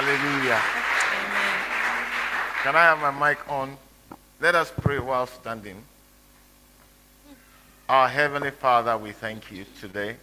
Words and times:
Hallelujah. 0.00 0.62
Can 2.62 2.76
I 2.76 2.84
have 2.84 3.00
my 3.00 3.30
mic 3.30 3.50
on? 3.50 3.76
Let 4.40 4.54
us 4.54 4.72
pray 4.80 5.00
while 5.00 5.26
standing. 5.26 5.82
Our 7.88 8.08
Heavenly 8.08 8.52
Father, 8.52 8.96
we 8.96 9.10
thank 9.10 9.50
you 9.50 9.64
today. 9.80 10.14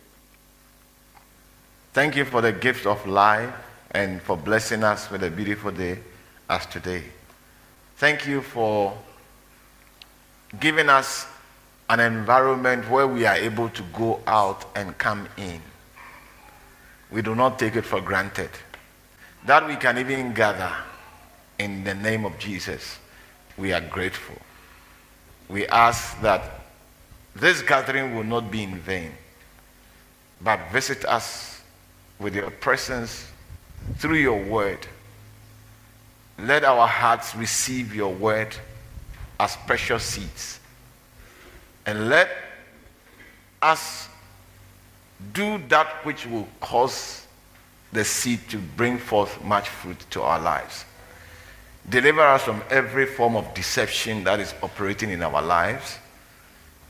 Thank 1.92 2.16
you 2.16 2.24
for 2.24 2.40
the 2.40 2.54
gift 2.54 2.86
of 2.86 3.06
life 3.06 3.54
and 3.92 4.22
for 4.22 4.38
blessing 4.38 4.82
us 4.82 5.12
with 5.12 5.24
a 5.24 5.30
beautiful 5.30 5.72
day 5.72 6.00
as 6.50 6.66
today. 6.68 7.04
Thank 7.98 8.26
you 8.26 8.42
for 8.42 8.98
giving 10.58 10.88
us 10.88 11.28
an 11.90 12.00
environment 12.00 12.90
where 12.90 13.08
we 13.08 13.26
are 13.26 13.36
able 13.36 13.68
to 13.68 13.84
go 13.92 14.22
out 14.26 14.64
and 14.74 14.98
come 14.98 15.28
in. 15.36 15.60
We 17.12 17.22
do 17.22 17.36
not 17.36 17.60
take 17.60 17.76
it 17.76 17.84
for 17.84 18.00
granted. 18.00 18.52
That 19.46 19.68
we 19.68 19.76
can 19.76 19.98
even 19.98 20.34
gather 20.34 20.72
in 21.60 21.84
the 21.84 21.94
name 21.94 22.26
of 22.26 22.38
Jesus, 22.40 22.98
we 23.58 23.74
are 23.74 23.82
grateful. 23.82 24.38
We 25.50 25.68
ask 25.68 26.20
that 26.22 26.62
this 27.36 27.62
gathering 27.62 28.16
will 28.16 28.24
not 28.24 28.50
be 28.50 28.64
in 28.64 28.80
vain, 28.80 29.12
but 30.42 30.60
visit 30.72 31.06
us 31.06 31.62
with 32.20 32.36
your 32.36 32.50
presence 32.50 33.28
through 33.98 34.18
your 34.18 34.42
word. 34.44 34.88
Let 36.40 36.64
our 36.64 36.88
hearts 36.88 37.36
receive 37.36 37.94
your 37.94 38.14
word 38.14 38.56
as 39.40 39.56
precious 39.68 40.04
seeds. 40.04 40.60
And 41.86 42.10
let 42.10 42.30
us 43.62 44.10
do 45.34 45.62
that 45.70 45.88
which 46.04 46.26
will 46.26 46.48
cause 46.60 47.25
the 47.96 48.06
seed 48.06 48.40
to 48.50 48.58
bring 48.58 48.98
forth 48.98 49.44
much 49.44 49.70
fruit 49.70 50.00
to 50.12 50.22
our 50.22 50.40
lives. 50.40 50.86
Deliver 51.90 52.22
us 52.22 52.44
from 52.44 52.64
every 52.70 53.06
form 53.06 53.36
of 53.36 53.54
deception 53.54 54.24
that 54.24 54.40
is 54.40 54.54
operating 54.62 55.12
in 55.12 55.22
our 55.22 55.42
lives. 55.42 55.98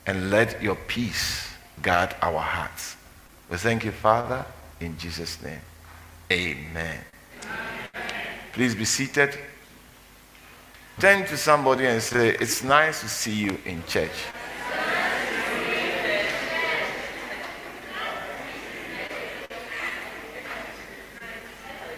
And 0.07 0.29
let 0.29 0.61
your 0.61 0.75
peace 0.75 1.49
guard 1.81 2.15
our 2.21 2.39
hearts. 2.39 2.95
We 3.49 3.57
thank 3.57 3.83
you, 3.85 3.91
Father, 3.91 4.45
in 4.79 4.97
Jesus' 4.97 5.41
name. 5.41 5.61
Amen. 6.31 6.99
Please 8.53 8.75
be 8.75 8.85
seated. 8.85 9.37
Turn 10.99 11.25
to 11.25 11.37
somebody 11.37 11.85
and 11.85 12.01
say, 12.01 12.29
It's 12.39 12.63
nice 12.63 13.01
to 13.01 13.09
see 13.09 13.33
you 13.33 13.57
in 13.65 13.83
church. 13.85 14.11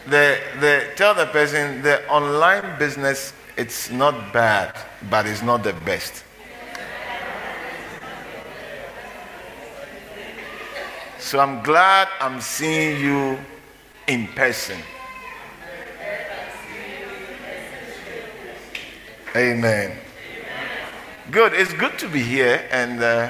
The, 0.10 0.40
the, 0.60 0.88
tell 0.96 1.14
the 1.14 1.26
person 1.26 1.82
the 1.82 2.08
online 2.10 2.80
business 2.80 3.34
it's 3.58 3.92
not 3.92 4.32
bad, 4.32 4.74
but 5.10 5.26
it's 5.26 5.42
not 5.42 5.64
the 5.64 5.74
best. 5.74 6.24
So 11.20 11.40
I'm 11.40 11.62
glad 11.62 12.08
I'm 12.22 12.40
seeing 12.40 13.02
you 13.02 13.38
in 14.08 14.28
person. 14.28 14.80
Amen. 19.36 19.98
Good. 21.30 21.54
It's 21.54 21.74
good 21.74 22.00
to 22.00 22.08
be 22.08 22.24
here. 22.24 22.66
And 22.72 23.04
uh, 23.04 23.30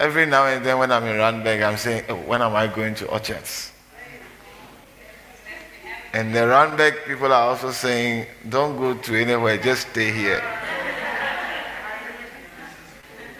every 0.00 0.24
now 0.24 0.46
and 0.46 0.64
then 0.64 0.78
when 0.78 0.90
I'm 0.90 1.04
in 1.04 1.16
Randburg, 1.16 1.62
I'm 1.62 1.76
saying, 1.76 2.04
oh, 2.08 2.16
when 2.16 2.40
am 2.40 2.56
I 2.56 2.66
going 2.66 2.94
to 2.96 3.08
Orchards? 3.08 3.72
And 6.12 6.34
the 6.34 6.40
Randburg 6.40 7.04
people 7.06 7.26
are 7.26 7.50
also 7.50 7.70
saying, 7.70 8.26
don't 8.48 8.76
go 8.76 8.94
to 8.94 9.14
anywhere, 9.14 9.58
just 9.58 9.88
stay 9.90 10.10
here. 10.10 10.42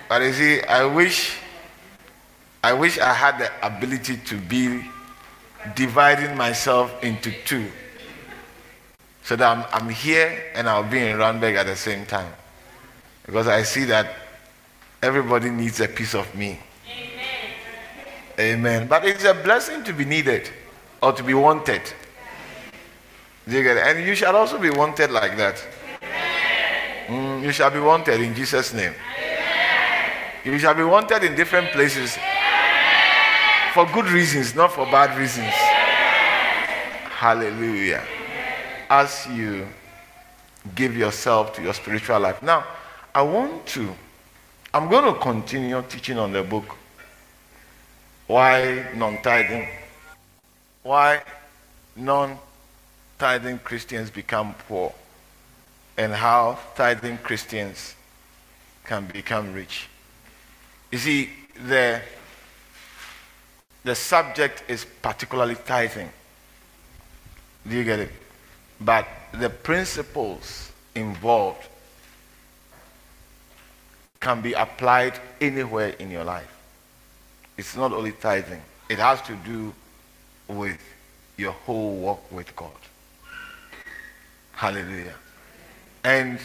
But 0.09 0.23
you 0.23 0.33
see, 0.33 0.63
I 0.63 0.85
wish, 0.85 1.39
I 2.63 2.73
wish 2.73 2.99
I 2.99 3.13
had 3.13 3.39
the 3.39 3.51
ability 3.67 4.17
to 4.17 4.37
be 4.37 4.83
dividing 5.75 6.37
myself 6.37 7.03
into 7.03 7.33
two. 7.45 7.71
So 9.23 9.37
that 9.37 9.57
I'm, 9.57 9.65
I'm 9.73 9.91
here 9.91 10.43
and 10.55 10.69
I'll 10.69 10.89
be 10.89 10.99
in 10.99 11.17
Randburg 11.19 11.57
at 11.57 11.67
the 11.67 11.77
same 11.77 12.07
time. 12.07 12.33
Because 13.27 13.47
I 13.47 13.63
see 13.63 13.85
that 13.85 14.15
everybody 15.03 15.51
needs 15.51 15.81
a 15.81 15.89
piece 15.89 16.15
of 16.15 16.35
me. 16.35 16.59
Amen. 16.89 18.57
Amen. 18.57 18.89
But 18.89 19.05
it's 19.05 19.25
a 19.25 19.35
blessing 19.35 19.85
to 19.85 19.93
be 19.93 20.07
needed 20.07 20.49
or 21.03 21.13
to 21.13 21.23
be 21.23 21.35
wanted. 21.35 21.83
Do 23.49 23.57
you 23.57 23.63
get 23.63 23.79
it? 23.79 23.83
And 23.87 24.07
you 24.07 24.15
shall 24.15 24.37
also 24.37 24.59
be 24.59 24.71
wanted 24.71 25.11
like 25.11 25.37
that. 25.39 25.65
Mm, 27.07 27.43
you 27.43 27.51
shall 27.51 27.71
be 27.71 27.81
wanted 27.81 28.21
in 28.21 28.35
Jesus' 28.35 28.75
name. 28.75 28.93
You 30.45 30.59
shall 30.59 30.75
be 30.75 30.85
wanted 30.85 31.25
in 31.25 31.35
different 31.35 31.71
places 31.73 32.19
for 33.73 33.87
good 33.87 34.07
reasons, 34.11 34.55
not 34.55 34.73
for 34.73 34.85
bad 34.87 35.17
reasons. 35.19 35.53
Hallelujah. 37.17 38.05
As 38.91 39.27
you 39.33 39.67
give 40.75 40.97
yourself 40.97 41.55
to 41.55 41.63
your 41.63 41.73
spiritual 41.73 42.21
life. 42.21 42.43
Now, 42.43 42.65
I 43.15 43.23
want 43.23 43.67
to, 43.69 43.95
I'm 44.75 44.91
going 44.91 45.13
to 45.13 45.19
continue 45.19 45.83
teaching 45.89 46.19
on 46.19 46.33
the 46.33 46.43
book. 46.43 46.77
Why 48.27 48.91
non 48.95 49.23
tithing? 49.23 49.69
Why 50.83 51.23
non 51.97 52.39
tithing 53.19 53.59
Christians 53.61 54.11
become 54.11 54.55
poor? 54.69 54.95
And 55.97 56.13
how 56.13 56.59
tithing 56.77 57.19
Christians 57.19 57.95
can 58.89 59.07
become 59.07 59.53
rich. 59.53 59.87
You 60.91 60.99
see, 60.99 61.31
the, 61.67 62.01
the 63.85 63.95
subject 63.95 64.65
is 64.67 64.87
particularly 65.03 65.57
tithing. 65.57 66.09
Do 67.69 67.77
you 67.77 67.85
get 67.85 68.01
it? 68.01 68.11
But 68.81 69.07
the 69.33 69.51
principles 69.51 70.73
involved 70.95 71.69
can 74.21 74.41
be 74.41 74.55
applied 74.55 75.21
anywhere 75.41 75.91
in 75.99 76.11
your 76.11 76.25
life. 76.25 76.55
It's 77.59 77.77
not 77.77 77.93
only 77.93 78.13
tithing, 78.13 78.63
it 78.89 78.99
has 78.99 79.21
to 79.23 79.35
do 79.37 79.75
with 80.49 80.81
your 81.37 81.53
whole 81.53 81.97
walk 81.97 82.33
with 82.33 82.55
God. 82.57 82.71
Hallelujah. 84.59 85.15
And 86.03 86.41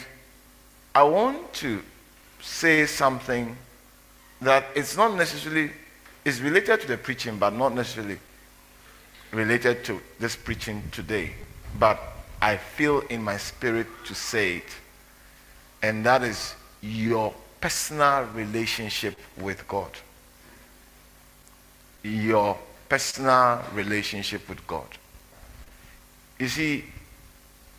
I 0.94 1.02
want 1.02 1.52
to 1.54 1.82
say 2.40 2.86
something 2.86 3.56
that 4.40 4.66
it's 4.76 4.96
not 4.96 5.16
necessarily 5.16 5.72
is 6.24 6.40
related 6.40 6.80
to 6.82 6.86
the 6.86 6.96
preaching, 6.96 7.38
but 7.38 7.52
not 7.54 7.74
necessarily 7.74 8.18
related 9.32 9.82
to 9.86 10.00
this 10.20 10.36
preaching 10.36 10.80
today. 10.92 11.32
But 11.76 12.00
I 12.40 12.56
feel 12.56 13.00
in 13.00 13.20
my 13.20 13.36
spirit 13.36 13.88
to 14.04 14.14
say 14.14 14.58
it. 14.58 14.76
And 15.82 16.06
that 16.06 16.22
is 16.22 16.54
your 16.82 17.34
personal 17.60 18.26
relationship 18.26 19.18
with 19.40 19.66
God. 19.66 19.90
Your 22.04 22.56
personal 22.88 23.60
relationship 23.74 24.48
with 24.48 24.64
God. 24.68 24.86
You 26.38 26.46
see, 26.46 26.84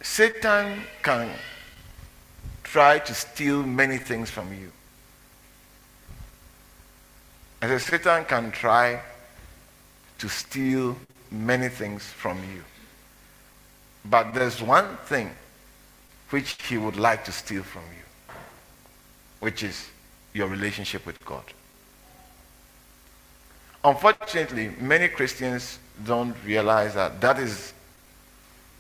Satan 0.06 0.84
can 1.02 1.30
try 2.64 3.00
to 3.00 3.14
steal 3.14 3.64
many 3.64 3.98
things 3.98 4.30
from 4.30 4.54
you. 4.54 4.72
I 7.62 7.68
said, 7.68 7.82
Satan 7.82 8.24
can 8.26 8.52
try 8.52 9.02
to 10.20 10.30
steal 10.30 10.96
many 11.32 11.70
things 11.70 12.04
from 12.06 12.38
you. 12.54 12.64
But 14.06 14.34
there's 14.34 14.62
one 14.62 14.96
thing 15.06 15.32
which 16.30 16.56
he 16.62 16.78
would 16.78 16.98
like 16.98 17.26
to 17.26 17.32
steal 17.32 17.64
from 17.64 17.84
you, 17.98 18.36
which 19.40 19.64
is 19.64 19.90
your 20.34 20.48
relationship 20.48 21.06
with 21.06 21.24
God. 21.26 21.46
Unfortunately, 23.84 24.72
many 24.80 25.08
Christians 25.08 25.80
don't 26.06 26.36
realize 26.46 26.94
that 26.94 27.20
that 27.22 27.40
is 27.40 27.74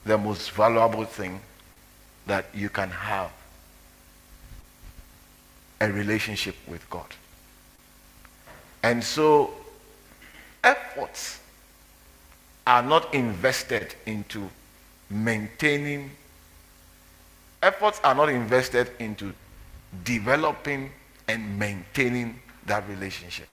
the 0.05 0.17
most 0.17 0.51
valuable 0.51 1.05
thing 1.05 1.39
that 2.27 2.45
you 2.53 2.69
can 2.69 2.89
have 2.89 3.31
a 5.81 5.91
relationship 5.91 6.55
with 6.67 6.87
God. 6.89 7.07
And 8.83 9.03
so, 9.03 9.51
efforts 10.63 11.39
are 12.67 12.83
not 12.83 13.13
invested 13.13 13.95
into 14.05 14.49
maintaining, 15.09 16.11
efforts 17.61 17.99
are 18.03 18.15
not 18.15 18.29
invested 18.29 18.91
into 18.99 19.33
developing 20.03 20.91
and 21.27 21.57
maintaining 21.59 22.39
that 22.65 22.87
relationship. 22.89 23.47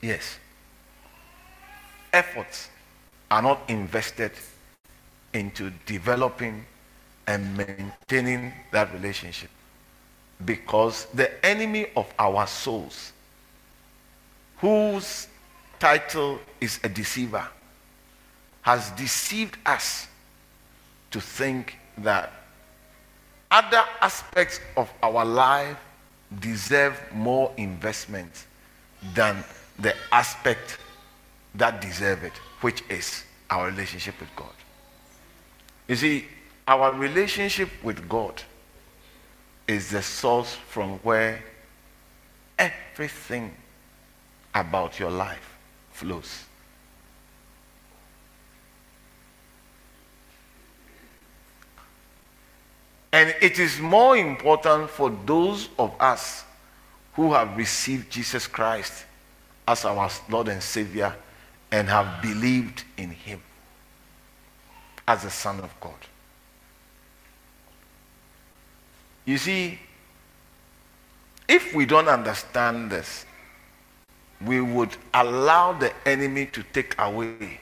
Yes. 0.00 0.38
Efforts 2.12 2.68
are 3.30 3.42
not 3.42 3.62
invested 3.68 4.32
into 5.32 5.70
developing 5.86 6.64
and 7.26 7.56
maintaining 7.56 8.52
that 8.70 8.92
relationship. 8.92 9.50
Because 10.44 11.06
the 11.14 11.44
enemy 11.44 11.86
of 11.96 12.12
our 12.18 12.46
souls, 12.46 13.12
whose 14.58 15.28
title 15.78 16.38
is 16.60 16.80
a 16.84 16.88
deceiver, 16.88 17.46
has 18.62 18.90
deceived 18.90 19.56
us 19.66 20.06
to 21.10 21.20
think 21.20 21.76
that 21.98 22.32
other 23.50 23.82
aspects 24.00 24.60
of 24.76 24.90
our 25.02 25.24
life 25.24 25.76
deserve 26.40 27.00
more 27.12 27.52
investment 27.56 28.46
than 29.14 29.44
the 29.78 29.94
aspect 30.10 30.78
that 31.54 31.80
deserve 31.80 32.24
it, 32.24 32.32
which 32.60 32.82
is 32.88 33.24
our 33.50 33.66
relationship 33.66 34.18
with 34.20 34.34
God. 34.34 34.54
You 35.88 35.96
see, 35.96 36.26
our 36.66 36.92
relationship 36.92 37.68
with 37.82 38.08
God 38.08 38.40
is 39.68 39.90
the 39.90 40.02
source 40.02 40.54
from 40.54 40.98
where 41.00 41.42
everything 42.58 43.54
about 44.54 44.98
your 44.98 45.10
life 45.10 45.56
flows. 45.92 46.44
And 53.12 53.34
it 53.42 53.58
is 53.58 53.78
more 53.78 54.16
important 54.16 54.88
for 54.88 55.10
those 55.26 55.68
of 55.78 55.94
us 56.00 56.44
who 57.14 57.34
have 57.34 57.56
received 57.56 58.10
Jesus 58.10 58.46
Christ 58.46 59.04
as 59.68 59.84
our 59.84 60.10
Lord 60.30 60.48
and 60.48 60.62
Savior 60.62 61.14
and 61.72 61.88
have 61.88 62.20
believed 62.20 62.84
in 62.98 63.10
Him 63.10 63.40
as 65.08 65.22
the 65.22 65.30
Son 65.30 65.58
of 65.60 65.74
God. 65.80 65.94
You 69.24 69.38
see, 69.38 69.78
if 71.48 71.74
we 71.74 71.86
don't 71.86 72.08
understand 72.08 72.90
this, 72.90 73.24
we 74.44 74.60
would 74.60 74.96
allow 75.14 75.72
the 75.72 75.92
enemy 76.06 76.46
to 76.46 76.62
take 76.72 76.94
away 76.98 77.60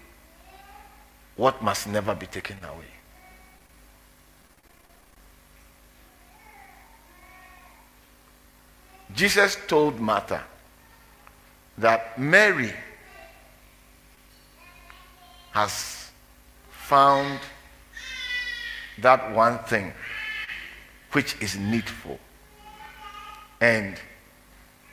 what 1.36 1.62
must 1.62 1.86
never 1.86 2.14
be 2.14 2.26
taken 2.26 2.56
away. 2.64 2.84
Jesus 9.14 9.56
told 9.66 10.00
Martha 10.00 10.42
that 11.78 12.18
Mary 12.18 12.72
has 15.52 16.11
found 16.70 17.41
that 18.99 19.35
one 19.35 19.58
thing 19.61 19.93
which 21.12 21.41
is 21.41 21.56
needful. 21.56 22.19
And 23.61 23.97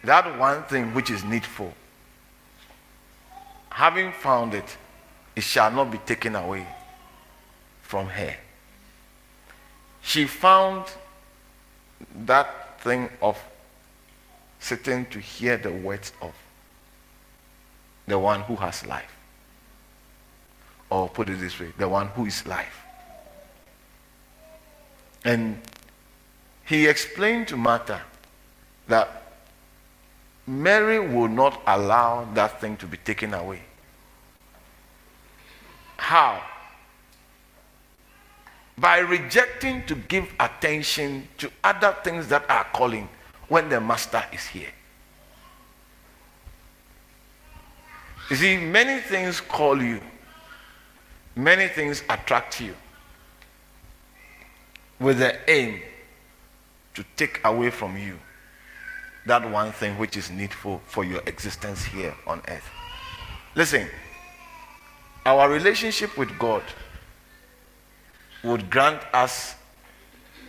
that 0.03 0.37
one 0.37 0.63
thing 0.63 0.93
which 0.93 1.09
is 1.09 1.23
needful, 1.23 1.73
having 3.69 4.11
found 4.11 4.53
it, 4.53 4.77
it 5.35 5.43
shall 5.43 5.71
not 5.71 5.91
be 5.91 5.97
taken 5.99 6.35
away 6.35 6.65
from 7.81 8.07
her. 8.07 8.35
She 10.01 10.25
found 10.25 10.85
that 12.25 12.79
thing 12.81 13.09
of 13.21 13.37
sitting 14.59 15.05
to 15.07 15.19
hear 15.19 15.57
the 15.57 15.71
words 15.71 16.11
of 16.21 16.33
the 18.07 18.17
one 18.17 18.41
who 18.41 18.55
has 18.55 18.85
life. 18.85 19.16
Or 20.89 21.09
put 21.09 21.29
it 21.29 21.39
this 21.39 21.59
way, 21.59 21.73
the 21.77 21.87
one 21.87 22.07
who 22.07 22.25
is 22.25 22.45
life. 22.47 22.81
And 25.25 25.61
he 26.65 26.87
explained 26.87 27.47
to 27.49 27.57
Martha 27.57 28.01
that 28.87 29.23
Mary 30.45 30.99
will 30.99 31.27
not 31.27 31.61
allow 31.67 32.25
that 32.33 32.61
thing 32.61 32.77
to 32.77 32.85
be 32.85 32.97
taken 32.97 33.33
away. 33.33 33.61
How? 35.97 36.41
By 38.77 38.99
rejecting 38.99 39.85
to 39.87 39.95
give 39.95 40.31
attention 40.39 41.27
to 41.39 41.51
other 41.63 41.95
things 42.03 42.27
that 42.29 42.49
are 42.49 42.65
calling 42.73 43.09
when 43.49 43.67
the 43.67 43.81
master 43.81 44.23
is 44.31 44.45
here. 44.45 44.71
You 48.29 48.35
see, 48.35 48.57
many 48.57 49.01
things 49.01 49.41
call 49.41 49.81
you, 49.81 50.01
many 51.37 51.67
things 51.67 52.03
attract 52.09 52.59
you 52.59 52.75
with 54.99 55.19
the 55.19 55.37
aim 55.49 55.81
to 56.95 57.05
take 57.15 57.39
away 57.45 57.69
from 57.69 57.97
you 57.97 58.17
that 59.27 59.49
one 59.49 59.71
thing 59.71 59.97
which 59.97 60.17
is 60.17 60.31
needful 60.31 60.81
for 60.85 61.03
your 61.03 61.21
existence 61.25 61.83
here 61.83 62.15
on 62.25 62.41
earth. 62.47 62.67
Listen, 63.55 63.87
our 65.25 65.49
relationship 65.49 66.17
with 66.17 66.37
God 66.39 66.63
would 68.43 68.69
grant 68.69 69.01
us 69.13 69.55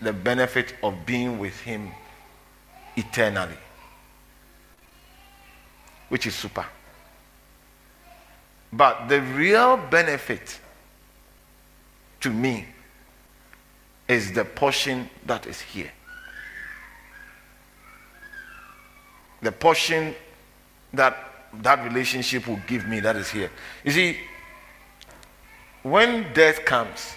the 0.00 0.12
benefit 0.12 0.74
of 0.82 0.94
being 1.04 1.38
with 1.38 1.58
Him 1.60 1.90
eternally, 2.96 3.58
which 6.08 6.26
is 6.26 6.34
super. 6.34 6.64
But 8.72 9.08
the 9.08 9.20
real 9.20 9.76
benefit 9.76 10.60
to 12.20 12.30
me 12.30 12.66
is 14.08 14.32
the 14.32 14.44
portion 14.44 15.08
that 15.26 15.46
is 15.46 15.60
here. 15.60 15.90
The 19.42 19.52
portion 19.52 20.14
that 20.92 21.28
that 21.62 21.84
relationship 21.84 22.46
will 22.46 22.60
give 22.66 22.86
me 22.86 23.00
that 23.00 23.16
is 23.16 23.30
here. 23.30 23.50
You 23.84 23.92
see, 23.92 24.18
when 25.82 26.32
death 26.32 26.64
comes 26.64 27.14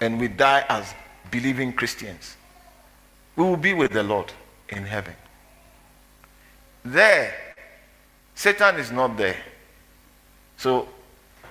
and 0.00 0.20
we 0.20 0.28
die 0.28 0.64
as 0.68 0.94
believing 1.30 1.72
Christians, 1.72 2.36
we 3.34 3.44
will 3.44 3.56
be 3.56 3.74
with 3.74 3.92
the 3.92 4.02
Lord 4.02 4.32
in 4.68 4.84
heaven. 4.84 5.14
There, 6.84 7.34
Satan 8.34 8.76
is 8.76 8.90
not 8.92 9.16
there. 9.16 9.36
So, 10.56 10.88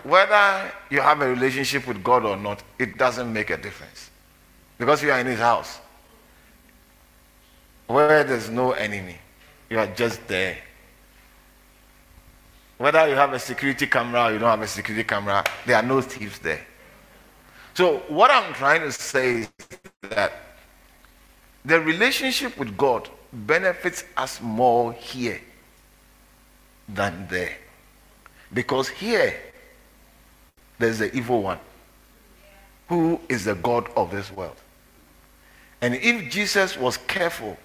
whether 0.06 0.72
you 0.92 1.02
have 1.02 1.22
a 1.22 1.28
relationship 1.28 1.88
with 1.88 2.04
God 2.04 2.26
or 2.26 2.38
not, 2.38 2.62
it 2.78 2.98
doesn't 2.98 3.32
make 3.34 3.50
a 3.50 3.58
difference. 3.58 4.12
Because 4.78 5.02
you 5.02 5.12
are 5.12 5.20
in 5.20 5.26
his 5.26 5.40
house. 5.40 5.80
Where 7.88 8.24
there's 8.24 8.50
no 8.50 8.74
enemy, 8.74 9.18
you 9.70 9.80
are 9.80 9.88
just 9.88 10.28
there. 10.28 10.58
Whether 12.78 13.08
you 13.08 13.16
have 13.16 13.34
a 13.34 13.40
security 13.40 13.88
camera 13.88 14.26
or 14.26 14.34
you 14.34 14.40
don't 14.40 14.50
have 14.50 14.62
a 14.62 14.68
security 14.68 15.04
camera, 15.04 15.44
there 15.66 15.78
are 15.78 15.84
no 15.84 16.02
thieves 16.02 16.38
there. 16.40 16.66
So, 17.74 17.98
what 18.08 18.30
I'm 18.32 18.54
trying 18.54 18.82
to 18.82 18.92
say 18.92 19.42
is 19.42 19.50
that 20.10 20.34
the 21.64 21.80
relationship 21.80 22.58
with 22.58 22.78
God 22.78 23.10
benefits 23.34 24.04
us 24.18 24.40
more 24.40 24.94
here 24.94 25.42
than 26.88 27.28
there. 27.28 27.58
Because 28.54 28.88
here, 28.88 29.36
there's 30.80 31.00
the 31.00 31.16
evil 31.16 31.42
one 31.42 31.60
who 32.88 33.20
is 33.30 33.46
the 33.46 33.56
God 33.56 33.90
of 33.96 34.12
this 34.12 34.32
world. 34.32 34.56
And 35.82 35.96
if 35.96 36.32
Jesus 36.32 36.78
was 36.78 36.98
careful 36.98 37.58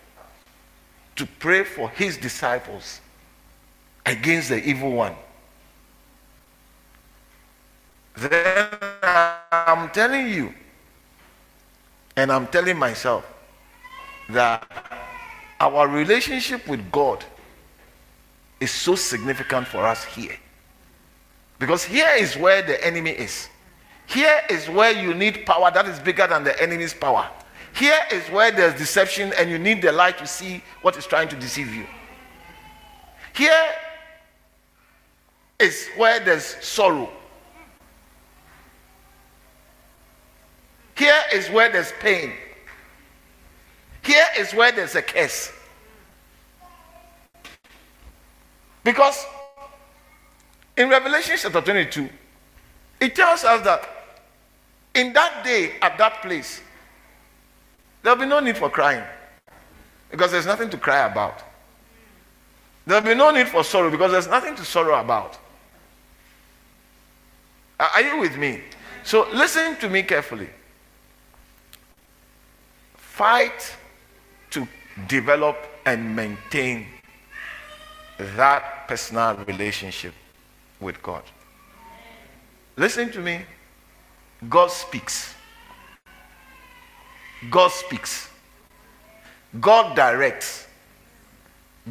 to 1.17 1.26
pray 1.38 1.64
for 1.64 1.88
his 1.90 2.17
disciples 2.17 3.00
against 4.07 4.49
the 4.49 4.62
evil 4.67 4.93
one, 4.93 5.14
then 8.17 8.69
I'm 9.52 9.90
telling 9.90 10.29
you, 10.29 10.55
and 12.17 12.31
I'm 12.33 12.47
telling 12.49 12.79
myself, 12.79 13.25
that 14.31 14.67
our 15.59 15.88
relationship 15.88 16.67
with 16.67 16.90
God 16.90 17.25
is 18.61 18.71
so 18.71 18.95
significant 18.95 19.67
for 19.67 19.87
us 19.87 20.05
here. 20.05 20.37
Because 21.61 21.85
here 21.85 22.09
is 22.17 22.38
where 22.38 22.62
the 22.62 22.83
enemy 22.85 23.11
is. 23.11 23.50
Here 24.07 24.40
is 24.49 24.69
where 24.69 24.90
you 24.90 25.12
need 25.12 25.45
power 25.45 25.71
that 25.71 25.87
is 25.87 26.00
bigger 26.00 26.26
than 26.26 26.43
the 26.43 26.61
enemy's 26.61 26.95
power. 26.95 27.29
Here 27.75 27.99
is 28.11 28.26
where 28.31 28.50
there's 28.50 28.75
deception 28.75 29.33
and 29.38 29.50
you 29.50 29.59
need 29.59 29.83
the 29.83 29.93
light 29.93 30.17
to 30.19 30.26
see 30.26 30.64
what 30.81 30.97
is 30.97 31.07
trying 31.07 31.29
to 31.29 31.37
deceive 31.37 31.73
you. 31.73 31.87
Here 33.35 33.69
is 35.59 35.88
where 35.97 36.19
there's 36.19 36.57
sorrow. 36.64 37.11
Here 40.97 41.21
is 41.33 41.50
where 41.50 41.71
there's 41.71 41.93
pain. 42.00 42.33
Here 44.02 44.26
is 44.38 44.55
where 44.55 44.73
there's 44.73 44.95
a 44.95 45.02
curse. 45.02 45.52
Because 48.83 49.26
in 50.80 50.88
Revelation 50.88 51.37
chapter 51.38 51.60
22, 51.60 52.08
it 53.00 53.14
tells 53.14 53.44
us 53.44 53.62
that 53.64 53.87
in 54.94 55.12
that 55.12 55.44
day, 55.44 55.75
at 55.82 55.99
that 55.99 56.22
place, 56.22 56.62
there'll 58.02 58.18
be 58.18 58.25
no 58.25 58.40
need 58.40 58.56
for 58.56 58.70
crying 58.70 59.04
because 60.10 60.30
there's 60.30 60.46
nothing 60.46 60.70
to 60.70 60.78
cry 60.78 61.06
about. 61.06 61.42
There'll 62.87 63.04
be 63.04 63.14
no 63.14 63.30
need 63.30 63.49
for 63.49 63.62
sorrow 63.62 63.90
because 63.90 64.10
there's 64.12 64.26
nothing 64.26 64.56
to 64.56 64.64
sorrow 64.64 64.99
about. 64.99 65.38
Are 67.78 68.00
you 68.00 68.18
with 68.18 68.38
me? 68.38 68.62
So 69.04 69.28
listen 69.34 69.76
to 69.76 69.88
me 69.90 70.02
carefully. 70.02 70.49
Fight 72.94 73.76
to 74.50 74.66
develop 75.08 75.58
and 75.84 76.16
maintain 76.16 76.87
that 78.18 78.88
personal 78.88 79.37
relationship 79.44 80.14
with 80.80 81.02
God. 81.02 81.22
Listen 82.76 83.10
to 83.12 83.20
me. 83.20 83.42
God 84.49 84.70
speaks. 84.70 85.34
God 87.50 87.70
speaks. 87.70 88.28
God 89.60 89.96
directs. 89.96 90.66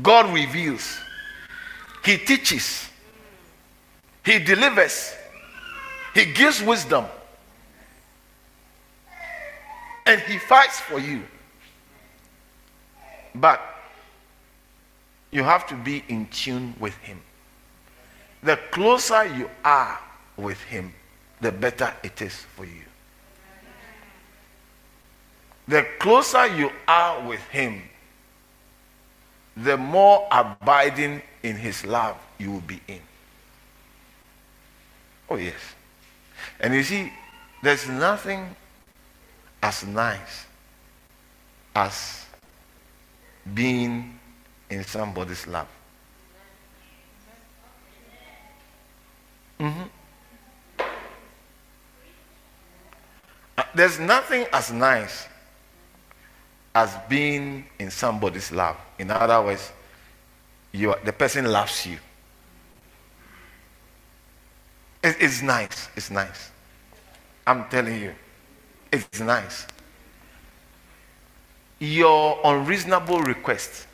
God 0.01 0.34
reveals. 0.34 1.00
He 2.03 2.17
teaches. 2.17 2.89
He 4.25 4.39
delivers. 4.39 5.13
He 6.13 6.25
gives 6.25 6.62
wisdom. 6.62 7.05
And 10.05 10.22
He 10.22 10.38
fights 10.38 10.79
for 10.79 11.00
you. 11.00 11.24
But 13.36 13.62
you 15.31 15.43
have 15.43 15.67
to 15.67 15.75
be 15.75 16.03
in 16.08 16.27
tune 16.27 16.74
with 16.79 16.96
Him. 16.98 17.22
The 18.41 18.58
closer 18.72 19.25
you 19.25 19.50
are 19.63 20.00
with 20.38 20.62
Him, 20.63 20.93
the 21.41 21.51
better 21.51 21.93
it 22.03 22.22
is 22.22 22.36
for 22.36 22.65
you. 22.65 22.84
The 25.67 25.86
closer 26.00 26.48
you 26.48 26.72
are 26.88 27.27
with 27.27 27.41
Him, 27.48 27.81
the 29.55 29.77
more 29.77 30.27
abiding 30.31 31.22
in 31.43 31.55
His 31.58 31.86
love 31.86 32.17
you 32.38 32.51
will 32.53 32.62
be 32.62 32.79
in. 32.88 33.01
Oh, 35.29 35.36
yes. 35.36 35.60
And 36.60 36.74
you 36.74 36.84
see, 36.84 37.12
there's 37.62 37.88
nothing 37.88 38.55
as 39.62 39.86
nice 39.86 40.46
as 41.75 42.25
being 43.53 44.17
in 44.69 44.84
somebody's 44.84 45.46
love. 45.46 45.67
Mm-hmm. 49.60 49.84
Uh, 53.58 53.63
there's 53.75 54.00
nothing 54.00 54.46
as 54.54 54.72
nice 54.72 55.28
as 56.74 56.96
being 57.10 57.66
in 57.78 57.92
somebody's 57.92 58.51
love. 58.51 58.78
In 58.98 59.12
other 59.12 59.42
words, 59.42 59.72
you 60.72 60.92
are, 60.92 61.00
the 61.04 61.12
person 61.12 61.46
loves 61.46 61.86
you. 61.86 61.98
It, 65.04 65.18
it's 65.20 65.42
nice. 65.42 65.89
It's 65.96 66.10
nice. 66.10 66.51
I'm 67.46 67.68
telling 67.70 68.01
you, 68.01 68.13
it's 68.94 69.20
nice. 69.20 69.68
Your 71.80 72.39
unreasonable 72.44 73.22
requests 73.22 73.88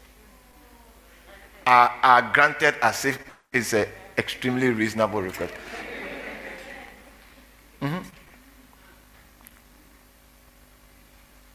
are, 1.66 1.92
are 2.04 2.32
granted 2.34 2.76
as 2.82 3.06
if 3.06 3.18
it's 3.54 3.74
an 3.74 3.88
extremely 4.18 4.70
reasonable 4.70 5.22
request. 5.22 5.54
Mm-hmm. 7.82 8.00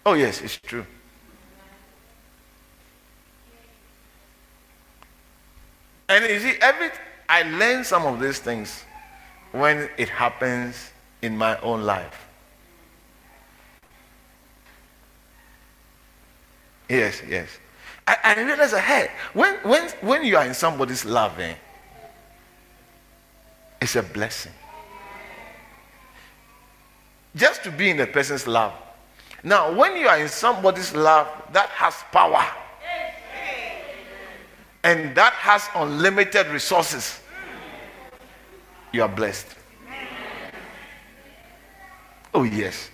Oh, 0.06 0.14
yes, 0.14 0.40
it's 0.40 0.56
true. 0.56 0.86
And 6.08 6.24
you 6.28 6.40
see, 6.40 6.54
every 6.60 6.90
I 7.28 7.42
learn 7.42 7.84
some 7.84 8.04
of 8.04 8.18
these 8.20 8.40
things 8.40 8.84
when 9.52 9.88
it 9.96 10.08
happens 10.08 10.90
in 11.22 11.36
my 11.38 11.58
own 11.60 11.82
life. 11.82 12.26
Yes, 16.88 17.22
yes. 17.28 17.48
I, 18.08 18.16
I 18.24 18.42
realize 18.42 18.72
that 18.72 18.82
hey, 18.82 19.10
when 19.32 19.54
when 19.62 19.88
when 20.00 20.24
you 20.24 20.36
are 20.36 20.44
in 20.44 20.54
somebody's 20.54 21.04
love, 21.04 21.38
eh, 21.38 21.54
it's 23.80 23.96
a 23.96 24.02
blessing. 24.02 24.52
Just 27.34 27.62
to 27.64 27.70
be 27.70 27.90
in 27.90 28.00
a 28.00 28.06
person's 28.06 28.46
love. 28.46 28.72
Now, 29.42 29.72
when 29.72 29.96
you 29.96 30.08
are 30.08 30.18
in 30.18 30.28
somebody's 30.28 30.94
love 30.94 31.28
that 31.52 31.68
has 31.70 31.94
power 32.12 32.44
and 34.82 35.14
that 35.14 35.32
has 35.32 35.68
unlimited 35.74 36.46
resources, 36.48 37.20
you 38.92 39.02
are 39.02 39.08
blessed. 39.08 39.46
Oh, 42.34 42.42
yes. 42.42 42.90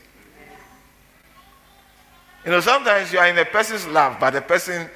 You 2.44 2.52
know, 2.52 2.60
sometimes 2.60 3.12
you 3.12 3.18
are 3.18 3.26
in 3.26 3.38
a 3.38 3.44
person's 3.44 3.86
love, 3.88 4.18
but 4.20 4.30
the 4.30 4.40
person 4.40 4.88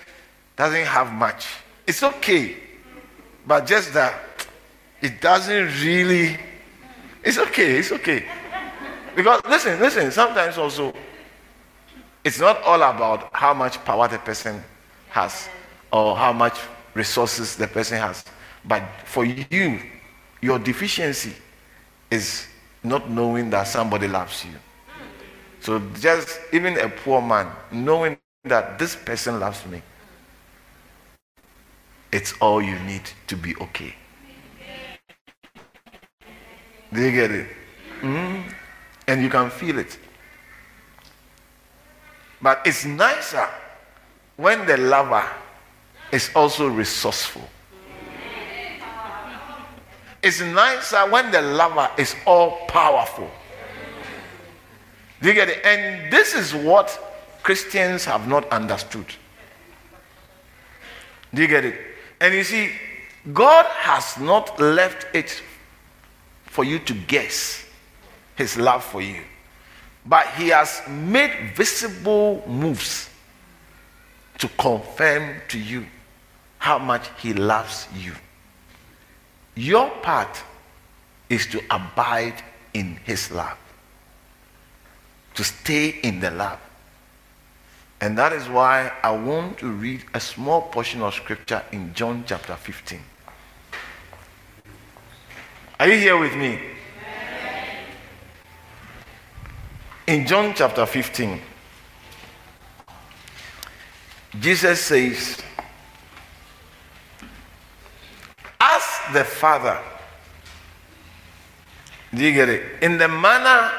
doesn't 0.57 0.87
have 0.87 1.13
much. 1.13 1.47
It's 1.87 2.03
okay. 2.03 2.57
But 3.47 3.67
just 3.67 3.93
that 3.95 4.30
it 5.03 5.21
doesn't 5.21 5.67
really, 5.83 6.39
it's 7.23 7.39
okay, 7.39 7.79
it's 7.79 7.93
okay. 7.93 8.25
Because 9.17 9.41
listen, 9.49 9.81
listen, 9.81 10.11
sometimes 10.11 10.59
also 10.59 10.93
it's 12.25 12.39
not 12.39 12.63
all 12.63 12.83
about 12.83 13.31
how 13.33 13.55
much 13.55 13.83
power 13.85 14.09
the 14.09 14.19
person 14.19 14.63
has 15.09 15.49
or 15.93 16.17
how 16.17 16.33
much 16.33 16.59
resources 16.95 17.57
the 17.57 17.67
person 17.67 17.99
has. 17.99 18.25
But 18.65 18.83
for 19.05 19.25
you, 19.25 19.81
your 20.41 20.59
deficiency 20.59 21.33
is 22.11 22.47
not 22.83 23.11
knowing 23.11 23.51
that 23.51 23.65
somebody 23.65 24.09
loves 24.09 24.45
you. 24.45 24.53
So 25.61 25.81
just 25.95 26.41
even 26.53 26.79
a 26.79 26.89
poor 26.89 27.21
man, 27.21 27.51
knowing 27.71 28.19
that 28.45 28.79
this 28.79 28.97
person 28.97 29.39
loves 29.41 29.65
me, 29.67 29.83
it's 32.13 32.33
all 32.41 32.63
you 32.63 32.79
need 32.81 33.03
to 33.27 33.37
be 33.37 33.55
okay. 33.57 33.95
Do 36.93 37.03
you 37.03 37.13
get 37.13 37.31
it? 37.31 37.47
Mm-hmm. 38.01 38.49
And 39.07 39.23
you 39.23 39.31
can 39.31 39.51
feel 39.51 39.79
it. 39.79 39.99
But 42.43 42.63
it's 42.65 42.85
nicer 42.85 43.49
when 44.37 44.67
the 44.67 44.77
lover 44.77 45.29
is 46.11 46.31
also 46.35 46.69
resourceful. 46.69 47.49
It's 50.23 50.41
nicer 50.41 51.09
when 51.11 51.31
the 51.31 51.41
lover 51.41 51.91
is 51.97 52.15
all 52.27 52.67
powerful. 52.67 53.31
Do 55.21 55.29
you 55.29 55.35
get 55.35 55.49
it? 55.49 55.65
And 55.65 56.13
this 56.13 56.35
is 56.35 56.55
what 56.55 56.99
Christians 57.43 58.05
have 58.05 58.29
not 58.29 58.49
understood. 58.51 59.07
Do 61.33 61.43
you 61.43 61.49
get 61.49 61.65
it? 61.65 61.79
And 62.21 62.35
you 62.35 62.45
see, 62.45 62.73
God 63.33 63.67
has 63.67 64.19
not 64.19 64.59
left 64.59 65.07
it 65.15 65.43
for 66.51 66.65
you 66.65 66.81
to 66.81 66.93
guess 66.93 67.65
his 68.35 68.57
love 68.57 68.85
for 68.85 69.01
you, 69.01 69.23
but 70.05 70.27
he 70.31 70.49
has 70.49 70.83
made 70.89 71.53
visible 71.55 72.43
moves 72.47 73.09
to 74.39 74.49
confirm 74.59 75.37
to 75.49 75.59
you 75.59 75.87
how 76.59 76.79
much 76.79 77.09
he 77.23 77.33
loves 77.33 77.87
you. 77.97 78.13
Your 79.55 79.91
part 80.03 80.43
is 81.29 81.47
to 81.47 81.63
abide 81.71 82.43
in 82.75 82.97
his 83.05 83.31
love, 83.31 83.57
to 85.35 85.45
stay 85.45 86.01
in 86.03 86.19
the 86.19 86.33
love. 86.33 86.59
And 88.01 88.19
that 88.19 88.33
is 88.33 88.49
why 88.49 88.93
I 89.05 89.13
want 89.13 89.59
to 89.59 89.71
read 89.71 90.05
a 90.15 90.21
small 90.21 90.63
portion 90.63 91.03
of 91.03 91.15
scripture 91.15 91.63
in 91.71 91.95
John 91.95 92.25
chapter 92.27 92.57
15. 92.57 92.99
Are 95.81 95.89
you 95.89 95.97
here 95.97 96.19
with 96.19 96.37
me? 96.37 96.59
In 100.07 100.27
John 100.27 100.53
chapter 100.55 100.85
15, 100.85 101.41
Jesus 104.39 104.79
says, 104.79 105.43
As 108.61 108.83
the 109.15 109.25
Father, 109.25 109.79
do 112.13 112.27
you 112.27 112.35
get 112.35 112.51
it? 112.51 112.83
In 112.83 112.99
the 112.99 113.09
manner, 113.09 113.73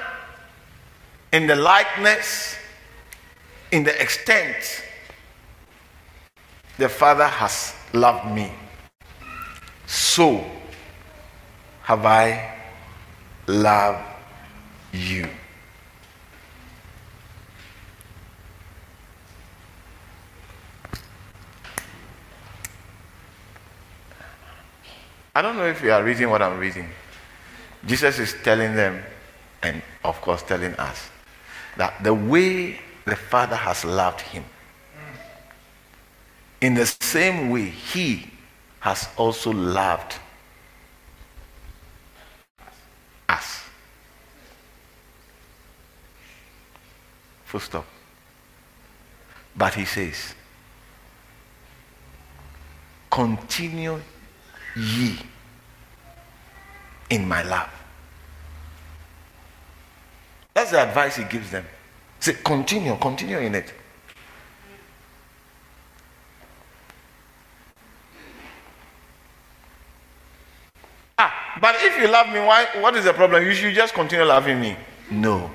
in 1.32 1.46
the 1.46 1.56
likeness, 1.56 2.56
in 3.72 3.84
the 3.84 4.02
extent 4.02 4.56
the 6.80 6.90
Father 6.90 7.28
has 7.28 7.76
loved 7.94 8.34
me, 8.34 8.52
so 9.86 10.44
have 11.92 12.06
I 12.06 12.56
loved 13.48 14.00
you. 14.94 15.28
I 25.36 25.42
don't 25.42 25.58
know 25.58 25.66
if 25.66 25.84
you 25.84 25.92
are 25.92 26.02
reading 26.02 26.30
what 26.30 26.42
I'm 26.42 26.58
reading. 26.58 26.88
Jesus 27.86 28.20
is 28.20 28.36
telling 28.42 28.74
them, 28.74 29.04
and 29.62 29.82
of 30.06 30.22
course 30.22 30.44
telling 30.44 30.74
us, 30.76 31.10
that 31.76 32.02
the 32.02 32.14
way 32.14 32.80
the 33.04 33.18
Father 33.18 33.58
has 33.58 33.84
loved 33.84 34.22
him, 34.22 34.46
in 36.62 36.74
the 36.74 36.86
same 37.02 37.50
way 37.50 37.66
he 37.66 38.32
has 38.80 39.10
also 39.18 39.52
loved 39.52 40.16
us. 43.32 43.64
Full 47.52 47.60
stop. 47.60 47.86
But 49.58 49.74
he 49.74 49.84
says, 49.84 50.34
continue 53.12 54.00
ye 54.74 55.18
in 57.10 57.28
my 57.28 57.44
love. 57.44 57.70
That's 60.54 60.72
the 60.72 60.80
advice 60.80 61.18
he 61.18 61.26
gives 61.26 61.52
them. 61.52 61.66
Say, 62.22 62.38
continue, 62.42 62.96
continue 62.96 63.40
in 63.40 63.56
it. 63.56 63.74
Ah, 71.18 71.58
but 71.60 71.76
if 71.80 72.02
you 72.02 72.08
love 72.08 72.28
me, 72.28 72.40
why 72.40 72.68
what 72.80 72.96
is 72.96 73.04
the 73.04 73.12
problem? 73.12 73.44
You 73.44 73.54
should 73.54 73.76
just 73.76 73.94
continue 73.94 74.24
loving 74.24 74.62
me. 74.62 74.78
No. 75.10 75.52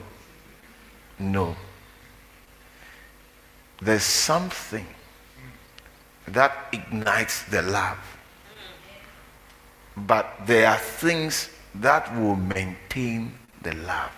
No. 1.18 1.56
There's 3.80 4.02
something 4.02 4.86
that 6.28 6.68
ignites 6.72 7.44
the 7.44 7.62
love 7.62 7.98
but 9.96 10.26
there 10.44 10.68
are 10.68 10.76
things 10.76 11.48
that 11.76 12.14
will 12.20 12.36
maintain 12.36 13.32
the 13.62 13.72
love. 13.74 14.10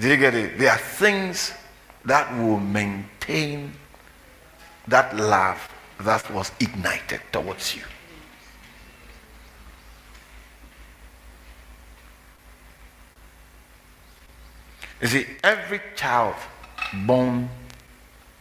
Do 0.00 0.08
you 0.08 0.16
get 0.16 0.34
it? 0.34 0.58
There 0.58 0.70
are 0.70 0.78
things 0.78 1.52
that 2.04 2.32
will 2.38 2.60
maintain 2.60 3.72
that 4.86 5.14
love 5.16 5.68
that 6.00 6.30
was 6.32 6.52
ignited 6.60 7.20
towards 7.32 7.74
you. 7.74 7.82
You 15.00 15.08
see, 15.08 15.26
every 15.44 15.80
child 15.96 16.34
born 17.06 17.48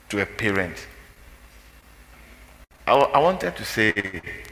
to 0.09 0.21
a 0.21 0.25
parent 0.25 0.87
I, 2.87 3.19
wanted 3.19 3.57
to 3.57 3.65
say 3.65 3.93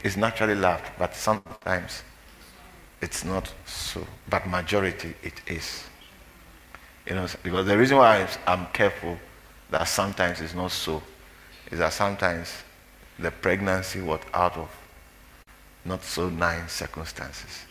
is 0.04 0.16
naturally 0.18 0.54
loved, 0.54 0.84
but 0.98 1.14
sometimes 1.14 2.02
it's 3.00 3.24
not 3.24 3.50
so. 3.64 4.06
But 4.28 4.46
majority 4.46 5.14
it 5.22 5.40
is. 5.46 5.84
You 7.08 7.14
know, 7.14 7.26
because 7.42 7.66
the 7.66 7.78
reason 7.78 7.96
why 7.96 8.28
I'm 8.46 8.66
careful 8.74 9.16
that 9.70 9.84
sometimes 9.88 10.42
it's 10.42 10.54
not 10.54 10.70
so 10.70 11.02
is 11.70 11.78
that 11.78 11.94
sometimes 11.94 12.52
the 13.18 13.30
pregnancy 13.30 14.02
was 14.02 14.20
out 14.34 14.56
of 14.58 14.68
not 15.86 16.02
so 16.04 16.28
nice 16.28 16.72
circumstances. 16.72 17.64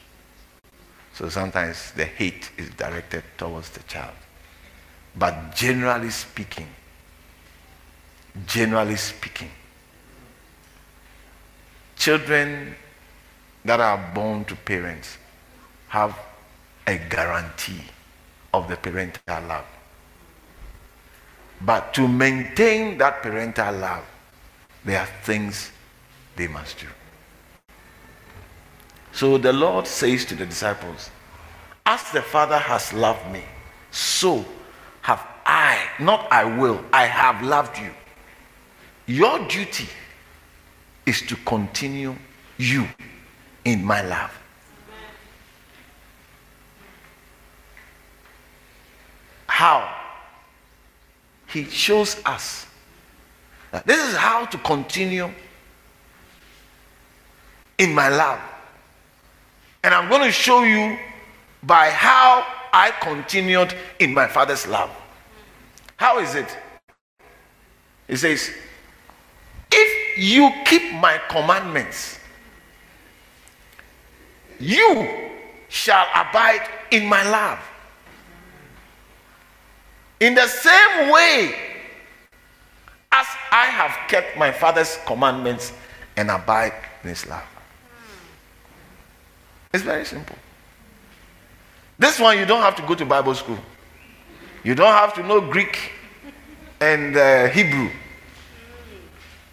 So 1.13 1.29
sometimes 1.29 1.91
the 1.91 2.05
hate 2.05 2.49
is 2.57 2.69
directed 2.71 3.23
towards 3.37 3.69
the 3.69 3.83
child. 3.83 4.15
But 5.17 5.55
generally 5.55 6.09
speaking, 6.09 6.67
generally 8.45 8.97
speaking, 8.97 9.49
Children 11.95 12.75
that 13.63 13.79
are 13.79 14.11
born 14.13 14.45
to 14.45 14.55
parents 14.55 15.17
have 15.87 16.15
a 16.85 16.97
guarantee 17.09 17.81
of 18.53 18.67
the 18.67 18.75
parental 18.75 19.41
love. 19.47 19.65
But 21.61 21.93
to 21.95 22.07
maintain 22.07 22.97
that 22.99 23.23
parental 23.23 23.73
love, 23.73 24.05
there 24.83 24.99
are 24.99 25.09
things 25.23 25.71
they 26.35 26.47
must 26.47 26.79
do. 26.79 26.87
So 29.11 29.37
the 29.37 29.53
Lord 29.53 29.87
says 29.87 30.25
to 30.25 30.35
the 30.35 30.45
disciples, 30.45 31.09
As 31.85 32.11
the 32.11 32.21
Father 32.21 32.57
has 32.57 32.93
loved 32.93 33.31
me, 33.31 33.43
so 33.89 34.45
have 35.05 35.23
I, 35.45 35.87
not 35.99 36.27
I 36.31 36.43
will, 36.45 36.83
I 36.91 37.05
have 37.05 37.43
loved 37.43 37.77
you. 37.77 37.91
Your 39.05 39.37
duty 39.47 39.87
is 41.05 41.21
to 41.27 41.35
continue 41.45 42.15
you 42.57 42.87
in 43.65 43.85
my 43.85 44.01
love. 44.01 44.31
How? 49.45 49.95
He 51.49 51.65
shows 51.65 52.19
us 52.25 52.65
this 53.85 54.09
is 54.09 54.15
how 54.15 54.45
to 54.45 54.57
continue 54.57 55.29
in 57.77 57.93
my 57.93 58.09
love. 58.09 58.39
And 59.83 59.93
I'm 59.93 60.09
going 60.09 60.23
to 60.23 60.31
show 60.31 60.63
you 60.63 60.97
by 61.61 61.91
how 61.91 62.43
I 62.75 62.91
continued 62.91 63.73
in 63.99 64.13
my 64.13 64.27
father's 64.27 64.67
love. 64.67 64.91
How 65.95 66.19
is 66.19 66.35
it? 66.35 66.57
He 68.05 68.17
says, 68.17 68.51
if 69.71 70.17
you 70.17 70.51
keep 70.65 70.93
my 70.95 71.21
commandments, 71.29 72.19
you 74.59 75.29
shall 75.69 76.05
abide 76.13 76.67
in 76.91 77.05
my 77.05 77.23
love. 77.23 77.59
In 80.19 80.35
the 80.35 80.45
same 80.45 81.11
way 81.11 81.55
as 83.13 83.27
I 83.51 83.67
have 83.67 84.09
kept 84.09 84.37
my 84.37 84.51
father's 84.51 84.99
commandments 85.05 85.71
and 86.17 86.29
abide 86.29 86.73
in 87.03 87.09
his 87.09 87.25
love. 87.25 87.47
It's 89.73 89.83
very 89.83 90.03
simple. 90.03 90.35
This 91.97 92.19
one, 92.19 92.37
you 92.37 92.45
don't 92.45 92.61
have 92.61 92.75
to 92.75 92.81
go 92.83 92.95
to 92.95 93.05
Bible 93.05 93.35
school. 93.35 93.57
You 94.63 94.75
don't 94.75 94.93
have 94.93 95.13
to 95.15 95.23
know 95.23 95.39
Greek 95.39 95.91
and 96.81 97.15
uh, 97.15 97.47
Hebrew. 97.47 97.89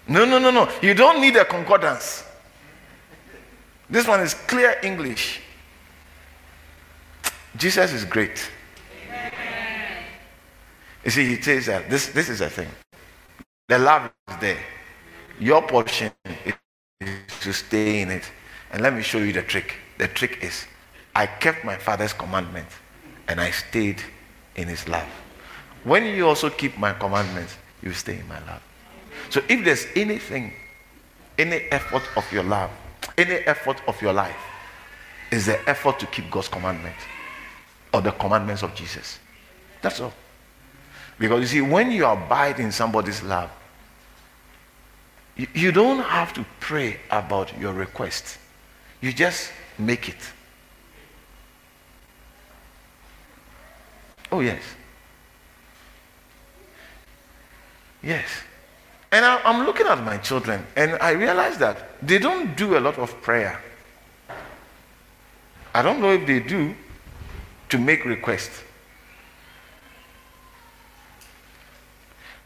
No, 0.09 0.25
no, 0.25 0.39
no, 0.39 0.51
no. 0.51 0.69
You 0.83 0.95
don't 0.95 1.21
need 1.21 1.37
a 1.37 1.45
concordance. 1.45 2.25
This 3.89 4.09
one 4.09 4.21
is 4.21 4.35
clear 4.35 4.79
English. 4.83 5.41
Jesus 7.57 7.93
is 7.93 8.05
great. 8.05 8.51
Amen. 9.07 10.05
You 11.05 11.11
see, 11.11 11.37
he 11.37 11.43
says 11.43 11.67
that 11.67 11.91
this, 11.91 12.09
this 12.09 12.29
is 12.29 12.41
a 12.41 12.49
thing. 12.49 12.69
The 13.69 13.79
love 13.79 14.11
is 14.31 14.37
there. 14.41 14.59
Your 15.39 15.63
portion 15.63 16.11
is 17.01 17.19
to 17.41 17.53
stay 17.53 18.01
in 18.01 18.11
it. 18.11 18.31
And 18.73 18.83
let 18.83 18.95
me 18.95 19.03
show 19.03 19.19
you 19.19 19.33
the 19.33 19.43
trick. 19.43 19.75
The 19.99 20.09
trick 20.09 20.39
is 20.43 20.67
I 21.15 21.27
kept 21.27 21.65
my 21.65 21.77
father's 21.77 22.13
commandment 22.13 22.69
and 23.29 23.41
I 23.41 23.51
stayed 23.51 24.03
in 24.57 24.69
his 24.69 24.89
love. 24.89 25.09
When 25.85 26.05
you 26.07 26.27
also 26.27 26.49
keep 26.49 26.79
my 26.79 26.93
commandments, 26.93 27.57
you 27.83 27.93
stay 27.93 28.19
in 28.19 28.29
my 28.29 28.39
love. 28.47 28.63
So 29.31 29.43
if 29.49 29.65
there's 29.65 29.87
anything, 29.97 30.53
any 31.39 31.57
effort 31.71 32.03
of 32.17 32.31
your 32.33 32.45
love, 32.45 32.71
any 33.19 33.35
effort 33.35 33.81
of 33.87 34.01
your 34.01 34.13
life, 34.13 34.37
is 35.31 35.47
the 35.47 35.69
effort 35.69 35.99
to 35.99 36.07
keep 36.07 36.31
God's 36.31 36.49
commandments 36.49 37.03
or 37.93 38.01
the 38.01 38.13
commandments 38.13 38.63
of 38.63 38.75
Jesus. 38.75 39.19
That's 39.81 40.01
all. 40.01 40.13
Because 41.19 41.41
you 41.41 41.47
see, 41.47 41.61
when 41.61 41.91
you 41.91 42.07
abide 42.07 42.61
in 42.61 42.73
somebody's 42.73 43.23
love, 43.23 43.51
you, 45.37 45.47
you 45.55 45.73
don't 45.73 46.01
have 46.01 46.33
to 46.35 46.45
pray 46.61 46.99
about 47.11 47.59
your 47.59 47.73
request. 47.73 48.39
You 49.01 49.13
just 49.13 49.51
make 49.79 50.09
it. 50.09 50.19
Oh, 54.33 54.41
yes. 54.41 54.63
Yes. 58.03 58.27
And 59.13 59.27
I, 59.27 59.41
am 59.45 59.67
looking 59.67 59.87
at 59.87 60.03
my 60.03 60.17
children 60.17 60.65
and 60.75 60.95
I 61.03 61.11
realize 61.11 61.59
that 61.59 62.01
they 62.01 62.19
don't 62.19 62.57
do 62.57 62.79
a 62.79 62.81
lot 62.81 62.99
of 62.99 63.21
prayer. 63.21 63.63
I 65.75 65.83
don't 65.83 66.01
know 66.01 66.13
if 66.13 66.27
they 66.27 66.41
do 66.41 66.75
to 67.69 67.79
make 67.79 68.07
requests. 68.07 68.63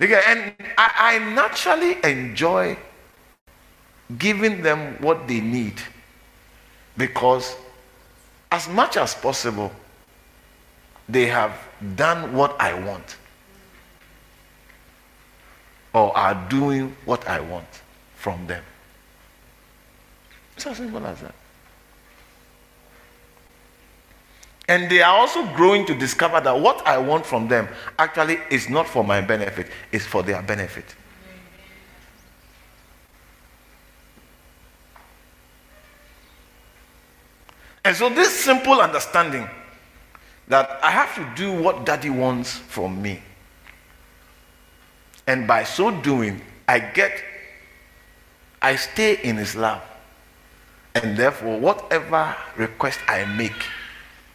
And 0.00 0.52
I, 0.76 0.92
I 1.16 1.18
naturally 1.34 1.98
enjoy 2.04 2.76
giving 4.18 4.60
them 4.62 4.96
what 5.00 5.26
they 5.26 5.40
need 5.40 5.80
because, 6.96 7.56
as 8.50 8.68
much 8.68 8.96
as 8.96 9.14
possible, 9.14 9.72
they 11.08 11.26
have 11.26 11.52
done 11.94 12.34
what 12.34 12.60
I 12.60 12.74
want 12.74 13.16
or 15.92 16.16
are 16.16 16.34
doing 16.48 16.94
what 17.04 17.26
I 17.28 17.40
want 17.40 17.68
from 18.16 18.46
them. 18.46 18.62
It's 20.56 20.66
as 20.66 20.76
simple 20.76 21.04
as 21.06 21.20
that. 21.20 21.34
And 24.68 24.90
they 24.90 25.00
are 25.00 25.16
also 25.16 25.46
growing 25.54 25.86
to 25.86 25.94
discover 25.94 26.40
that 26.40 26.60
what 26.60 26.84
I 26.86 26.98
want 26.98 27.24
from 27.24 27.46
them 27.46 27.68
actually 27.98 28.40
is 28.50 28.68
not 28.68 28.88
for 28.88 29.04
my 29.04 29.20
benefit, 29.20 29.68
it's 29.92 30.04
for 30.04 30.22
their 30.22 30.42
benefit. 30.42 30.94
And 37.84 37.94
so, 37.94 38.08
this 38.08 38.44
simple 38.44 38.80
understanding 38.80 39.48
that 40.48 40.78
I 40.82 40.90
have 40.90 41.14
to 41.16 41.32
do 41.34 41.52
what 41.52 41.84
daddy 41.84 42.10
wants 42.10 42.56
from 42.56 43.02
me. 43.02 43.22
And 45.26 45.46
by 45.46 45.64
so 45.64 45.90
doing, 45.90 46.40
I 46.68 46.78
get, 46.78 47.22
I 48.62 48.76
stay 48.76 49.18
in 49.22 49.36
his 49.36 49.56
love. 49.56 49.82
And 50.94 51.16
therefore, 51.16 51.58
whatever 51.58 52.34
request 52.56 53.00
I 53.08 53.24
make, 53.24 53.66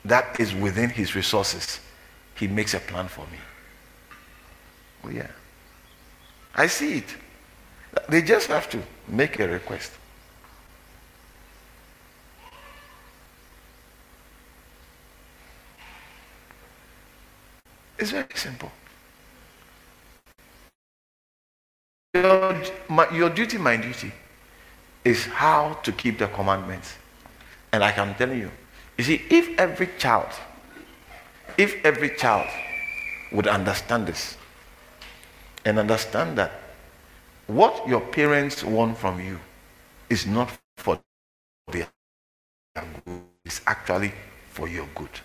that 0.06 0.40
is 0.40 0.54
within 0.54 0.90
his 0.90 1.16
resources. 1.16 1.80
He 2.36 2.48
makes 2.48 2.74
a 2.74 2.80
plan 2.80 3.08
for 3.08 3.26
me. 3.28 3.38
Oh, 5.04 5.10
yeah. 5.10 5.28
I 6.56 6.68
see 6.68 6.98
it. 6.98 7.16
They 8.10 8.22
just 8.22 8.48
have 8.48 8.70
to 8.72 8.82
make 9.08 9.40
a 9.40 9.48
request. 9.48 9.92
It's 18.02 18.10
very 18.10 18.26
simple. 18.34 18.72
Your, 22.16 22.60
my, 22.90 23.08
your 23.12 23.30
duty, 23.30 23.60
my 23.60 23.78
duty, 23.78 24.12
is 25.06 25.28
how 25.28 25.74
to 25.84 25.92
keep 25.92 26.18
the 26.18 26.28
commandments. 26.30 26.96
And 27.72 27.82
like 27.82 28.00
I'm 28.00 28.16
telling 28.16 28.40
you, 28.40 28.50
you 28.98 29.04
see, 29.04 29.22
if 29.30 29.58
every 29.60 29.88
child, 30.00 30.30
if 31.60 31.76
every 31.86 32.10
child 32.16 32.48
would 33.32 33.46
understand 33.46 34.08
this 34.08 34.36
and 35.64 35.78
understand 35.78 36.40
that 36.40 36.52
what 37.46 37.88
your 37.88 38.02
parents 38.02 38.64
want 38.64 38.98
from 38.98 39.22
you 39.22 39.40
is 40.10 40.26
not 40.26 40.50
for 40.78 41.00
their 41.72 41.88
good, 42.74 43.22
it's 43.46 43.62
actually 43.68 44.12
for 44.50 44.68
your 44.68 44.88
good. 44.96 45.22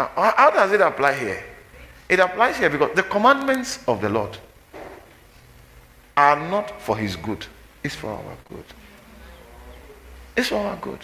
Now, 0.00 0.32
how 0.34 0.50
does 0.50 0.72
it 0.72 0.80
apply 0.80 1.12
here? 1.12 1.44
It 2.08 2.20
applies 2.20 2.56
here 2.56 2.70
because 2.70 2.96
the 2.96 3.02
commandments 3.02 3.80
of 3.86 4.00
the 4.00 4.08
Lord 4.08 4.38
are 6.16 6.36
not 6.48 6.80
for 6.80 6.96
his 6.96 7.16
good, 7.16 7.44
it's 7.84 7.94
for 7.94 8.08
our 8.08 8.36
good. 8.48 8.64
It's 10.38 10.48
for 10.48 10.56
our 10.56 10.76
good. 10.76 11.00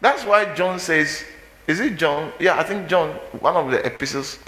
That's 0.00 0.24
why 0.24 0.54
John 0.54 0.78
says, 0.78 1.22
is 1.66 1.80
it 1.80 1.96
John? 1.96 2.32
Yeah, 2.40 2.58
I 2.58 2.62
think 2.62 2.88
John, 2.88 3.10
one 3.40 3.56
of 3.56 3.70
the 3.70 3.84
epistles, 3.84 4.38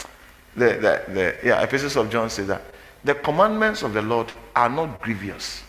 the, 0.57 0.69
the, 0.69 1.13
the 1.13 1.37
yeah, 1.45 1.61
epistles 1.61 1.97
of 1.97 2.09
John 2.09 2.31
says 2.31 2.47
that 2.47 2.63
the 3.05 3.15
commandments 3.15 3.83
of 3.83 3.93
the 3.93 4.01
Lord 4.01 4.33
are 4.55 4.71
not 4.71 5.03
grievous. 5.03 5.63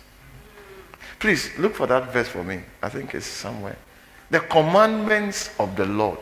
Please 1.20 1.50
look 1.58 1.76
for 1.76 1.88
that 1.88 2.14
verse 2.14 2.30
for 2.30 2.44
me. 2.44 2.62
I 2.82 2.88
think 2.88 3.14
it's 3.14 3.26
somewhere. 3.26 3.78
The 4.30 4.40
commandments 4.40 5.50
of 5.60 5.76
the 5.76 5.86
Lord. 5.86 6.20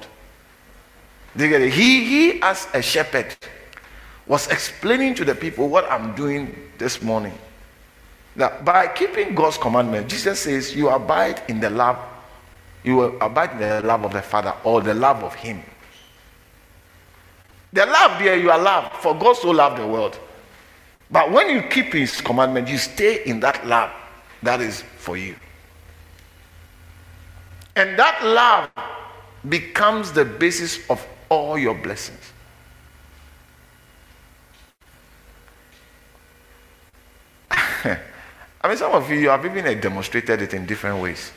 He, 1.37 2.05
he, 2.05 2.41
as 2.41 2.67
a 2.73 2.81
shepherd, 2.81 3.35
was 4.25 4.47
explaining 4.47 5.15
to 5.15 5.25
the 5.25 5.35
people 5.35 5.67
what 5.67 5.89
I'm 5.91 6.15
doing 6.15 6.55
this 6.77 7.01
morning. 7.01 7.37
That 8.35 8.65
by 8.65 8.87
keeping 8.87 9.35
God's 9.35 9.57
commandment, 9.57 10.09
Jesus 10.09 10.39
says, 10.39 10.75
You 10.75 10.89
abide 10.89 11.41
in 11.47 11.59
the 11.59 11.69
love, 11.69 11.97
you 12.83 12.95
will 12.95 13.17
abide 13.21 13.51
in 13.51 13.59
the 13.59 13.81
love 13.81 14.03
of 14.03 14.13
the 14.13 14.21
Father 14.21 14.53
or 14.63 14.81
the 14.81 14.93
love 14.93 15.23
of 15.23 15.33
Him. 15.35 15.61
The 17.73 17.85
love 17.85 18.19
there, 18.19 18.37
you 18.37 18.51
are 18.51 18.59
loved, 18.59 18.95
for 18.95 19.13
God 19.13 19.33
so 19.35 19.51
loved 19.51 19.81
the 19.81 19.87
world. 19.87 20.17
But 21.11 21.31
when 21.31 21.49
you 21.49 21.61
keep 21.63 21.93
His 21.93 22.21
commandment, 22.21 22.67
you 22.67 22.77
stay 22.77 23.23
in 23.25 23.39
that 23.41 23.65
love 23.67 23.91
that 24.41 24.61
is 24.61 24.81
for 24.97 25.17
you. 25.17 25.35
And 27.75 27.99
that 27.99 28.23
love 28.23 28.69
becomes 29.49 30.13
the 30.13 30.23
basis 30.23 30.79
of 30.89 31.05
all 31.29 31.57
your 31.57 31.75
blessings. 31.75 32.31
I 37.51 38.67
mean, 38.67 38.77
some 38.77 38.93
of 38.93 39.09
you, 39.09 39.17
you 39.17 39.29
have 39.29 39.45
even 39.45 39.65
uh, 39.65 39.73
demonstrated 39.79 40.41
it 40.41 40.53
in 40.53 40.65
different 40.65 41.01
ways. 41.01 41.31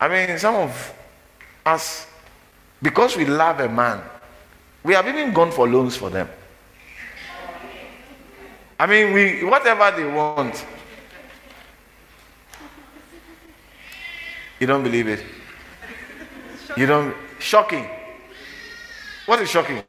I 0.00 0.08
mean, 0.08 0.38
some 0.38 0.54
of 0.54 0.94
us, 1.64 2.06
because 2.82 3.16
we 3.16 3.24
love 3.26 3.60
a 3.60 3.68
man, 3.68 4.00
we 4.82 4.94
have 4.94 5.06
even 5.06 5.32
gone 5.32 5.52
for 5.52 5.68
loans 5.68 5.96
for 5.96 6.10
them. 6.10 6.28
I 8.78 8.86
mean, 8.86 9.12
we 9.12 9.44
whatever 9.44 9.94
they 9.94 10.10
want. 10.10 10.64
You 14.58 14.66
don't 14.66 14.82
believe 14.82 15.06
it? 15.06 15.22
You 16.76 16.86
don't 16.86 17.14
shocking. 17.38 17.86
What 19.30 19.40
is 19.42 19.48
shocking? 19.48 19.80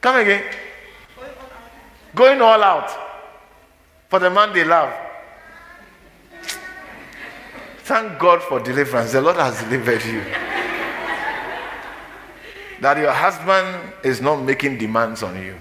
Come 0.00 0.16
again. 0.20 0.44
Going 2.14 2.40
all 2.40 2.62
out 2.62 2.88
for 4.08 4.20
the 4.20 4.30
man 4.30 4.52
they 4.52 4.62
love. 4.62 4.94
Thank 7.78 8.16
God 8.16 8.44
for 8.44 8.60
deliverance. 8.60 9.10
The 9.10 9.20
Lord 9.20 9.38
has 9.38 9.60
delivered 9.64 10.04
you. 10.04 10.22
that 12.80 12.96
your 12.96 13.10
husband 13.10 13.92
is 14.04 14.20
not 14.20 14.36
making 14.36 14.78
demands 14.78 15.24
on 15.24 15.42
you. 15.42 15.56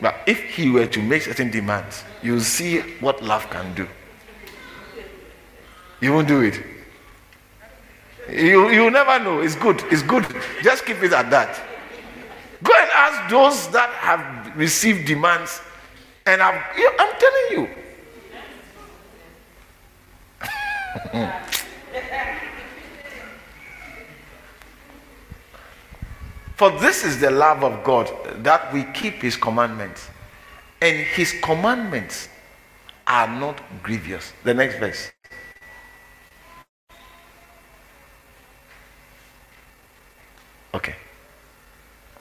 But 0.00 0.14
if 0.26 0.40
he 0.40 0.70
were 0.70 0.86
to 0.86 1.02
make 1.02 1.20
certain 1.20 1.50
demands, 1.50 2.02
you'll 2.22 2.40
see 2.40 2.80
what 3.00 3.22
love 3.22 3.46
can 3.50 3.74
do. 3.74 3.86
You 6.00 6.14
won't 6.14 6.28
do 6.28 6.40
it. 6.40 6.64
You, 8.28 8.70
you 8.70 8.90
never 8.90 9.18
know. 9.22 9.40
It's 9.40 9.56
good. 9.56 9.82
It's 9.90 10.02
good. 10.02 10.24
Just 10.62 10.86
keep 10.86 11.02
it 11.02 11.12
at 11.12 11.30
that. 11.30 11.60
Go 12.62 12.72
and 12.74 12.90
ask 12.90 13.30
those 13.30 13.68
that 13.72 13.90
have 13.90 14.56
received 14.56 15.06
demands. 15.06 15.60
And 16.26 16.40
I'm, 16.40 16.62
I'm 16.98 17.12
telling 17.18 17.50
you. 17.50 17.68
For 26.56 26.70
this 26.78 27.04
is 27.04 27.20
the 27.20 27.30
love 27.30 27.64
of 27.64 27.84
God 27.84 28.10
that 28.44 28.72
we 28.72 28.84
keep 28.94 29.14
his 29.14 29.36
commandments. 29.36 30.08
And 30.80 30.96
his 30.96 31.34
commandments 31.42 32.28
are 33.06 33.28
not 33.28 33.60
grievous. 33.82 34.32
The 34.44 34.54
next 34.54 34.78
verse. 34.78 35.13
Okay. 40.74 40.96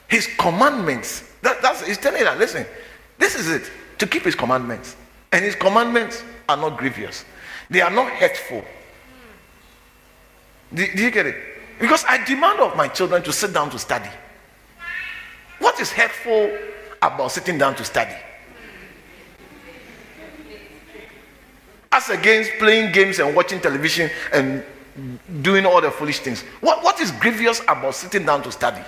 His 0.07 0.27
commandments. 0.37 1.23
That, 1.41 1.61
that's 1.61 1.85
he's 1.85 1.97
telling 1.97 2.23
that. 2.23 2.37
Listen, 2.37 2.65
this 3.17 3.35
is 3.35 3.49
it. 3.49 3.69
To 3.97 4.07
keep 4.07 4.23
his 4.23 4.35
commandments. 4.35 4.95
And 5.31 5.43
his 5.43 5.55
commandments 5.55 6.23
are 6.47 6.57
not 6.57 6.77
grievous. 6.77 7.25
They 7.69 7.81
are 7.81 7.89
not 7.89 8.11
hurtful. 8.11 8.63
Do, 10.73 10.85
do 10.95 11.03
you 11.03 11.11
get 11.11 11.25
it? 11.25 11.35
Because 11.79 12.05
I 12.07 12.23
demand 12.23 12.59
of 12.59 12.75
my 12.77 12.87
children 12.87 13.23
to 13.23 13.33
sit 13.33 13.53
down 13.53 13.69
to 13.71 13.79
study. 13.79 14.09
What 15.59 15.79
is 15.79 15.91
hurtful 15.91 16.55
about 17.01 17.31
sitting 17.31 17.57
down 17.57 17.75
to 17.75 17.83
study? 17.83 18.15
As 21.91 22.09
against 22.09 22.51
playing 22.59 22.91
games 22.91 23.19
and 23.19 23.35
watching 23.35 23.59
television 23.59 24.09
and 24.31 24.63
doing 25.41 25.65
all 25.65 25.81
the 25.81 25.91
foolish 25.91 26.19
things. 26.19 26.41
What, 26.61 26.83
what 26.83 26.99
is 26.99 27.11
grievous 27.11 27.61
about 27.67 27.95
sitting 27.95 28.25
down 28.25 28.43
to 28.43 28.51
study? 28.51 28.81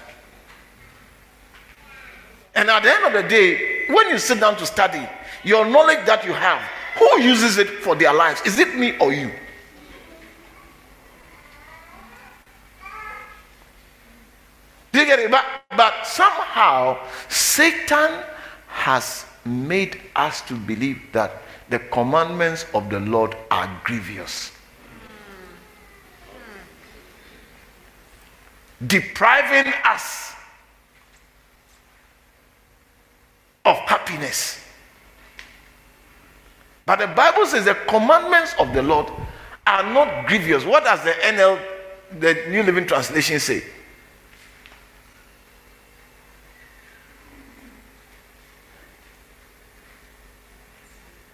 And 2.54 2.70
at 2.70 2.84
the 2.84 2.92
end 2.92 3.06
of 3.06 3.14
the 3.14 3.28
day, 3.28 3.86
when 3.90 4.10
you 4.10 4.18
sit 4.18 4.40
down 4.40 4.56
to 4.58 4.66
study, 4.66 5.08
your 5.44 5.66
knowledge 5.66 6.06
that 6.06 6.26
you 6.26 6.34
have, 6.34 6.62
who 6.98 7.22
uses 7.22 7.58
it 7.58 7.68
for 7.68 7.96
their 7.96 8.14
lives? 8.14 8.42
Is 8.46 8.58
it 8.60 8.76
me 8.76 8.98
or 9.00 9.12
you? 9.12 9.32
Do 14.94 15.00
you 15.02 15.06
get 15.06 15.20
it? 15.20 15.30
But, 15.30 15.46
but 15.76 16.08
somehow, 16.08 16.98
Satan 17.28 18.24
has 18.68 19.26
made 19.44 20.00
us 20.16 20.42
to 20.44 20.54
believe 20.56 21.02
that 21.12 21.44
the 21.70 21.80
commandments 21.80 22.66
of 22.74 22.90
the 22.90 23.02
Lord 23.02 23.36
are 23.52 23.70
grievous. 23.84 24.55
Depriving 28.86 29.72
us 29.86 30.34
of 33.64 33.78
happiness. 33.78 34.60
But 36.86 37.00
the 37.00 37.08
Bible 37.08 37.46
says 37.46 37.66
the 37.66 37.74
commandments 37.88 38.54
of 38.60 38.74
the 38.74 38.84
Lord 38.84 39.12
are 39.66 39.84
not 39.92 40.28
grievous. 40.28 40.64
What 40.64 40.84
does 40.84 41.04
the 41.04 41.12
NL, 41.12 41.60
the 42.20 42.34
New 42.50 42.64
Living 42.64 42.86
Translation, 42.86 43.40
say? 43.40 43.64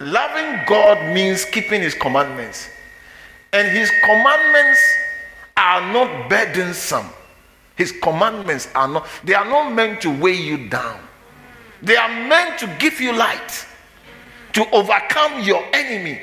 Loving 0.00 0.64
God 0.66 1.14
means 1.14 1.44
keeping 1.44 1.82
His 1.82 1.94
commandments. 1.94 2.68
And 3.52 3.68
His 3.68 3.90
commandments 4.04 4.80
are 5.56 5.92
not 5.92 6.28
burdensome. 6.30 7.06
His 7.76 7.92
commandments 7.92 8.68
are 8.74 8.88
not, 8.88 9.06
they 9.24 9.34
are 9.34 9.44
not 9.44 9.72
meant 9.72 10.00
to 10.02 10.10
weigh 10.10 10.40
you 10.40 10.68
down. 10.68 11.00
They 11.82 11.96
are 11.96 12.08
meant 12.08 12.58
to 12.60 12.66
give 12.78 13.00
you 13.00 13.12
light, 13.12 13.66
to 14.52 14.70
overcome 14.70 15.42
your 15.42 15.64
enemy. 15.72 16.20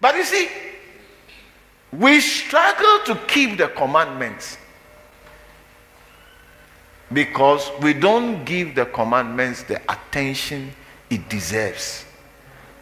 But 0.00 0.14
you 0.16 0.24
see, 0.24 0.48
we 1.92 2.20
struggle 2.20 3.00
to 3.06 3.20
keep 3.26 3.58
the 3.58 3.68
commandments 3.68 4.56
because 7.12 7.70
we 7.82 7.92
don't 7.92 8.44
give 8.44 8.74
the 8.74 8.86
commandments 8.86 9.64
the 9.64 9.80
attention 9.90 10.70
it 11.10 11.28
deserves 11.28 12.04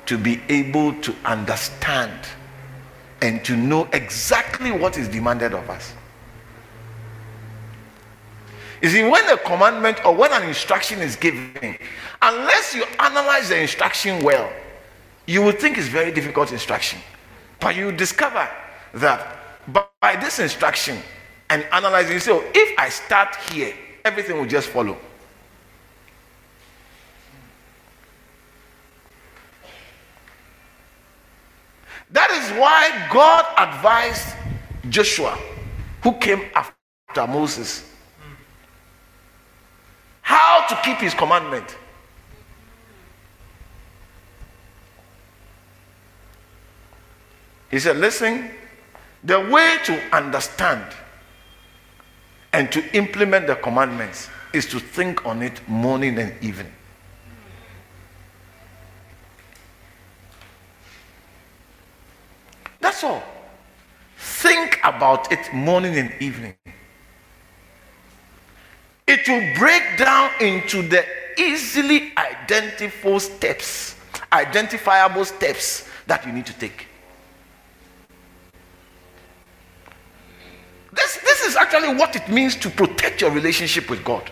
to 0.07 0.19
be 0.19 0.41
able 0.49 0.93
to 1.01 1.15
understand 1.25 2.13
and 3.21 3.45
to 3.45 3.57
know 3.57 3.89
exactly 3.93 4.71
what 4.71 4.97
is 4.97 5.09
demanded 5.09 5.53
of 5.53 5.69
us. 5.71 5.93
You 8.81 8.89
see, 8.91 9.03
when 9.03 9.29
a 9.29 9.37
commandment 9.37 10.05
or 10.05 10.15
when 10.15 10.33
an 10.33 10.47
instruction 10.49 11.01
is 11.01 11.17
given, 11.17 11.77
unless 12.23 12.75
you 12.75 12.85
analyze 13.01 13.49
the 13.49 13.61
instruction 13.61 14.23
well, 14.23 14.53
you 15.27 15.43
will 15.43 15.53
think 15.53 15.79
it's 15.79 15.89
very 15.89 16.13
difficult 16.13 16.53
instruction. 16.53 17.01
But 17.61 17.77
you 17.77 17.91
discover 17.91 18.49
that 18.95 19.37
by 20.01 20.17
this 20.17 20.39
instruction 20.39 20.99
and 21.51 21.65
analyzing, 21.73 22.13
you 22.13 22.21
say, 22.21 22.33
oh, 22.33 22.45
if 22.55 22.79
I 22.79 22.89
start 22.89 23.35
here, 23.51 23.75
everything 24.05 24.37
will 24.39 24.47
just 24.47 24.69
follow. 24.69 24.97
That 32.11 32.31
is 32.31 32.51
why 32.59 33.09
God 33.13 33.45
advised 33.59 34.35
Joshua, 34.89 35.39
who 36.03 36.15
came 36.15 36.43
after 36.55 37.27
Moses, 37.27 37.85
how 40.23 40.67
to 40.69 40.79
keep 40.85 40.99
his 40.99 41.15
commandment. 41.15 41.77
He 47.71 47.79
said, 47.79 47.99
Listen, 47.99 48.51
the 49.23 49.41
way 49.41 49.79
to 49.85 50.17
understand 50.17 50.85
and 52.53 52.73
to 52.73 52.97
implement 52.97 53.47
the 53.47 53.57
commandments 53.57 54.29
is 54.55 54.67
to 54.67 54.81
think 54.81 55.27
on 55.27 55.43
it 55.43 55.61
morning 55.69 56.19
and 56.19 56.33
evening. 56.43 56.73
That's 62.81 63.03
all. 63.05 63.23
Think 64.17 64.81
about 64.83 65.31
it 65.33 65.53
morning 65.53 65.97
and 65.97 66.13
evening 66.21 66.55
it 69.09 69.27
will 69.27 69.55
break 69.59 69.83
down 69.97 70.31
into 70.39 70.83
the 70.83 71.05
easily 71.39 72.13
identifiable 72.17 73.19
steps, 73.19 73.97
identifiable 74.31 75.25
steps 75.25 75.89
that 76.07 76.27
you 76.27 76.33
need 76.33 76.45
to 76.45 76.53
take. 76.53 76.87
This, 80.93 81.19
this 81.25 81.47
is 81.47 81.57
actually 81.57 81.95
what 81.95 82.15
it 82.17 82.29
means 82.29 82.55
to 82.57 82.69
protect 82.69 83.23
your 83.23 83.31
relationship 83.31 83.89
with 83.89 84.05
God. 84.05 84.31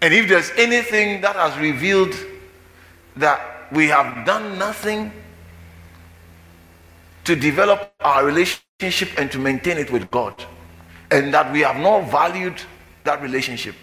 And 0.00 0.14
if 0.14 0.28
there's 0.28 0.52
anything 0.56 1.22
that 1.22 1.34
has 1.34 1.58
revealed 1.58 2.14
that 3.16 3.55
we 3.72 3.86
have 3.88 4.24
done 4.26 4.58
nothing 4.58 5.12
to 7.24 7.34
develop 7.34 7.92
our 8.00 8.24
relationship 8.24 9.08
and 9.18 9.30
to 9.32 9.38
maintain 9.38 9.78
it 9.78 9.90
with 9.90 10.10
God, 10.10 10.44
and 11.10 11.32
that 11.34 11.52
we 11.52 11.60
have 11.60 11.76
not 11.76 12.10
valued 12.10 12.60
that 13.04 13.20
relationship 13.22 13.74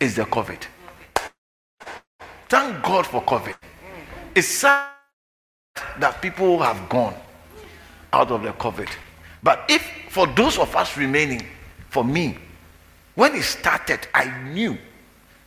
is 0.00 0.16
the 0.16 0.24
COVID. 0.24 0.62
Thank 2.48 2.82
God 2.84 3.06
for 3.06 3.22
COVID. 3.22 3.56
It's 4.34 4.48
sad 4.48 4.88
that 5.98 6.20
people 6.22 6.58
have 6.62 6.88
gone 6.88 7.14
out 8.12 8.30
of 8.30 8.42
the 8.42 8.52
COVID. 8.52 8.88
But 9.42 9.64
if 9.68 9.82
for 10.10 10.26
those 10.26 10.58
of 10.58 10.74
us 10.76 10.96
remaining, 10.96 11.44
for 11.90 12.04
me, 12.04 12.38
when 13.14 13.34
it 13.34 13.42
started, 13.42 14.06
I 14.14 14.26
knew 14.50 14.78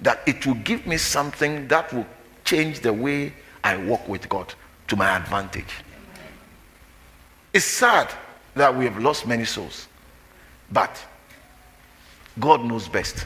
that 0.02 0.22
it 0.28 0.46
will 0.46 0.56
give 0.56 0.86
me 0.86 0.98
something 0.98 1.68
that 1.68 1.94
will 1.94 2.06
change 2.44 2.80
the 2.82 2.94
way 2.94 3.34
I 3.68 3.76
walk 3.76 4.08
with 4.08 4.30
God 4.30 4.54
to 4.88 4.96
my 4.96 5.18
advantage. 5.18 5.74
It's 7.54 7.66
sad 7.66 8.10
that 8.56 8.74
we 8.74 8.86
have 8.86 8.98
lost 8.98 9.28
many 9.28 9.44
souls, 9.44 9.90
but 10.72 11.06
God 12.40 12.64
knows 12.64 12.88
best. 12.88 13.26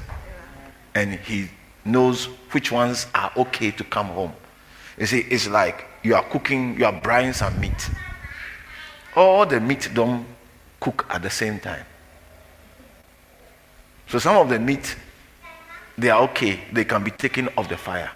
And 0.95 1.13
He 1.13 1.47
knows 1.85 2.25
which 2.53 2.71
ones 2.71 3.05
are 3.13 3.31
okay 3.37 3.69
to 3.69 3.83
come 3.83 4.07
home. 4.07 4.33
You 4.97 5.05
see, 5.05 5.19
it's 5.19 5.47
like 5.47 5.85
you 6.01 6.15
are 6.15 6.23
cooking, 6.23 6.75
you 6.79 6.85
are 6.85 7.01
brying 7.01 7.33
some 7.33 7.59
meat. 7.59 7.91
All 9.15 9.45
the 9.45 9.59
meat 9.59 9.91
don't 9.93 10.25
cook 10.79 11.05
at 11.11 11.21
the 11.21 11.29
same 11.29 11.59
time. 11.59 11.85
So 14.07 14.17
some 14.17 14.37
of 14.37 14.49
the 14.49 14.57
meat, 14.57 14.95
they 15.99 16.09
are 16.09 16.23
okay, 16.23 16.61
they 16.73 16.83
can 16.83 17.03
be 17.03 17.11
taken 17.11 17.47
off 17.55 17.69
the 17.69 17.77
fire. 17.77 18.09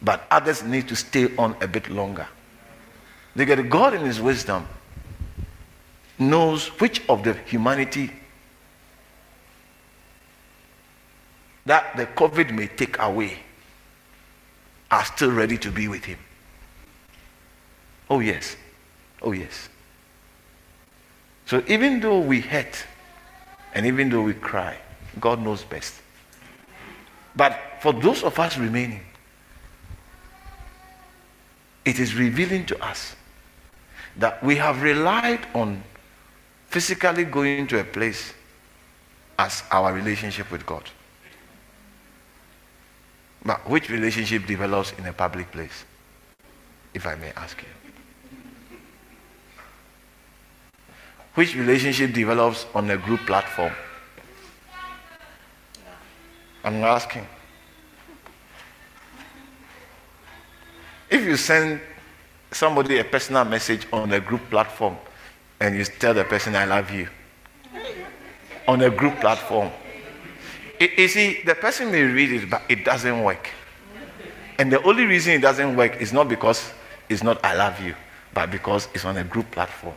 But 0.00 0.26
others 0.30 0.62
need 0.62 0.88
to 0.88 0.96
stay 0.96 1.34
on 1.36 1.56
a 1.60 1.66
bit 1.66 1.90
longer. 1.90 2.26
Because 3.34 3.66
God 3.68 3.94
in 3.94 4.02
His 4.02 4.20
wisdom 4.20 4.66
knows 6.18 6.68
which 6.80 7.06
of 7.08 7.22
the 7.24 7.34
humanity 7.34 8.10
that 11.66 11.96
the 11.96 12.06
COVID 12.06 12.52
may 12.52 12.66
take 12.66 12.98
away 12.98 13.38
are 14.90 15.04
still 15.04 15.30
ready 15.30 15.58
to 15.58 15.70
be 15.70 15.86
with 15.86 16.04
Him. 16.04 16.18
Oh, 18.08 18.20
yes. 18.20 18.56
Oh, 19.20 19.32
yes. 19.32 19.68
So 21.46 21.62
even 21.66 22.00
though 22.00 22.20
we 22.20 22.40
hurt 22.40 22.84
and 23.74 23.86
even 23.86 24.08
though 24.08 24.22
we 24.22 24.34
cry, 24.34 24.78
God 25.20 25.42
knows 25.42 25.62
best. 25.64 25.94
But 27.36 27.58
for 27.80 27.92
those 27.92 28.22
of 28.22 28.38
us 28.38 28.56
remaining, 28.58 29.00
it 31.88 31.98
is 31.98 32.14
revealing 32.14 32.66
to 32.66 32.84
us 32.84 33.16
that 34.16 34.42
we 34.42 34.56
have 34.56 34.82
relied 34.82 35.46
on 35.54 35.82
physically 36.66 37.24
going 37.24 37.66
to 37.66 37.80
a 37.80 37.84
place 37.84 38.32
as 39.38 39.62
our 39.70 39.92
relationship 39.92 40.50
with 40.50 40.66
God. 40.66 40.84
But 43.44 43.68
which 43.68 43.88
relationship 43.88 44.46
develops 44.46 44.92
in 44.92 45.06
a 45.06 45.12
public 45.12 45.50
place? 45.52 45.84
if 46.94 47.06
I 47.06 47.14
may 47.14 47.32
ask 47.36 47.56
you? 47.62 47.68
Which 51.34 51.54
relationship 51.54 52.12
develops 52.12 52.66
on 52.74 52.90
a 52.90 52.96
group 52.96 53.20
platform? 53.20 53.72
I'm 56.64 56.82
asking. 56.82 57.26
If 61.10 61.24
you 61.24 61.36
send 61.36 61.80
somebody 62.50 62.98
a 62.98 63.04
personal 63.04 63.44
message 63.44 63.86
on 63.92 64.12
a 64.12 64.20
group 64.20 64.50
platform 64.50 64.96
and 65.60 65.76
you 65.76 65.84
tell 65.84 66.14
the 66.14 66.24
person, 66.24 66.54
I 66.54 66.64
love 66.64 66.90
you, 66.90 67.08
on 68.66 68.82
a 68.82 68.90
group 68.90 69.18
platform, 69.20 69.70
you 70.80 71.08
see, 71.08 71.42
the 71.44 71.54
person 71.54 71.90
may 71.90 72.02
read 72.02 72.30
it, 72.30 72.50
but 72.50 72.62
it 72.68 72.84
doesn't 72.84 73.22
work. 73.22 73.48
And 74.58 74.70
the 74.72 74.82
only 74.82 75.04
reason 75.04 75.32
it 75.34 75.40
doesn't 75.40 75.76
work 75.76 76.00
is 76.00 76.12
not 76.12 76.28
because 76.28 76.72
it's 77.08 77.22
not 77.22 77.42
I 77.44 77.54
love 77.54 77.80
you, 77.80 77.94
but 78.34 78.50
because 78.50 78.88
it's 78.94 79.04
on 79.04 79.16
a 79.16 79.24
group 79.24 79.50
platform. 79.50 79.94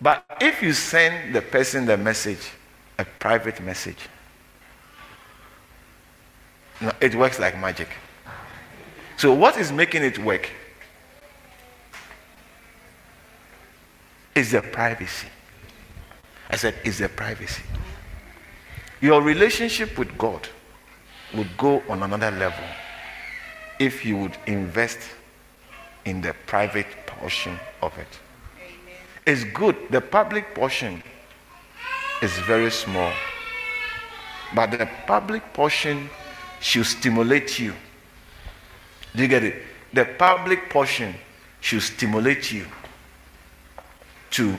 But 0.00 0.24
if 0.40 0.62
you 0.62 0.72
send 0.72 1.34
the 1.34 1.42
person 1.42 1.84
the 1.84 1.96
message, 1.96 2.50
a 2.98 3.04
private 3.04 3.60
message, 3.60 3.98
it 7.00 7.14
works 7.14 7.38
like 7.38 7.58
magic. 7.58 7.88
So, 9.20 9.34
what 9.34 9.58
is 9.58 9.70
making 9.70 10.02
it 10.02 10.18
work 10.18 10.48
is 14.34 14.52
the 14.52 14.62
privacy. 14.62 15.28
I 16.48 16.56
said, 16.56 16.74
is 16.86 17.00
the 17.00 17.10
privacy. 17.10 17.62
Your 19.02 19.20
relationship 19.20 19.98
with 19.98 20.16
God 20.16 20.48
would 21.34 21.54
go 21.58 21.82
on 21.90 22.02
another 22.02 22.30
level 22.30 22.64
if 23.78 24.06
you 24.06 24.16
would 24.16 24.38
invest 24.46 25.00
in 26.06 26.22
the 26.22 26.34
private 26.46 26.86
portion 27.06 27.60
of 27.82 27.92
it. 27.98 28.08
Amen. 28.56 28.96
It's 29.26 29.44
good. 29.44 29.76
The 29.90 30.00
public 30.00 30.54
portion 30.54 31.02
is 32.22 32.32
very 32.38 32.70
small. 32.70 33.12
But 34.54 34.70
the 34.70 34.88
public 35.06 35.52
portion 35.52 36.08
should 36.62 36.86
stimulate 36.86 37.58
you. 37.58 37.74
Do 39.14 39.22
you 39.22 39.28
get 39.28 39.44
it? 39.44 39.62
The 39.92 40.04
public 40.04 40.70
portion 40.70 41.14
should 41.60 41.82
stimulate 41.82 42.52
you 42.52 42.66
to 44.32 44.56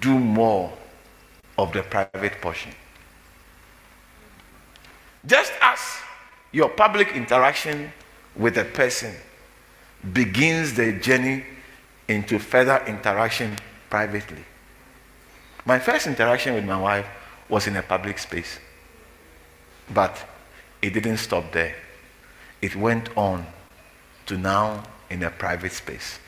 do 0.00 0.18
more 0.18 0.72
of 1.58 1.72
the 1.72 1.82
private 1.82 2.40
portion. 2.40 2.72
Just 5.24 5.52
as 5.60 5.78
your 6.50 6.68
public 6.68 7.12
interaction 7.14 7.92
with 8.34 8.58
a 8.58 8.64
person 8.64 9.14
begins 10.12 10.74
the 10.74 10.92
journey 10.92 11.44
into 12.08 12.38
further 12.38 12.82
interaction 12.86 13.56
privately. 13.88 14.44
My 15.64 15.78
first 15.78 16.08
interaction 16.08 16.54
with 16.54 16.64
my 16.64 16.80
wife 16.80 17.06
was 17.48 17.68
in 17.68 17.76
a 17.76 17.82
public 17.82 18.18
space, 18.18 18.58
but 19.94 20.18
it 20.80 20.90
didn't 20.92 21.18
stop 21.18 21.52
there. 21.52 21.76
It 22.62 22.76
went 22.76 23.14
on 23.16 23.44
to 24.26 24.38
now 24.38 24.84
in 25.10 25.22
a 25.24 25.30
private 25.30 25.72
space. 25.72 26.18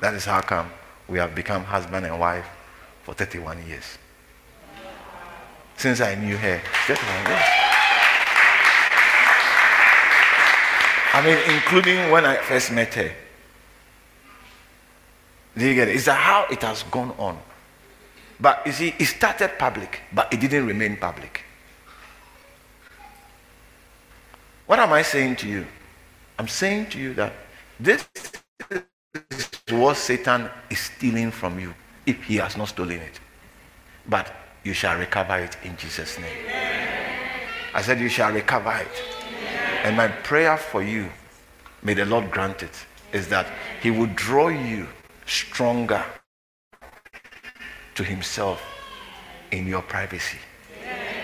That 0.00 0.12
is 0.14 0.24
how 0.24 0.40
come 0.42 0.70
we 1.08 1.18
have 1.18 1.34
become 1.34 1.64
husband 1.64 2.04
and 2.04 2.18
wife 2.20 2.46
for 3.04 3.14
31 3.14 3.66
years 3.66 3.98
since 5.76 6.00
I 6.00 6.14
knew 6.14 6.36
her. 6.36 6.60
31 6.86 7.26
years. 7.26 7.44
I 11.12 11.22
mean, 11.24 11.38
including 11.54 12.10
when 12.10 12.24
I 12.24 12.36
first 12.36 12.72
met 12.72 12.94
her. 12.94 13.12
Do 15.56 15.66
you 15.66 15.74
get 15.74 15.88
it? 15.88 15.94
Is 15.94 16.06
that 16.06 16.18
how 16.18 16.46
it 16.50 16.60
has 16.62 16.82
gone 16.84 17.12
on? 17.18 17.38
But 18.40 18.62
you 18.66 18.72
see, 18.72 18.94
it 18.98 19.04
started 19.04 19.58
public, 19.58 20.00
but 20.12 20.32
it 20.32 20.40
didn't 20.40 20.66
remain 20.66 20.96
public. 20.96 21.44
What 24.66 24.78
am 24.78 24.92
I 24.92 25.02
saying 25.02 25.36
to 25.36 25.48
you? 25.48 25.66
I'm 26.38 26.48
saying 26.48 26.86
to 26.90 26.98
you 26.98 27.14
that 27.14 27.32
this 27.78 28.08
is 28.70 29.50
what 29.70 29.96
Satan 29.96 30.48
is 30.70 30.78
stealing 30.78 31.30
from 31.30 31.60
you 31.60 31.74
if 32.06 32.22
he 32.24 32.36
has 32.36 32.56
not 32.56 32.68
stolen 32.68 33.00
it. 33.00 33.20
But 34.08 34.32
you 34.64 34.72
shall 34.72 34.98
recover 34.98 35.38
it 35.38 35.56
in 35.64 35.76
Jesus' 35.76 36.18
name. 36.18 36.46
I 37.74 37.82
said, 37.82 38.00
You 38.00 38.08
shall 38.08 38.32
recover 38.32 38.72
it. 38.72 39.02
And 39.84 39.96
my 39.96 40.08
prayer 40.08 40.56
for 40.56 40.82
you, 40.82 41.10
may 41.82 41.94
the 41.94 42.06
Lord 42.06 42.30
grant 42.30 42.62
it, 42.62 42.86
is 43.12 43.28
that 43.28 43.46
He 43.82 43.90
will 43.90 44.08
draw 44.14 44.48
you 44.48 44.88
stronger 45.26 46.02
to 47.94 48.04
Himself 48.04 48.62
in 49.50 49.66
your 49.66 49.82
privacy. 49.82 50.38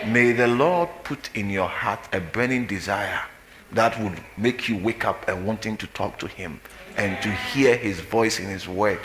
May 0.06 0.32
the 0.32 0.46
Lord 0.46 0.88
put 1.04 1.30
in 1.34 1.50
your 1.50 1.68
heart 1.68 2.00
a 2.12 2.20
burning 2.20 2.66
desire 2.66 3.20
that 3.72 4.00
would 4.00 4.20
make 4.36 4.68
you 4.68 4.76
wake 4.76 5.04
up 5.04 5.28
and 5.28 5.46
wanting 5.46 5.76
to 5.76 5.86
talk 5.88 6.18
to 6.18 6.26
Him 6.26 6.60
and 6.96 7.20
to 7.22 7.30
hear 7.30 7.76
His 7.76 8.00
voice 8.00 8.38
in 8.40 8.46
His 8.46 8.68
word 8.68 9.00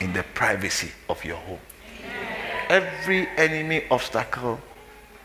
in 0.00 0.12
the 0.12 0.24
privacy 0.34 0.90
of 1.08 1.24
your 1.24 1.36
home 1.36 1.60
every 2.72 3.28
enemy 3.36 3.84
obstacle 3.90 4.58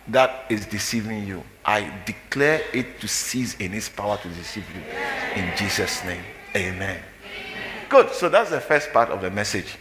that 0.10 0.46
is 0.50 0.66
deceiving 0.66 1.26
you, 1.26 1.44
I 1.66 1.92
declare 2.06 2.62
it 2.74 3.00
to 3.00 3.08
cease 3.08 3.56
in 3.56 3.74
its 3.74 3.88
power 3.88 4.18
to 4.18 4.28
deceive 4.28 4.66
you. 4.76 5.42
In 5.42 5.56
Jesus' 5.58 6.04
name. 6.04 6.24
Amen. 6.56 7.00
Good. 7.90 8.12
So 8.12 8.28
that's 8.28 8.50
the 8.50 8.60
first 8.60 8.92
part 8.92 9.10
of 9.10 9.22
the 9.22 9.32
message. 9.32 9.78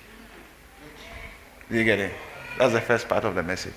You 1.69 1.83
get 1.83 1.99
it? 1.99 2.13
That's 2.59 2.73
the 2.73 2.81
first 2.81 3.09
part 3.09 3.25
of 3.25 3.35
the 3.35 3.43
message. 3.43 3.75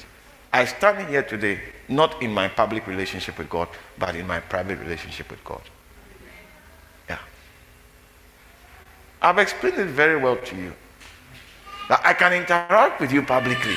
I 0.51 0.65
stand 0.65 1.07
here 1.09 1.23
today 1.23 1.59
not 1.87 2.21
in 2.21 2.33
my 2.33 2.47
public 2.47 2.87
relationship 2.87 3.37
with 3.37 3.49
God, 3.49 3.67
but 3.97 4.15
in 4.15 4.25
my 4.25 4.39
private 4.39 4.79
relationship 4.79 5.29
with 5.29 5.43
God. 5.43 5.61
Yeah. 7.07 7.17
I've 9.21 9.37
explained 9.37 9.77
it 9.79 9.87
very 9.87 10.17
well 10.17 10.37
to 10.37 10.55
you. 10.55 10.73
That 11.89 12.01
I 12.03 12.13
can 12.13 12.33
interact 12.33 13.01
with 13.01 13.11
you 13.11 13.23
publicly, 13.23 13.75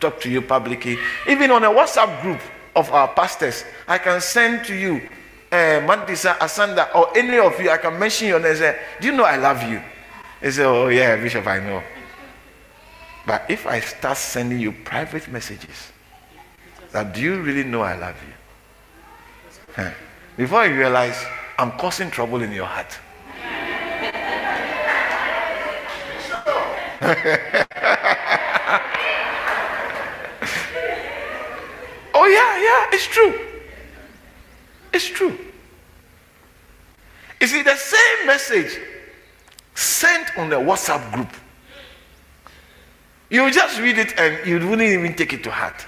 talk 0.00 0.20
to 0.22 0.30
you 0.30 0.40
publicly, 0.40 0.98
even 1.28 1.50
on 1.50 1.64
a 1.64 1.68
WhatsApp 1.68 2.22
group 2.22 2.40
of 2.74 2.90
our 2.90 3.08
pastors. 3.08 3.64
I 3.86 3.98
can 3.98 4.20
send 4.20 4.64
to 4.66 4.74
you 4.74 5.02
uh, 5.50 5.80
Asanda 5.84 6.94
or 6.94 7.16
any 7.16 7.38
of 7.38 7.60
you. 7.60 7.70
I 7.70 7.76
can 7.76 7.98
mention 7.98 8.28
your 8.28 8.38
name 8.38 8.50
and 8.50 8.58
say, 8.58 8.78
Do 9.00 9.08
you 9.08 9.12
know 9.12 9.24
I 9.24 9.36
love 9.36 9.62
you? 9.62 9.82
They 10.40 10.50
say, 10.50 10.64
Oh, 10.64 10.88
yeah, 10.88 11.16
Bishop, 11.16 11.46
I 11.46 11.60
know. 11.60 11.82
But 13.26 13.50
if 13.50 13.66
I 13.66 13.80
start 13.80 14.16
sending 14.16 14.58
you 14.58 14.72
private 14.72 15.28
messages, 15.28 15.91
that 16.92 17.14
do 17.14 17.20
you 17.20 17.40
really 17.40 17.64
know 17.64 17.80
I 17.82 17.96
love 17.96 18.16
you? 19.76 19.90
Before 20.36 20.66
you 20.66 20.76
realize, 20.76 21.24
I'm 21.58 21.72
causing 21.72 22.10
trouble 22.10 22.42
in 22.42 22.52
your 22.52 22.66
heart. 22.66 22.98
oh, 32.14 32.26
yeah, 32.26 32.58
yeah, 32.62 32.86
it's 32.92 33.06
true. 33.06 33.38
It's 34.92 35.06
true. 35.08 35.36
You 37.40 37.46
see, 37.46 37.62
the 37.62 37.76
same 37.76 38.26
message 38.26 38.78
sent 39.74 40.38
on 40.38 40.48
the 40.48 40.56
WhatsApp 40.56 41.12
group. 41.12 41.28
You 43.30 43.50
just 43.50 43.80
read 43.80 43.98
it 43.98 44.16
and 44.18 44.46
you 44.46 44.58
wouldn't 44.68 44.82
even 44.82 45.14
take 45.14 45.32
it 45.32 45.42
to 45.44 45.50
heart. 45.50 45.86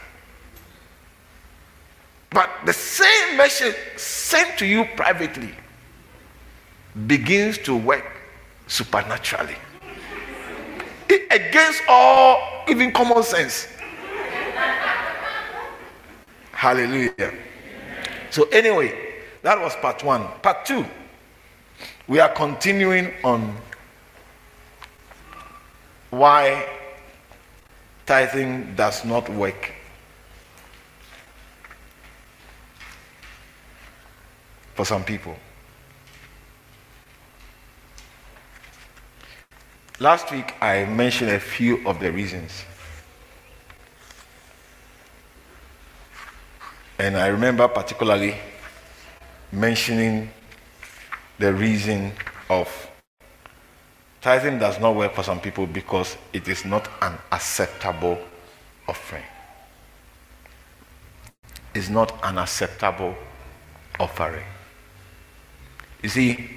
But 2.34 2.50
the 2.66 2.72
same 2.72 3.36
message 3.36 3.76
sent 3.96 4.58
to 4.58 4.66
you 4.66 4.84
privately 4.96 5.54
begins 7.06 7.58
to 7.58 7.76
work 7.76 8.04
supernaturally 8.66 9.56
against 11.30 11.82
all 11.88 12.64
even 12.68 12.92
common 12.92 13.22
sense. 13.22 13.68
Hallelujah. 16.52 17.34
So, 18.30 18.44
anyway, 18.50 19.22
that 19.42 19.60
was 19.60 19.76
part 19.76 20.02
one. 20.02 20.26
Part 20.42 20.64
two, 20.64 20.84
we 22.08 22.20
are 22.20 22.30
continuing 22.30 23.12
on 23.22 23.54
why 26.10 26.68
tithing 28.06 28.74
does 28.76 29.04
not 29.04 29.28
work. 29.28 29.73
For 34.74 34.84
some 34.84 35.04
people. 35.04 35.36
Last 40.00 40.32
week, 40.32 40.54
I 40.60 40.84
mentioned 40.86 41.30
a 41.30 41.38
few 41.38 41.86
of 41.86 42.00
the 42.00 42.10
reasons. 42.10 42.64
And 46.98 47.16
I 47.16 47.28
remember 47.28 47.68
particularly 47.68 48.34
mentioning 49.52 50.30
the 51.38 51.52
reason 51.54 52.12
of 52.50 52.68
tithing 54.20 54.58
does 54.58 54.80
not 54.80 54.96
work 54.96 55.14
for 55.14 55.22
some 55.22 55.40
people 55.40 55.66
because 55.66 56.16
it 56.32 56.48
is 56.48 56.64
not 56.64 56.88
an 57.02 57.14
acceptable 57.30 58.18
offering. 58.88 59.24
It's 61.74 61.88
not 61.88 62.12
an 62.24 62.38
acceptable 62.38 63.14
offering. 64.00 64.44
You 66.04 66.10
see, 66.10 66.50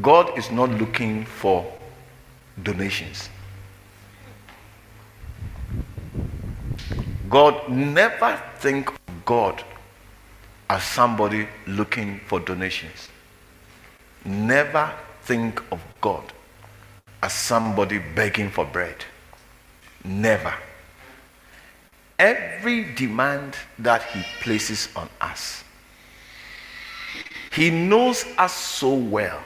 God 0.00 0.38
is 0.38 0.52
not 0.52 0.70
looking 0.70 1.24
for 1.24 1.66
donations. 2.62 3.28
God 7.28 7.68
never 7.68 8.40
think 8.58 8.88
of 8.88 9.24
God 9.24 9.64
as 10.70 10.84
somebody 10.84 11.48
looking 11.66 12.20
for 12.28 12.38
donations. 12.38 13.08
Never 14.24 14.92
think 15.22 15.60
of 15.72 15.82
God 16.00 16.32
as 17.20 17.32
somebody 17.32 17.98
begging 17.98 18.48
for 18.48 18.64
bread. 18.64 19.04
Never. 20.04 20.54
Every 22.16 22.94
demand 22.94 23.56
that 23.80 24.04
He 24.04 24.22
places 24.40 24.88
on 24.94 25.08
us, 25.20 25.63
He 27.54 27.70
knows 27.70 28.24
us 28.36 28.52
so 28.52 28.94
well 28.94 29.40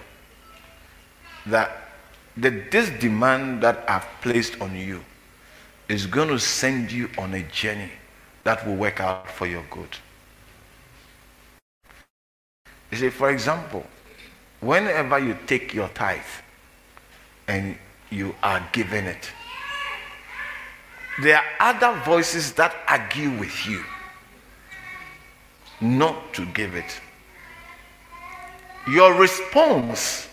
that 1.44 1.90
the, 2.38 2.64
this 2.70 2.88
demand 3.00 3.62
that 3.62 3.84
I've 3.86 4.06
placed 4.22 4.60
on 4.62 4.74
you 4.74 5.04
is 5.90 6.06
going 6.06 6.28
to 6.28 6.38
send 6.38 6.90
you 6.90 7.10
on 7.18 7.34
a 7.34 7.42
journey 7.42 7.90
that 8.44 8.66
will 8.66 8.76
work 8.76 9.00
out 9.00 9.30
for 9.30 9.46
your 9.46 9.62
good. 9.70 9.94
You 12.90 12.96
see, 12.96 13.10
for 13.10 13.30
example, 13.30 13.84
whenever 14.60 15.18
you 15.18 15.36
take 15.46 15.74
your 15.74 15.88
tithe 15.88 16.20
and 17.46 17.76
you 18.08 18.34
are 18.42 18.66
giving 18.72 19.04
it, 19.04 19.30
there 21.20 21.36
are 21.36 21.74
other 21.74 22.00
voices 22.04 22.54
that 22.54 22.74
argue 22.88 23.36
with 23.38 23.66
you 23.66 23.84
not 25.82 26.32
to 26.32 26.46
give 26.46 26.74
it. 26.74 27.00
Your 28.88 29.12
response 29.12 30.26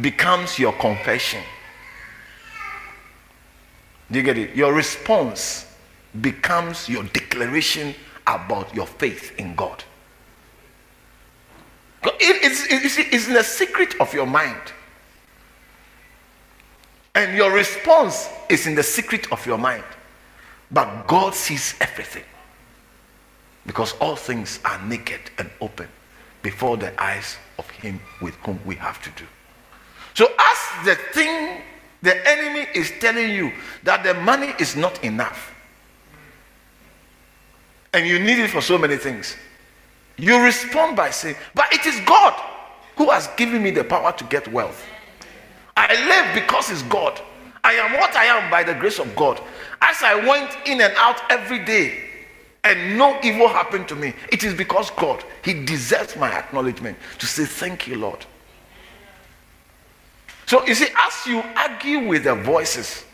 becomes 0.00 0.58
your 0.58 0.72
confession. 0.72 1.42
Do 4.10 4.18
you 4.18 4.24
get 4.24 4.38
it? 4.38 4.56
Your 4.56 4.72
response 4.72 5.66
becomes 6.22 6.88
your 6.88 7.02
declaration 7.04 7.94
about 8.26 8.74
your 8.74 8.86
faith 8.86 9.38
in 9.38 9.54
God. 9.54 9.84
It's, 12.20 12.64
it's, 12.70 12.98
it's 12.98 13.28
in 13.28 13.34
the 13.34 13.44
secret 13.44 14.00
of 14.00 14.14
your 14.14 14.26
mind. 14.26 14.72
And 17.14 17.36
your 17.36 17.52
response 17.52 18.30
is 18.48 18.66
in 18.66 18.74
the 18.74 18.82
secret 18.82 19.30
of 19.30 19.44
your 19.44 19.58
mind. 19.58 19.84
But 20.70 21.06
God 21.06 21.34
sees 21.34 21.74
everything. 21.82 22.24
Because 23.66 23.92
all 24.00 24.16
things 24.16 24.60
are 24.64 24.80
naked 24.86 25.20
and 25.36 25.50
open 25.60 25.88
before 26.48 26.78
the 26.78 26.90
eyes 26.98 27.36
of 27.58 27.68
Him 27.68 28.00
with 28.22 28.34
whom 28.36 28.58
we 28.64 28.74
have 28.76 29.02
to 29.02 29.10
do. 29.22 29.26
So, 30.14 30.24
as 30.24 30.86
the 30.86 30.94
thing, 31.12 31.60
the 32.00 32.16
enemy 32.26 32.66
is 32.74 32.90
telling 33.00 33.30
you 33.30 33.52
that 33.82 34.02
the 34.02 34.14
money 34.14 34.54
is 34.58 34.74
not 34.74 35.04
enough, 35.04 35.54
and 37.92 38.06
you 38.06 38.18
need 38.18 38.38
it 38.38 38.48
for 38.48 38.62
so 38.62 38.78
many 38.78 38.96
things, 38.96 39.36
you 40.16 40.42
respond 40.42 40.96
by 40.96 41.10
saying, 41.10 41.36
But 41.54 41.66
it 41.70 41.84
is 41.84 42.00
God 42.06 42.32
who 42.96 43.10
has 43.10 43.28
given 43.36 43.62
me 43.62 43.70
the 43.70 43.84
power 43.84 44.12
to 44.12 44.24
get 44.24 44.48
wealth. 44.50 44.82
I 45.76 45.92
live 46.08 46.34
because 46.34 46.70
it's 46.70 46.82
God. 46.84 47.20
I 47.62 47.74
am 47.74 47.92
what 48.00 48.16
I 48.16 48.24
am 48.24 48.50
by 48.50 48.62
the 48.62 48.72
grace 48.72 48.98
of 48.98 49.14
God. 49.14 49.38
As 49.82 50.02
I 50.02 50.14
went 50.14 50.56
in 50.64 50.80
and 50.80 50.94
out 50.96 51.20
every 51.30 51.62
day 51.62 52.07
and 52.64 52.98
no 52.98 53.18
evil 53.22 53.48
happened 53.48 53.88
to 53.88 53.96
me, 53.96 54.14
it 54.30 54.44
is 54.44 54.54
because 54.54 54.90
God, 54.90 55.24
He 55.44 55.64
deserves 55.64 56.16
my 56.16 56.30
acknowledgement 56.30 56.98
to 57.18 57.26
say, 57.26 57.44
Thank 57.44 57.86
you, 57.86 57.96
Lord. 57.96 58.24
So 60.46 60.66
you 60.66 60.74
see, 60.74 60.88
as 60.96 61.26
you 61.26 61.42
argue 61.56 62.06
with 62.08 62.24
the 62.24 62.34
voices, 62.34 63.04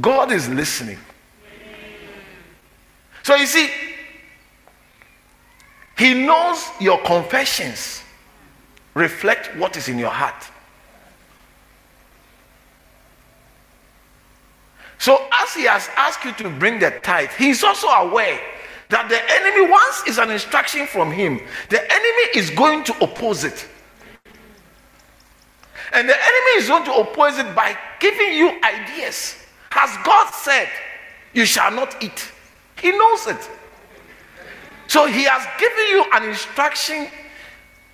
God 0.00 0.32
is 0.32 0.48
listening. 0.48 0.98
So 3.22 3.34
you 3.36 3.46
see, 3.46 3.70
He 5.96 6.14
knows 6.14 6.68
your 6.80 7.00
confessions 7.02 8.02
reflect 8.94 9.56
what 9.56 9.76
is 9.76 9.88
in 9.88 9.98
your 9.98 10.10
heart. 10.10 10.51
So, 15.02 15.26
as 15.32 15.52
he 15.52 15.64
has 15.64 15.90
asked 15.96 16.24
you 16.24 16.30
to 16.34 16.48
bring 16.60 16.78
the 16.78 16.92
tithe, 17.02 17.30
he 17.30 17.50
is 17.50 17.64
also 17.64 17.88
aware 17.88 18.40
that 18.88 19.08
the 19.08 19.18
enemy, 19.32 19.68
once 19.68 20.04
is 20.06 20.18
an 20.18 20.30
instruction 20.30 20.86
from 20.86 21.10
him, 21.10 21.40
the 21.70 21.82
enemy 21.92 22.24
is 22.36 22.50
going 22.50 22.84
to 22.84 22.92
oppose 23.02 23.42
it. 23.42 23.66
And 25.92 26.08
the 26.08 26.14
enemy 26.14 26.50
is 26.56 26.68
going 26.68 26.84
to 26.84 26.94
oppose 26.94 27.36
it 27.36 27.52
by 27.52 27.76
giving 27.98 28.34
you 28.34 28.60
ideas. 28.62 29.34
Has 29.72 29.90
God 30.04 30.32
said, 30.32 30.68
You 31.34 31.46
shall 31.46 31.72
not 31.72 32.00
eat? 32.00 32.30
He 32.80 32.92
knows 32.92 33.26
it. 33.26 33.50
So 34.86 35.06
he 35.06 35.24
has 35.24 35.44
given 35.58 35.86
you 35.88 36.04
an 36.12 36.28
instruction 36.28 37.08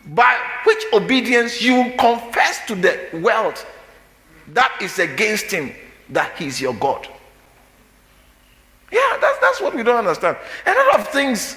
by 0.09 0.37
which 0.67 0.85
obedience 0.93 1.63
you 1.63 1.91
confess 1.99 2.67
to 2.67 2.75
the 2.75 3.19
world 3.23 3.65
that 4.49 4.77
is 4.83 4.99
against 4.99 5.51
him 5.51 5.73
that 6.11 6.37
he's 6.39 6.61
your 6.61 6.75
God. 6.75 7.07
Yeah, 8.91 9.19
that's, 9.21 9.39
that's 9.39 9.61
what 9.61 9.75
we 9.75 9.83
don't 9.83 9.99
understand. 9.99 10.37
A 10.67 10.71
lot 10.73 11.01
of 11.01 11.09
things, 11.09 11.57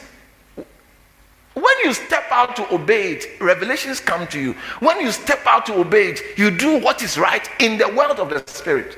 when 1.54 1.76
you 1.84 1.94
step 1.94 2.26
out 2.32 2.56
to 2.58 2.74
obey 2.74 3.14
it, 3.14 3.42
revelations 3.42 4.00
come 4.00 4.28
to 4.28 4.40
you. 4.40 4.54
When 4.80 5.00
you 5.00 5.12
step 5.12 5.46
out 5.46 5.66
to 5.68 5.76
obey 5.76 6.12
it, 6.12 6.38
you 6.38 6.52
do 6.52 6.80
what 6.80 7.02
is 7.02 7.18
right 7.18 7.48
in 7.60 7.78
the 7.78 7.88
world 7.88 8.20
of 8.20 8.30
the 8.30 8.44
Spirit. 8.52 8.98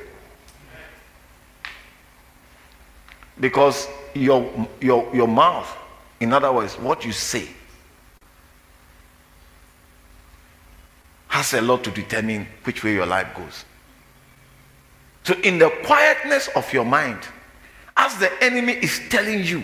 Because 3.39 3.87
your, 4.13 4.49
your, 4.79 5.09
your 5.13 5.27
mouth 5.27 5.77
in 6.23 6.31
other 6.31 6.53
words, 6.53 6.75
what 6.75 7.03
you 7.03 7.11
say 7.11 7.49
has 11.27 11.53
a 11.53 11.61
lot 11.61 11.83
to 11.83 11.91
determine 11.91 12.47
which 12.63 12.81
way 12.81 12.93
your 12.93 13.05
life 13.05 13.27
goes. 13.35 13.65
So, 15.23 15.33
in 15.41 15.57
the 15.57 15.69
quietness 15.85 16.49
of 16.55 16.71
your 16.73 16.85
mind, 16.85 17.19
as 17.95 18.17
the 18.17 18.31
enemy 18.43 18.73
is 18.73 18.99
telling 19.09 19.43
you, 19.43 19.63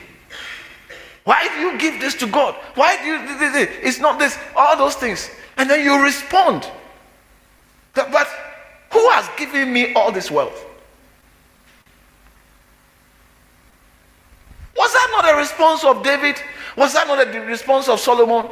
why 1.25 1.47
do 1.47 1.59
you 1.59 1.77
give 1.77 1.99
this 1.99 2.15
to 2.15 2.27
God? 2.27 2.55
Why 2.75 2.97
do 2.97 3.05
you 3.05 3.27
do 3.27 3.51
this? 3.51 3.69
It's 3.81 3.99
not 3.99 4.19
this, 4.19 4.37
all 4.55 4.77
those 4.77 4.95
things. 4.95 5.29
And 5.57 5.69
then 5.69 5.83
you 5.83 6.01
respond. 6.01 6.69
But 7.93 8.27
who 8.91 9.09
has 9.09 9.29
given 9.37 9.71
me 9.71 9.93
all 9.93 10.11
this 10.11 10.31
wealth? 10.31 10.65
Was 14.77 14.93
that 14.93 15.07
not 15.11 15.33
a 15.33 15.37
response 15.37 15.83
of 15.83 16.01
David? 16.03 16.41
Was 16.77 16.93
that 16.93 17.05
not 17.07 17.27
a 17.27 17.39
response 17.41 17.89
of 17.89 17.99
Solomon? 17.99 18.49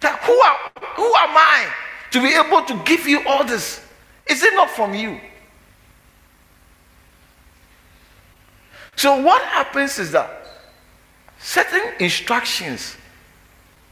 That 0.00 0.18
who, 0.24 0.32
are, 0.32 0.58
who 0.96 1.06
am 1.06 1.36
I 1.36 1.72
to 2.10 2.20
be 2.20 2.34
able 2.34 2.62
to 2.64 2.74
give 2.84 3.06
you 3.06 3.26
all 3.28 3.44
this? 3.44 3.86
Is 4.30 4.44
it 4.44 4.54
not 4.54 4.70
from 4.70 4.94
you? 4.94 5.20
So, 8.94 9.20
what 9.20 9.42
happens 9.42 9.98
is 9.98 10.12
that 10.12 10.46
certain 11.40 11.82
instructions 11.98 12.96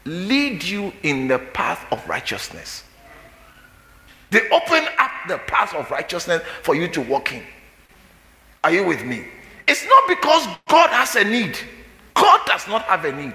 lead 0.04 0.62
you 0.62 0.92
in 1.02 1.26
the 1.28 1.38
path 1.38 1.84
of 1.90 2.06
righteousness. 2.08 2.84
They 4.30 4.48
open 4.50 4.84
up 4.98 5.10
the 5.26 5.38
path 5.38 5.74
of 5.74 5.90
righteousness 5.90 6.42
for 6.62 6.74
you 6.74 6.86
to 6.88 7.00
walk 7.00 7.32
in. 7.32 7.42
Are 8.62 8.70
you 8.70 8.84
with 8.84 9.04
me? 9.04 9.24
It's 9.66 9.86
not 9.86 10.04
because 10.06 10.46
God 10.68 10.90
has 10.90 11.16
a 11.16 11.24
need. 11.24 11.58
God 12.14 12.40
does 12.46 12.68
not 12.68 12.82
have 12.82 13.04
a 13.04 13.12
need. 13.12 13.34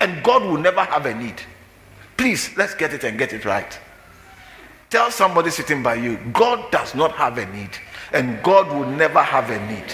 And 0.00 0.22
God 0.24 0.42
will 0.42 0.58
never 0.58 0.82
have 0.82 1.06
a 1.06 1.14
need. 1.14 1.40
Please, 2.16 2.50
let's 2.56 2.74
get 2.74 2.92
it 2.92 3.04
and 3.04 3.18
get 3.18 3.32
it 3.32 3.44
right. 3.44 3.78
Tell 4.92 5.10
somebody 5.10 5.48
sitting 5.48 5.82
by 5.82 5.94
you, 5.94 6.18
God 6.34 6.70
does 6.70 6.94
not 6.94 7.12
have 7.12 7.38
a 7.38 7.46
need. 7.46 7.70
And 8.12 8.42
God 8.42 8.68
will 8.68 8.84
never 8.84 9.22
have 9.22 9.48
a 9.48 9.58
need. 9.66 9.90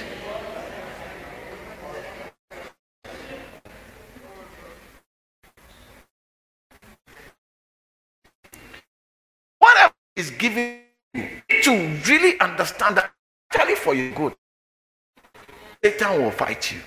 Whatever 9.60 9.94
is 10.16 10.32
given 10.32 10.80
to 11.14 12.00
really 12.08 12.40
understand 12.40 12.96
that, 12.96 13.12
actually 13.54 13.76
for 13.76 13.94
your 13.94 14.12
good. 14.16 14.34
Satan 15.80 16.24
will 16.24 16.32
fight 16.32 16.72
you. 16.72 16.80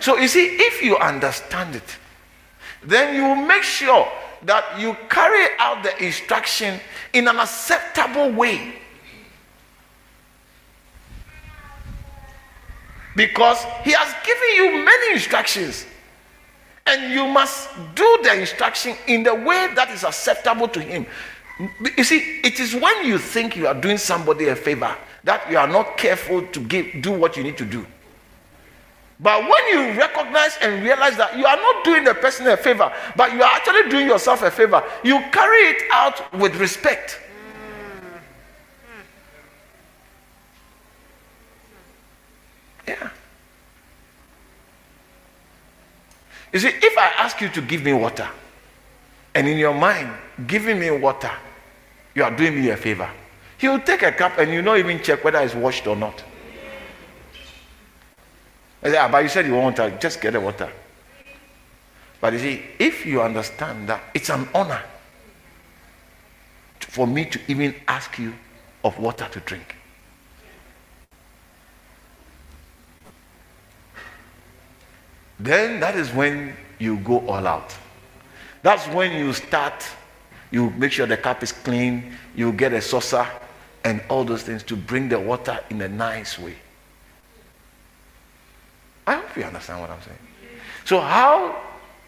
So 0.00 0.16
you 0.16 0.26
see, 0.26 0.56
if 0.56 0.82
you 0.82 0.96
understand 0.96 1.76
it, 1.76 1.98
then 2.82 3.14
you 3.14 3.22
will 3.22 3.46
make 3.46 3.62
sure 3.62 4.08
that 4.42 4.78
you 4.78 4.96
carry 5.08 5.46
out 5.58 5.82
the 5.82 6.04
instruction 6.04 6.80
in 7.12 7.28
an 7.28 7.36
acceptable 7.38 8.32
way. 8.32 8.74
Because 13.16 13.62
he 13.82 13.92
has 13.92 14.14
given 14.24 14.48
you 14.54 14.84
many 14.84 15.14
instructions. 15.14 15.86
And 16.86 17.12
you 17.12 17.26
must 17.26 17.68
do 17.94 18.18
the 18.22 18.40
instruction 18.40 18.96
in 19.06 19.22
the 19.22 19.34
way 19.34 19.68
that 19.74 19.90
is 19.90 20.04
acceptable 20.04 20.68
to 20.68 20.80
him. 20.80 21.06
You 21.96 22.04
see, 22.04 22.40
it 22.44 22.60
is 22.60 22.74
when 22.74 23.04
you 23.04 23.18
think 23.18 23.56
you 23.56 23.66
are 23.66 23.74
doing 23.74 23.98
somebody 23.98 24.48
a 24.48 24.56
favor 24.56 24.94
that 25.24 25.50
you 25.50 25.58
are 25.58 25.66
not 25.66 25.98
careful 25.98 26.46
to 26.46 26.60
give, 26.60 27.02
do 27.02 27.12
what 27.12 27.36
you 27.36 27.42
need 27.42 27.58
to 27.58 27.64
do. 27.64 27.84
But 29.20 29.42
when 29.42 29.68
you 29.68 29.98
recognize 29.98 30.56
and 30.62 30.82
realize 30.82 31.16
that 31.16 31.36
you 31.36 31.44
are 31.44 31.56
not 31.56 31.84
doing 31.84 32.04
the 32.04 32.14
person 32.14 32.46
a 32.46 32.56
favor, 32.56 32.92
but 33.16 33.32
you 33.32 33.42
are 33.42 33.50
actually 33.52 33.90
doing 33.90 34.06
yourself 34.06 34.42
a 34.42 34.50
favor, 34.50 34.82
you 35.02 35.18
carry 35.32 35.70
it 35.70 35.82
out 35.90 36.32
with 36.34 36.54
respect. 36.56 37.20
Yeah. 42.86 43.10
You 46.52 46.60
see, 46.60 46.68
if 46.68 46.96
I 46.96 47.06
ask 47.18 47.40
you 47.40 47.48
to 47.48 47.60
give 47.60 47.82
me 47.82 47.92
water, 47.92 48.28
and 49.34 49.48
in 49.48 49.58
your 49.58 49.74
mind, 49.74 50.10
giving 50.46 50.78
me 50.78 50.90
water, 50.92 51.30
you 52.14 52.22
are 52.22 52.30
doing 52.34 52.54
me 52.54 52.70
a 52.70 52.76
favor. 52.76 53.10
He 53.58 53.68
will 53.68 53.80
take 53.80 54.02
a 54.02 54.12
cup 54.12 54.38
and 54.38 54.52
you 54.52 54.62
not 54.62 54.78
even 54.78 55.02
check 55.02 55.24
whether 55.24 55.40
it's 55.40 55.54
washed 55.54 55.86
or 55.88 55.96
not. 55.96 56.22
I 58.82 58.90
say, 58.90 58.96
ah, 58.96 59.08
but 59.08 59.22
you 59.22 59.28
said 59.28 59.46
you 59.46 59.54
want 59.54 59.78
water, 59.78 59.96
just 59.98 60.20
get 60.20 60.32
the 60.32 60.40
water. 60.40 60.70
But 62.20 62.32
you 62.32 62.38
see, 62.38 62.62
if 62.78 63.06
you 63.06 63.22
understand 63.22 63.88
that 63.88 64.02
it's 64.14 64.28
an 64.30 64.48
honor 64.54 64.82
for 66.80 67.06
me 67.06 67.24
to 67.26 67.40
even 67.48 67.74
ask 67.86 68.18
you 68.18 68.34
of 68.84 68.98
water 68.98 69.28
to 69.30 69.40
drink. 69.40 69.76
Then 75.40 75.80
that 75.80 75.96
is 75.96 76.10
when 76.12 76.56
you 76.78 76.96
go 76.98 77.20
all 77.28 77.46
out. 77.46 77.74
That's 78.62 78.86
when 78.88 79.12
you 79.12 79.32
start, 79.32 79.86
you 80.50 80.70
make 80.70 80.92
sure 80.92 81.06
the 81.06 81.16
cup 81.16 81.42
is 81.42 81.52
clean, 81.52 82.12
you 82.34 82.52
get 82.52 82.72
a 82.72 82.80
saucer 82.80 83.26
and 83.84 84.02
all 84.08 84.24
those 84.24 84.42
things 84.42 84.62
to 84.64 84.76
bring 84.76 85.08
the 85.08 85.18
water 85.18 85.60
in 85.70 85.80
a 85.82 85.88
nice 85.88 86.38
way. 86.38 86.56
I 89.08 89.14
hope 89.14 89.34
you 89.38 89.44
understand 89.44 89.80
what 89.80 89.88
I'm 89.88 90.02
saying. 90.02 90.18
So, 90.84 91.00
how 91.00 91.62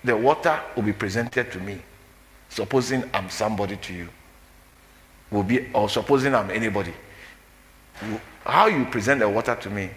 the 0.04 0.14
water 0.14 0.60
will 0.76 0.82
be 0.82 0.92
presented 0.92 1.50
to 1.52 1.58
me, 1.58 1.80
supposing 2.50 3.04
I'm 3.14 3.30
somebody 3.30 3.76
to 3.76 3.94
you, 3.94 4.08
will 5.30 5.42
be, 5.42 5.72
or 5.72 5.88
supposing 5.88 6.34
I'm 6.34 6.50
anybody, 6.50 6.92
how 8.44 8.66
you 8.66 8.84
present 8.84 9.20
the 9.20 9.28
water 9.30 9.54
to 9.54 9.70
me 9.70 9.88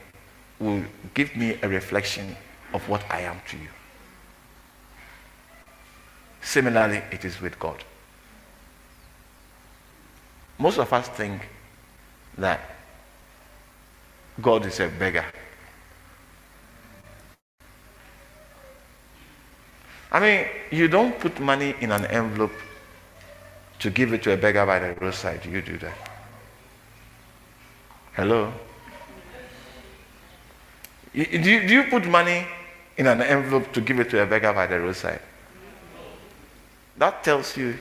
will 0.59 0.81
give 1.13 1.35
me 1.35 1.57
a 1.61 1.67
reflection 1.67 2.37
of 2.73 2.87
what 2.87 3.03
I 3.09 3.21
am 3.21 3.41
to 3.49 3.57
you. 3.57 3.67
Similarly, 6.41 7.01
it 7.11 7.25
is 7.25 7.41
with 7.41 7.59
God. 7.59 7.83
Most 10.57 10.77
of 10.77 10.93
us 10.93 11.09
think 11.09 11.41
that 12.37 12.61
God 14.41 14.65
is 14.65 14.79
a 14.79 14.87
beggar. 14.87 15.25
I 20.13 20.19
mean, 20.19 20.45
you 20.69 20.87
don't 20.87 21.19
put 21.19 21.39
money 21.39 21.75
in 21.81 21.91
an 21.91 22.05
envelope 22.05 22.53
to 23.79 23.89
give 23.89 24.13
it 24.13 24.21
to 24.23 24.33
a 24.33 24.37
beggar 24.37 24.65
by 24.65 24.77
the 24.79 24.93
roadside. 24.93 25.43
You 25.45 25.61
do 25.61 25.77
that. 25.79 25.97
Hello? 28.13 28.53
do, 31.13 31.19
you, 31.19 31.67
do 31.67 31.73
you 31.73 31.83
put 31.89 32.05
money 32.05 32.45
in 32.95 33.07
an 33.07 33.21
envelope 33.21 33.73
to 33.73 33.81
give 33.81 33.99
it 33.99 34.11
to 34.11 34.21
a 34.21 34.25
beggar 34.27 34.53
by 34.53 34.67
the 34.67 34.79
roadside? 34.79 35.19
That 36.97 37.23
tells 37.23 37.57
you 37.57 37.75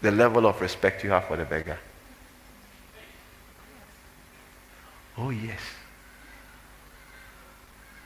the 0.00 0.10
level 0.10 0.46
of 0.46 0.58
respect 0.60 1.04
you 1.04 1.10
have 1.10 1.26
for 1.26 1.36
the 1.36 1.44
beggar. 1.44 1.78
Oh, 5.18 5.28
yes. 5.28 5.60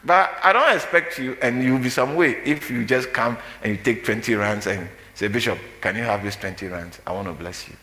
But 0.07 0.39
I 0.43 0.53
don't 0.53 0.75
expect 0.75 1.19
you, 1.19 1.37
and 1.41 1.63
you'll 1.63 1.79
be 1.79 1.89
some 1.89 2.15
way 2.15 2.43
if 2.45 2.71
you 2.71 2.85
just 2.85 3.13
come 3.13 3.39
and 3.63 3.73
you 3.73 3.83
take 3.83 4.05
20 4.05 4.35
rands 4.35 4.67
and 4.67 4.89
say, 5.15 5.29
Bishop, 5.29 5.59
can 5.81 5.97
you 5.97 6.03
have 6.03 6.23
this 6.23 6.37
20 6.37 6.67
rands? 6.69 7.01
I 7.07 7.13
want 7.13 7.29
to 7.29 7.33
bless 7.33 7.69
you. 7.69 7.75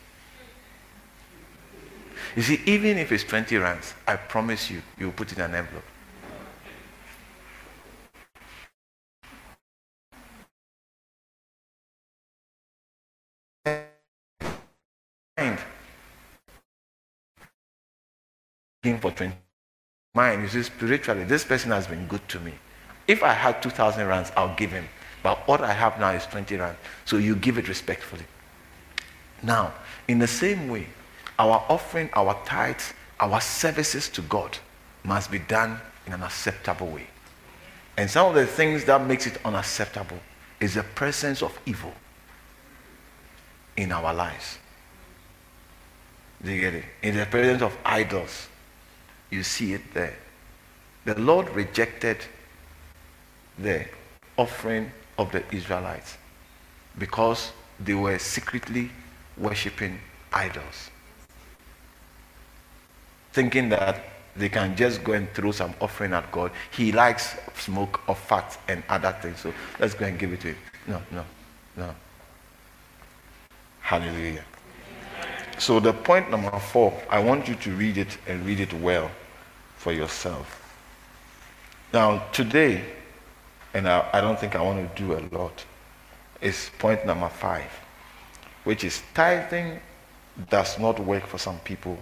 You 2.36 2.44
see, 2.44 2.62
even 2.66 2.98
if 2.98 3.12
it's 3.12 3.24
20 3.24 3.58
rands, 3.58 3.94
I 4.08 4.16
promise 4.16 4.70
you, 4.70 4.82
you'll 4.98 5.12
put 5.12 5.32
it 5.32 5.40
in 5.40 5.46
an 5.46 5.56
envelope. 5.56 5.84
for 19.02 19.12
20 19.12 19.51
mine 20.14 20.42
you 20.42 20.48
see 20.50 20.62
spiritually 20.62 21.24
this 21.24 21.46
person 21.46 21.72
has 21.72 21.88
been 21.88 22.06
good 22.08 22.28
to 22.28 22.38
me. 22.42 22.54
If 23.08 23.24
i 23.24 23.32
had 23.32 23.62
2000 23.62 24.06
rands 24.06 24.32
i'll 24.36 24.56
give 24.56 24.72
him. 24.72 24.88
But 25.24 25.48
what 25.48 25.62
i 25.62 25.72
have 25.72 26.00
now 26.00 26.12
is 26.12 26.26
20 26.26 26.58
rands. 26.58 26.80
so 27.06 27.18
you 27.18 27.36
give 27.36 27.58
it 27.58 27.70
respectfully. 27.70 28.26
Now 29.42 29.74
in 30.10 30.20
the 30.20 30.28
same 30.28 30.68
way 30.68 30.88
our 31.40 31.64
offering 31.70 32.10
our 32.14 32.38
tithes 32.46 32.94
our 33.22 33.40
services 33.40 34.10
to 34.10 34.22
god 34.24 34.58
must 35.04 35.32
be 35.32 35.40
done 35.40 35.80
in 36.06 36.12
an 36.14 36.24
acceptable 36.24 36.88
way. 36.88 37.08
And 37.96 38.10
some 38.10 38.28
of 38.28 38.36
the 38.36 38.46
things 38.46 38.84
that 38.86 39.06
makes 39.08 39.28
it 39.28 39.38
unacceptable 39.46 40.20
is 40.60 40.74
the 40.74 40.84
presence 40.84 41.42
of 41.42 41.58
evil 41.66 41.94
in 43.78 43.92
our 43.94 44.14
lives. 44.14 44.58
Do 46.44 46.52
you 46.52 46.60
get 46.60 46.74
it? 46.74 46.86
In 47.02 47.16
the 47.16 47.26
presence 47.26 47.62
of 47.62 47.78
idols 47.86 48.50
you 49.32 49.44
see 49.44 49.74
it 49.74 49.94
there. 49.94 50.16
The 51.06 51.20
Lord 51.20 51.50
rejected 51.50 52.18
the 53.58 53.86
offering 54.38 54.92
of 55.18 55.32
the 55.32 55.44
Israelites 55.54 56.18
because 56.98 57.52
they 57.80 57.94
were 57.94 58.20
secretly 58.20 58.92
worshipping 59.38 60.00
idols. 60.32 60.90
Thinking 63.34 63.70
that 63.70 64.04
they 64.36 64.50
can 64.50 64.76
just 64.76 65.04
go 65.04 65.14
and 65.14 65.30
throw 65.34 65.52
some 65.52 65.74
offering 65.82 66.14
at 66.14 66.32
God. 66.32 66.52
He 66.72 66.92
likes 66.92 67.36
smoke 67.56 68.02
or 68.08 68.16
fat 68.16 68.58
and 68.68 68.84
other 68.90 69.16
things. 69.22 69.40
So 69.40 69.54
let's 69.80 69.94
go 69.94 70.06
and 70.06 70.20
give 70.20 70.32
it 70.34 70.42
to 70.42 70.48
him. 70.50 70.58
No, 70.88 71.02
no, 71.12 71.26
no. 71.76 71.96
Hallelujah. 73.82 74.44
So 75.62 75.80
the 75.80 75.94
point 75.94 76.32
number 76.32 76.58
four, 76.58 76.92
I 77.08 77.20
want 77.20 77.48
you 77.48 77.54
to 77.54 77.70
read 77.76 78.00
it 78.00 78.18
and 78.26 78.44
read 78.48 78.60
it 78.60 78.74
well 78.74 79.12
for 79.78 79.94
yourself. 79.94 80.76
Now, 81.94 82.24
today, 82.32 82.84
and 83.76 83.88
I, 83.88 84.10
I 84.12 84.22
don't 84.22 84.40
think 84.40 84.56
I 84.56 84.62
want 84.64 84.96
to 84.96 85.04
do 85.04 85.14
a 85.14 85.22
lot, 85.32 85.64
is 86.42 86.72
point 86.80 87.06
number 87.06 87.30
five, 87.30 87.70
which 88.64 88.84
is 88.84 89.04
tithing 89.14 89.80
does 90.50 90.80
not 90.80 91.00
work 91.00 91.28
for 91.28 91.38
some 91.38 91.60
people 91.60 91.96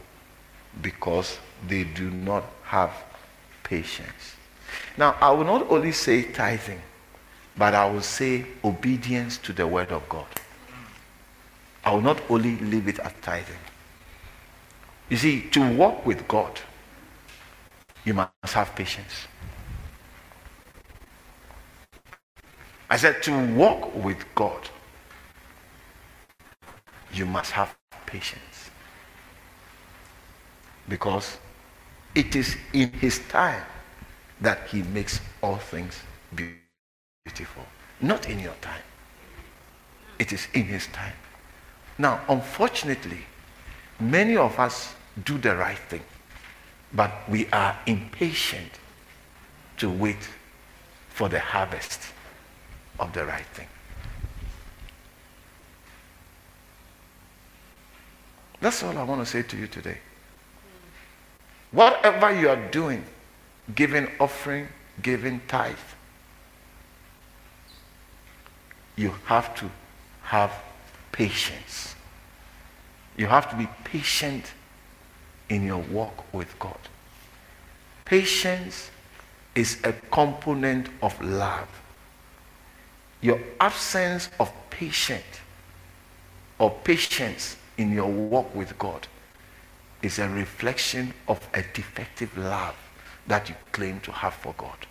because 0.81 1.37
they 1.67 1.83
do 1.83 2.09
not 2.11 2.45
have 2.63 2.93
patience. 3.63 4.37
Now, 4.97 5.17
I 5.19 5.31
will 5.31 5.43
not 5.43 5.69
only 5.69 5.91
say 5.91 6.23
tithing, 6.23 6.79
but 7.57 7.75
I 7.75 7.91
will 7.91 8.03
say 8.03 8.45
obedience 8.63 9.37
to 9.39 9.51
the 9.51 9.67
word 9.67 9.91
of 9.91 10.07
God. 10.07 10.27
I 11.83 11.93
will 11.93 12.01
not 12.01 12.21
only 12.29 12.57
leave 12.57 12.87
it 12.87 12.99
at 12.99 13.21
tithing. 13.21 13.57
You 15.09 15.17
see, 15.17 15.41
to 15.51 15.75
walk 15.75 16.05
with 16.05 16.27
God, 16.27 16.59
you 18.05 18.13
must 18.13 18.31
have 18.53 18.75
patience. 18.75 19.27
I 22.89 22.97
said 22.97 23.21
to 23.23 23.53
walk 23.53 23.93
with 23.95 24.23
God, 24.35 24.67
you 27.13 27.25
must 27.25 27.51
have 27.51 27.75
patience. 28.05 28.69
Because 30.87 31.37
it 32.15 32.35
is 32.35 32.55
in 32.73 32.91
his 32.93 33.19
time 33.29 33.63
that 34.41 34.67
he 34.67 34.81
makes 34.83 35.21
all 35.41 35.57
things 35.57 35.99
beautiful. 36.35 37.63
Not 38.01 38.29
in 38.29 38.39
your 38.39 38.55
time. 38.61 38.81
It 40.17 40.33
is 40.33 40.47
in 40.53 40.63
his 40.65 40.87
time. 40.87 41.13
Now, 41.99 42.21
unfortunately, 42.29 43.19
many 43.99 44.37
of 44.37 44.57
us 44.57 44.95
do 45.25 45.37
the 45.37 45.55
right 45.55 45.77
thing. 45.77 46.01
But 46.93 47.11
we 47.29 47.47
are 47.49 47.77
impatient 47.85 48.71
to 49.77 49.89
wait 49.89 50.29
for 51.09 51.27
the 51.27 51.41
harvest 51.41 52.01
of 52.99 53.11
the 53.11 53.25
right 53.25 53.45
thing. 53.47 53.67
That's 58.61 58.81
all 58.81 58.97
I 58.97 59.03
want 59.03 59.21
to 59.21 59.25
say 59.25 59.43
to 59.43 59.57
you 59.57 59.67
today. 59.67 59.97
Whatever 61.71 62.33
you 62.33 62.49
are 62.49 62.69
doing, 62.71 63.03
giving 63.75 64.07
offering, 64.19 64.69
giving 65.01 65.41
tithe, 65.47 65.75
you 68.95 69.13
have 69.25 69.53
to 69.55 69.69
have 70.23 70.51
patience. 71.19 71.95
You 73.17 73.27
have 73.27 73.49
to 73.49 73.55
be 73.57 73.67
patient 73.83 74.53
in 75.49 75.65
your 75.65 75.79
walk 75.91 76.33
with 76.33 76.57
God. 76.59 76.79
Patience 78.05 78.89
is 79.53 79.81
a 79.83 79.91
component 80.11 80.87
of 81.01 81.21
love. 81.21 81.67
Your 83.19 83.37
absence 83.59 84.29
of 84.39 84.49
patience 84.69 85.41
or 86.57 86.71
patience 86.85 87.57
in 87.77 87.91
your 87.91 88.07
walk 88.07 88.55
with 88.55 88.79
God 88.79 89.05
is 90.01 90.19
a 90.19 90.29
reflection 90.29 91.13
of 91.27 91.45
a 91.53 91.61
defective 91.73 92.37
love 92.37 92.77
that 93.27 93.49
you 93.49 93.55
claim 93.73 93.99
to 94.01 94.13
have 94.13 94.35
for 94.35 94.55
God. 94.57 94.87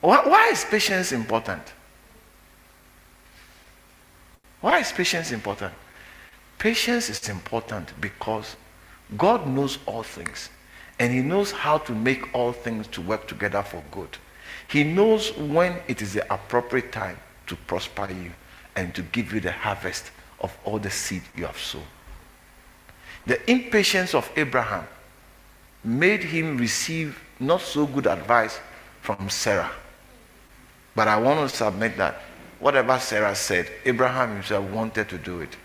Why, 0.00 0.50
is 0.52 0.64
patience 0.64 1.12
important? 1.12 1.62
Why 4.60 4.78
is 4.78 4.92
patience 4.92 5.32
important? 5.32 5.74
Patience 6.58 7.08
is 7.08 7.28
important 7.28 8.00
because 8.00 8.56
God 9.16 9.46
knows 9.46 9.78
all 9.86 10.02
things 10.02 10.50
and 10.98 11.12
he 11.12 11.20
knows 11.20 11.50
how 11.52 11.78
to 11.78 11.92
make 11.92 12.34
all 12.34 12.52
things 12.52 12.86
to 12.88 13.00
work 13.00 13.26
together 13.28 13.62
for 13.62 13.82
good. 13.90 14.18
He 14.68 14.84
knows 14.84 15.36
when 15.36 15.78
it 15.88 16.02
is 16.02 16.14
the 16.14 16.32
appropriate 16.32 16.92
time 16.92 17.18
to 17.46 17.56
prosper 17.56 18.08
you 18.10 18.32
and 18.76 18.94
to 18.94 19.02
give 19.02 19.32
you 19.32 19.40
the 19.40 19.52
harvest 19.52 20.10
of 20.40 20.56
all 20.64 20.78
the 20.78 20.90
seed 20.90 21.22
you 21.36 21.46
have 21.46 21.58
sown. 21.58 21.82
The 23.26 23.50
impatience 23.50 24.14
of 24.14 24.30
Abraham 24.36 24.86
made 25.84 26.22
him 26.22 26.56
receive 26.56 27.20
not 27.40 27.60
so 27.60 27.86
good 27.86 28.06
advice 28.06 28.60
from 29.02 29.28
Sarah. 29.30 29.70
But 30.98 31.06
I 31.06 31.16
want 31.16 31.48
to 31.48 31.56
submit 31.56 31.96
that 31.98 32.16
whatever 32.58 32.98
Sarah 32.98 33.36
said, 33.36 33.70
Abraham 33.84 34.32
himself 34.32 34.68
wanted 34.72 35.08
to 35.10 35.16
do 35.16 35.42
it. 35.42 35.56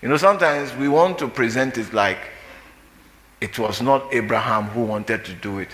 You 0.00 0.08
know, 0.08 0.16
sometimes 0.16 0.72
we 0.76 0.86
want 0.86 1.18
to 1.18 1.26
present 1.26 1.78
it 1.78 1.92
like 1.92 2.18
it 3.40 3.58
was 3.58 3.82
not 3.82 4.14
Abraham 4.14 4.66
who 4.66 4.84
wanted 4.84 5.24
to 5.24 5.32
do 5.32 5.58
it, 5.58 5.70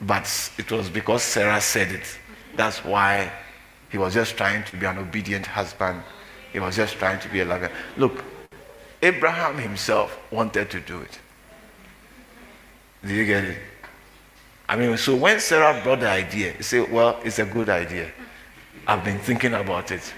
but 0.00 0.24
it 0.56 0.72
was 0.72 0.88
because 0.88 1.22
Sarah 1.22 1.60
said 1.60 1.92
it. 1.92 2.18
That's 2.56 2.82
why 2.82 3.30
he 3.90 3.98
was 3.98 4.14
just 4.14 4.38
trying 4.38 4.64
to 4.64 4.76
be 4.78 4.86
an 4.86 4.96
obedient 4.96 5.44
husband. 5.44 6.00
He 6.50 6.60
was 6.60 6.76
just 6.76 6.94
trying 6.94 7.20
to 7.20 7.28
be 7.28 7.40
a 7.40 7.44
lover. 7.44 7.70
Look, 7.98 8.24
Abraham 9.02 9.58
himself 9.58 10.18
wanted 10.32 10.70
to 10.70 10.80
do 10.80 11.02
it. 11.02 11.18
Do 13.04 13.12
you 13.12 13.26
get 13.26 13.44
it? 13.44 13.58
I 14.68 14.76
mean, 14.76 14.96
so 14.98 15.16
when 15.16 15.40
Sarah 15.40 15.80
brought 15.82 16.00
the 16.00 16.10
idea, 16.10 16.52
he 16.52 16.62
said, 16.62 16.92
Well, 16.92 17.18
it's 17.24 17.38
a 17.38 17.46
good 17.46 17.70
idea. 17.70 18.10
I've 18.86 19.02
been 19.02 19.18
thinking 19.18 19.54
about 19.54 19.90
it. 19.90 20.12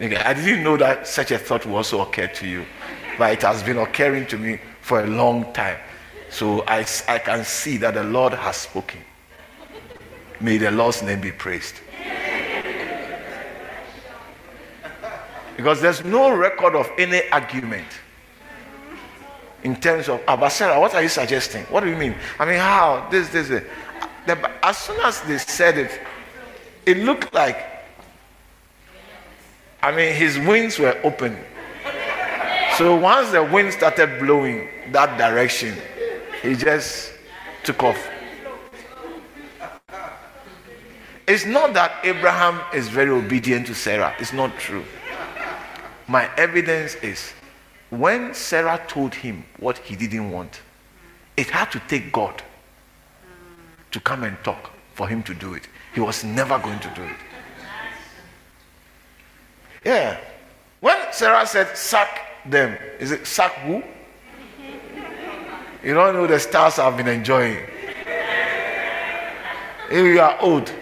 I 0.00 0.34
didn't 0.34 0.64
know 0.64 0.76
that 0.76 1.06
such 1.06 1.30
a 1.30 1.38
thought 1.38 1.64
will 1.64 1.76
also 1.76 2.00
occur 2.00 2.26
to 2.26 2.46
you, 2.46 2.64
but 3.18 3.32
it 3.32 3.42
has 3.42 3.62
been 3.62 3.78
occurring 3.78 4.26
to 4.28 4.38
me 4.38 4.58
for 4.80 5.00
a 5.00 5.06
long 5.06 5.52
time. 5.52 5.78
So 6.28 6.62
I, 6.66 6.84
I 7.08 7.18
can 7.18 7.44
see 7.44 7.76
that 7.78 7.94
the 7.94 8.02
Lord 8.02 8.32
has 8.32 8.56
spoken. 8.56 9.00
May 10.40 10.58
the 10.58 10.72
Lord's 10.72 11.02
name 11.02 11.20
be 11.20 11.30
praised. 11.30 11.76
Because 15.56 15.80
there's 15.80 16.04
no 16.04 16.34
record 16.34 16.74
of 16.74 16.90
any 16.98 17.28
argument 17.30 17.86
in 19.64 19.76
terms 19.76 20.08
of 20.08 20.20
ah, 20.26 20.36
Abasera, 20.36 20.80
what 20.80 20.94
are 20.94 21.02
you 21.02 21.08
suggesting? 21.08 21.64
What 21.64 21.80
do 21.80 21.90
you 21.90 21.96
mean? 21.96 22.14
I 22.38 22.44
mean, 22.44 22.58
how? 22.58 23.08
This, 23.10 23.28
this, 23.28 23.48
this. 23.48 23.64
The, 24.26 24.64
as 24.64 24.78
soon 24.78 25.00
as 25.00 25.20
they 25.22 25.38
said 25.38 25.78
it, 25.78 26.00
it 26.86 26.98
looked 26.98 27.32
like, 27.34 27.56
I 29.82 29.90
mean, 29.94 30.14
his 30.14 30.38
wings 30.38 30.78
were 30.78 30.98
open. 31.04 31.36
So 32.76 32.96
once 32.96 33.30
the 33.30 33.42
wind 33.42 33.72
started 33.72 34.18
blowing 34.18 34.68
that 34.92 35.18
direction, 35.18 35.76
he 36.42 36.54
just 36.54 37.12
took 37.62 37.82
off. 37.82 38.08
It's 41.26 41.46
not 41.46 41.72
that 41.74 42.04
Abraham 42.04 42.60
is 42.74 42.88
very 42.88 43.10
obedient 43.10 43.66
to 43.68 43.74
Sarah. 43.74 44.14
It's 44.18 44.32
not 44.32 44.56
true. 44.58 44.84
My 46.08 46.28
evidence 46.36 46.96
is 46.96 47.32
when 47.92 48.32
Sarah 48.32 48.82
told 48.88 49.14
him 49.14 49.44
what 49.58 49.76
he 49.76 49.96
didn't 49.96 50.30
want, 50.30 50.62
it 51.36 51.50
had 51.50 51.70
to 51.72 51.78
take 51.88 52.10
God 52.10 52.42
to 53.90 54.00
come 54.00 54.24
and 54.24 54.34
talk 54.42 54.70
for 54.94 55.06
him 55.06 55.22
to 55.24 55.34
do 55.34 55.52
it. 55.52 55.68
He 55.94 56.00
was 56.00 56.24
never 56.24 56.58
going 56.58 56.80
to 56.80 56.88
do 56.94 57.02
it. 57.02 57.16
Yeah. 59.84 60.18
When 60.80 60.96
Sarah 61.12 61.46
said, 61.46 61.76
sack 61.76 62.20
them, 62.46 62.78
is 62.98 63.12
it 63.12 63.26
sack 63.26 63.52
who? 63.66 63.82
You 65.84 65.92
don't 65.92 66.14
know 66.14 66.26
the 66.26 66.40
stars 66.40 66.78
I've 66.78 66.96
been 66.96 67.08
enjoying. 67.08 67.58
If 69.90 70.06
you 70.06 70.18
are 70.18 70.40
old, 70.40 70.72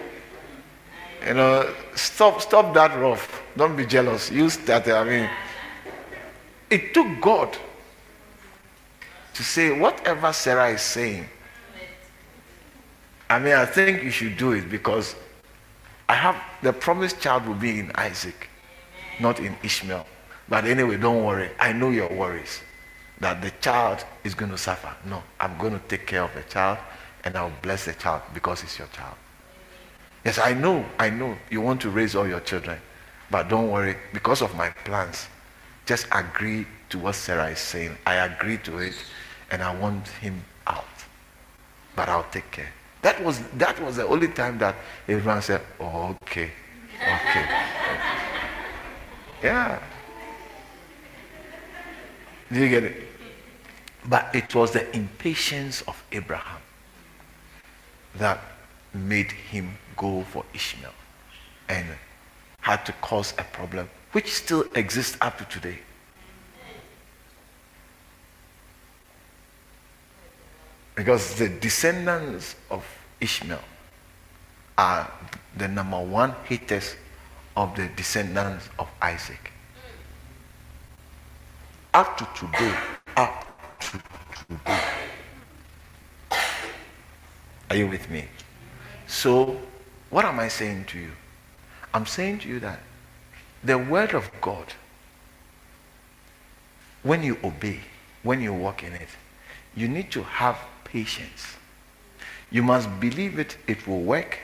you 1.27 1.33
know, 1.33 1.73
stop, 1.93 2.39
stop 2.39 2.73
that 2.73 2.97
rough. 2.97 3.43
Don't 3.57 3.75
be 3.75 3.85
jealous. 3.85 4.31
Use 4.31 4.55
that, 4.57 4.87
I 4.87 5.03
mean, 5.03 5.29
it 6.71 6.93
took 6.93 7.21
God 7.21 7.55
to 9.33 9.43
say, 9.43 9.77
whatever 9.77 10.31
Sarah 10.33 10.69
is 10.69 10.81
saying, 10.81 11.25
I 13.29 13.39
mean, 13.39 13.53
I 13.53 13.65
think 13.65 14.03
you 14.03 14.09
should 14.09 14.37
do 14.37 14.53
it 14.53 14.69
because 14.69 15.15
I 16.09 16.15
have 16.15 16.41
the 16.61 16.73
promised 16.73 17.21
child 17.21 17.45
will 17.45 17.55
be 17.55 17.79
in 17.79 17.91
Isaac, 17.95 18.49
not 19.19 19.39
in 19.39 19.55
Ishmael. 19.63 20.05
But 20.49 20.65
anyway, 20.65 20.97
don't 20.97 21.23
worry. 21.23 21.51
I 21.59 21.71
know 21.71 21.91
your 21.91 22.11
worries 22.11 22.61
that 23.19 23.41
the 23.41 23.51
child 23.61 24.03
is 24.23 24.33
going 24.33 24.51
to 24.51 24.57
suffer. 24.57 24.93
No, 25.05 25.23
I'm 25.39 25.57
going 25.57 25.73
to 25.73 25.79
take 25.87 26.07
care 26.07 26.23
of 26.23 26.33
the 26.33 26.43
child 26.43 26.79
and 27.23 27.37
I'll 27.37 27.53
bless 27.61 27.85
the 27.85 27.93
child 27.93 28.21
because 28.33 28.63
it's 28.63 28.77
your 28.79 28.87
child. 28.89 29.15
Yes, 30.25 30.39
I 30.39 30.53
know, 30.53 30.85
I 30.99 31.09
know 31.09 31.37
you 31.49 31.61
want 31.61 31.81
to 31.81 31.89
raise 31.89 32.15
all 32.15 32.27
your 32.27 32.41
children, 32.41 32.79
but 33.29 33.47
don't 33.47 33.71
worry 33.71 33.95
because 34.13 34.41
of 34.41 34.55
my 34.55 34.69
plans 34.83 35.27
just 35.91 36.07
agree 36.13 36.65
to 36.87 36.97
what 36.99 37.15
Sarah 37.15 37.49
is 37.49 37.59
saying. 37.59 37.97
I 38.05 38.15
agree 38.15 38.57
to 38.59 38.77
it 38.77 38.95
and 39.51 39.61
I 39.61 39.75
want 39.75 40.07
him 40.07 40.41
out. 40.65 40.97
But 41.97 42.07
I'll 42.07 42.31
take 42.31 42.49
care. 42.49 42.71
That 43.01 43.21
was 43.21 43.41
that 43.57 43.77
was 43.83 43.97
the 43.97 44.07
only 44.07 44.29
time 44.29 44.57
that 44.59 44.75
Abraham 45.09 45.41
said, 45.41 45.59
oh, 45.81 46.15
okay. 46.23 46.49
Okay. 46.95 47.45
yeah. 49.43 49.79
Do 52.49 52.59
you 52.61 52.69
get 52.69 52.83
it? 52.85 52.95
But 54.07 54.33
it 54.33 54.55
was 54.55 54.71
the 54.71 54.83
impatience 54.95 55.81
of 55.89 56.01
Abraham 56.13 56.61
that 58.15 58.39
made 58.93 59.31
him 59.31 59.77
go 59.97 60.23
for 60.31 60.45
Ishmael 60.53 60.93
and 61.67 61.85
had 62.61 62.85
to 62.85 62.93
cause 62.93 63.33
a 63.37 63.43
problem 63.43 63.89
which 64.11 64.31
still 64.33 64.65
exists 64.75 65.17
up 65.21 65.37
to 65.37 65.45
today. 65.45 65.79
Because 70.95 71.35
the 71.35 71.49
descendants 71.49 72.55
of 72.69 72.85
Ishmael 73.21 73.59
are 74.77 75.09
the 75.57 75.67
number 75.67 75.99
one 75.99 76.31
haters 76.45 76.95
of 77.55 77.75
the 77.75 77.87
descendants 77.95 78.69
of 78.77 78.89
Isaac. 79.01 79.51
Up 81.93 82.17
to 82.17 82.27
today, 82.35 82.75
up 83.17 83.45
to 83.79 84.01
today. 84.47 84.81
Are 87.69 87.75
you 87.75 87.87
with 87.87 88.09
me? 88.09 88.25
So, 89.07 89.57
what 90.09 90.25
am 90.25 90.39
I 90.39 90.47
saying 90.47 90.85
to 90.85 90.99
you? 90.99 91.11
I'm 91.93 92.05
saying 92.05 92.39
to 92.39 92.49
you 92.49 92.59
that 92.59 92.79
the 93.63 93.77
word 93.77 94.13
of 94.13 94.29
God, 94.41 94.73
when 97.03 97.23
you 97.23 97.37
obey, 97.43 97.79
when 98.23 98.41
you 98.41 98.53
walk 98.53 98.83
in 98.83 98.93
it, 98.93 99.09
you 99.75 99.87
need 99.87 100.11
to 100.11 100.23
have 100.23 100.57
patience. 100.83 101.55
You 102.49 102.63
must 102.63 102.99
believe 102.99 103.39
it, 103.39 103.57
it 103.67 103.87
will 103.87 104.01
work. 104.01 104.39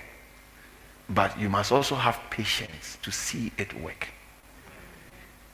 but 1.09 1.39
you 1.39 1.49
must 1.49 1.71
also 1.71 1.95
have 1.95 2.19
patience 2.29 2.97
to 3.01 3.11
see 3.11 3.51
it 3.57 3.73
work. 3.81 4.09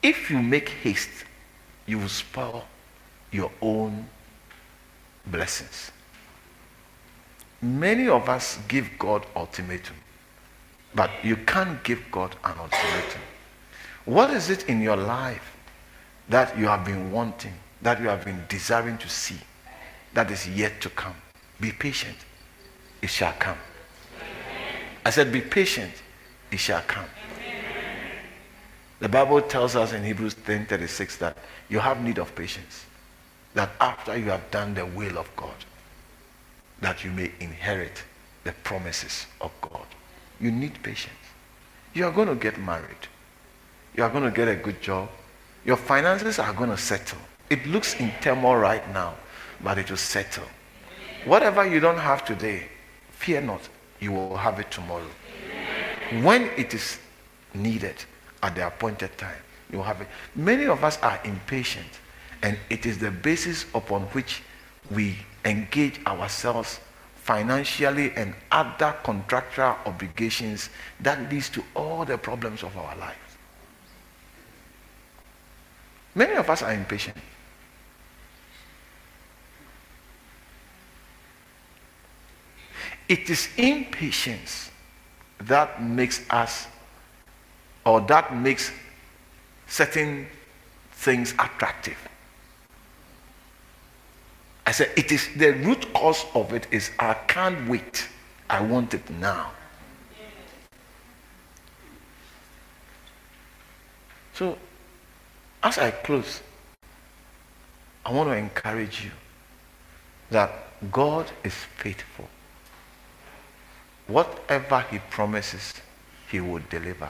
If 0.02 0.30
you 0.32 0.42
make 0.42 0.70
haste, 0.70 1.26
you 1.86 2.00
will 2.00 2.10
spoil 2.10 2.66
your 3.32 3.52
own 3.62 4.08
blessings. 5.28 5.92
Many 7.62 8.10
of 8.10 8.28
us 8.28 8.58
give 8.68 8.90
God 9.00 9.26
ultimatum, 9.36 9.96
but 10.94 11.10
you 11.24 11.38
can't 11.38 11.82
give 11.84 12.02
God 12.12 12.36
an 12.44 12.58
ultimatum. 12.58 13.22
What 14.06 14.32
is 14.32 14.50
it 14.50 14.68
in 14.68 14.82
your 14.82 14.98
life 14.98 15.56
that 16.30 16.58
you 16.58 16.68
have 16.68 16.86
been 16.86 17.12
wanting, 17.12 17.54
that 17.82 18.02
you 18.02 18.08
have 18.08 18.26
been 18.26 18.44
desiring 18.50 18.98
to 18.98 19.10
see, 19.10 19.38
that 20.14 20.30
is 20.30 20.48
yet 20.48 20.82
to 20.82 20.90
come? 20.90 21.16
Be 21.60 21.72
patient. 21.72 22.18
It 23.02 23.10
shall 23.10 23.34
come. 23.34 23.58
I 25.06 25.10
said, 25.10 25.32
Be 25.32 25.42
patient. 25.42 25.94
It 26.52 26.60
shall 26.60 26.82
come. 26.82 27.06
The 29.00 29.10
Bible 29.10 29.42
tells 29.42 29.76
us 29.76 29.92
in 29.92 30.04
Hebrews 30.04 30.36
10 30.46 30.66
36 30.68 31.18
that 31.18 31.38
you 31.70 31.80
have 31.80 32.02
need 32.02 32.20
of 32.20 32.34
patience. 32.36 32.86
That 33.54 33.70
after 33.82 34.18
you 34.18 34.30
have 34.30 34.50
done 34.50 34.74
the 34.74 34.86
will 34.86 35.18
of 35.18 35.34
God, 35.36 35.56
that 36.82 37.04
you 37.04 37.12
may 37.12 37.32
inherit 37.40 38.04
the 38.44 38.54
promises 38.64 39.26
of 39.42 39.52
God. 39.62 39.86
You 40.40 40.52
need 40.52 40.82
patience. 40.84 41.14
You 41.94 42.06
are 42.06 42.12
going 42.12 42.28
to 42.28 42.36
get 42.36 42.58
married. 42.58 43.08
You 43.96 44.04
are 44.04 44.10
going 44.10 44.24
to 44.24 44.32
get 44.32 44.48
a 44.48 44.56
good 44.56 44.82
job. 44.82 45.10
Your 45.66 45.78
finances 45.78 46.40
are 46.40 46.54
going 46.54 46.70
to 46.72 46.78
settle. 46.78 47.20
It 47.50 47.66
looks 47.68 48.00
in 48.00 48.12
turmoil 48.22 48.58
right 48.58 48.92
now, 48.94 49.14
but 49.64 49.78
it 49.78 49.90
will 49.90 49.98
settle. 49.98 50.48
Whatever 51.26 51.66
you 51.66 51.80
don't 51.80 51.98
have 51.98 52.26
today, 52.26 52.68
fear 53.12 53.40
not, 53.40 53.70
you 54.00 54.12
will 54.12 54.36
have 54.36 54.60
it 54.60 54.72
tomorrow. 54.72 55.08
When 56.22 56.50
it 56.58 56.74
is 56.74 57.00
needed 57.54 57.96
at 58.42 58.56
the 58.56 58.68
appointed 58.68 59.18
time, 59.18 59.38
you 59.72 59.78
will 59.78 59.86
have 59.86 60.02
it. 60.02 60.08
Many 60.36 60.66
of 60.66 60.84
us 60.84 61.00
are 61.02 61.20
impatient, 61.24 61.88
and 62.42 62.58
it 62.70 62.86
is 62.86 62.98
the 62.98 63.12
basis 63.12 63.66
upon 63.74 64.02
which 64.08 64.42
we 64.92 65.16
engage 65.46 66.00
ourselves 66.06 66.80
financially 67.16 68.12
and 68.16 68.34
other 68.52 68.94
contractual 69.04 69.78
obligations 69.86 70.70
that 71.00 71.32
leads 71.32 71.50
to 71.50 71.64
all 71.74 72.04
the 72.04 72.18
problems 72.18 72.64
of 72.64 72.76
our 72.78 72.96
lives. 72.98 73.23
Many 76.16 76.34
of 76.34 76.50
us 76.50 76.62
are 76.62 76.74
impatient. 76.74 77.18
It 83.10 83.30
is 83.30 83.50
impatience 83.58 84.72
that 85.40 85.82
makes 85.82 86.22
us, 86.30 86.68
or 87.86 88.02
that 88.02 88.36
makes 88.36 88.72
certain 89.68 90.28
things 90.92 91.34
attractive. 91.34 91.98
I 94.66 94.72
said, 94.72 94.92
it 94.96 95.12
is 95.12 95.28
the 95.36 95.52
root 95.52 95.92
cause 95.94 96.26
of 96.34 96.54
it 96.54 96.68
is 96.72 96.92
I 96.98 97.14
can't 97.28 97.68
wait. 97.68 98.08
I 98.50 98.62
want 98.62 98.94
it 98.94 99.10
now. 99.10 99.52
So, 104.34 104.58
as 105.64 105.78
I 105.78 105.92
close, 105.92 106.42
I 108.06 108.12
want 108.12 108.30
to 108.30 108.36
encourage 108.36 109.04
you 109.06 109.12
that 110.30 110.52
God 110.92 111.32
is 111.44 111.54
faithful. 111.54 112.28
Whatever 114.08 114.82
He 114.92 115.00
promises, 115.10 115.74
He 116.30 116.40
will 116.42 116.62
deliver. 116.70 117.10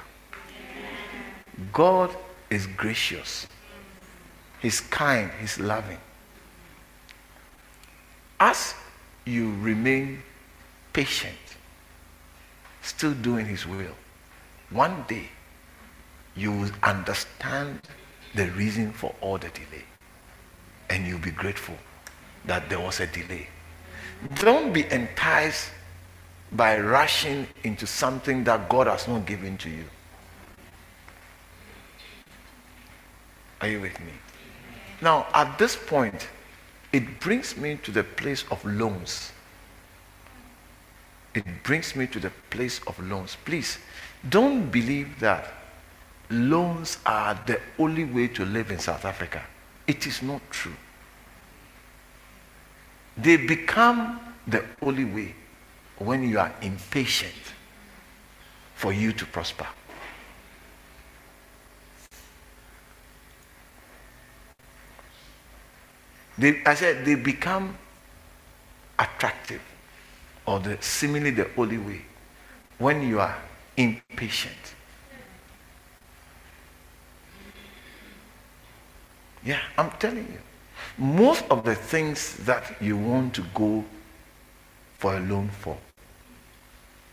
God 1.72 2.16
is 2.50 2.68
gracious, 2.68 3.48
He's 4.62 4.80
kind, 4.80 5.32
He's 5.42 5.60
loving 5.60 6.00
as 8.44 8.74
you 9.24 9.56
remain 9.62 10.22
patient, 10.92 11.46
still 12.82 13.14
doing 13.14 13.46
His 13.46 13.66
will, 13.66 13.96
one 14.70 15.06
day 15.08 15.30
you 16.36 16.52
will 16.52 16.72
understand 16.84 17.80
the 18.36 18.50
reason 18.52 18.92
for 18.92 19.14
all 19.22 19.38
the 19.38 19.50
delay. 19.50 19.84
And 20.90 21.08
you'll 21.08 21.20
be 21.20 21.32
grateful 21.32 21.76
that 22.46 22.70
there 22.70 22.80
was 22.80 23.00
a 23.00 23.08
delay. 23.08 23.48
Don't 24.36 24.74
be 24.74 24.86
enticed 24.92 25.72
by 26.52 26.80
rushing 26.80 27.48
into 27.64 27.88
something 27.88 28.44
that 28.44 28.70
God 28.70 28.88
has 28.88 29.08
not 29.08 29.26
given 29.26 29.58
to 29.58 29.70
you. 29.70 29.86
Are 33.62 33.68
you 33.68 33.82
with 33.82 34.00
me? 34.00 34.12
Now, 35.02 35.26
at 35.34 35.58
this 35.58 35.76
point, 35.76 36.28
it 36.92 37.20
brings 37.20 37.58
me 37.58 37.80
to 37.84 37.92
the 37.92 38.04
place 38.04 38.46
of 38.52 38.64
loans. 38.66 39.32
It 41.34 41.46
brings 41.64 41.96
me 41.96 42.08
to 42.08 42.20
the 42.20 42.32
place 42.50 42.80
of 42.88 43.00
loans. 43.00 43.36
Please, 43.46 43.80
don't 44.30 44.70
believe 44.70 45.20
that 45.20 45.52
loans 46.30 46.98
are 47.06 47.40
the 47.46 47.60
only 47.80 48.06
way 48.06 48.28
to 48.30 48.46
live 48.46 48.72
in 48.72 48.80
South 48.80 49.06
Africa. 49.06 49.42
It 49.88 50.08
is 50.08 50.22
not 50.22 50.42
true. 50.50 50.76
They 53.18 53.38
become 53.38 54.20
the 54.48 54.64
only 54.82 55.06
way 55.06 55.36
when 55.98 56.28
you 56.28 56.40
are 56.40 56.54
impatient 56.62 57.34
for 58.76 58.92
you 58.92 59.14
to 59.14 59.26
prosper. 59.26 59.68
They, 66.38 66.62
I 66.66 66.74
said 66.74 67.06
they 67.06 67.16
become 67.16 67.78
attractive 68.98 69.62
or 70.46 70.60
the 70.60 70.78
seemingly 70.82 71.30
the 71.30 71.48
only 71.56 71.78
way 71.78 72.02
when 72.80 73.08
you 73.08 73.20
are 73.20 73.38
impatient. 73.78 74.76
Yeah, 79.46 79.60
I'm 79.78 79.92
telling 79.92 80.28
you. 80.32 80.40
Most 80.98 81.44
of 81.50 81.64
the 81.64 81.76
things 81.76 82.38
that 82.46 82.82
you 82.82 82.98
want 82.98 83.34
to 83.36 83.44
go 83.54 83.84
for 84.98 85.18
a 85.18 85.20
loan 85.20 85.50
for, 85.50 85.78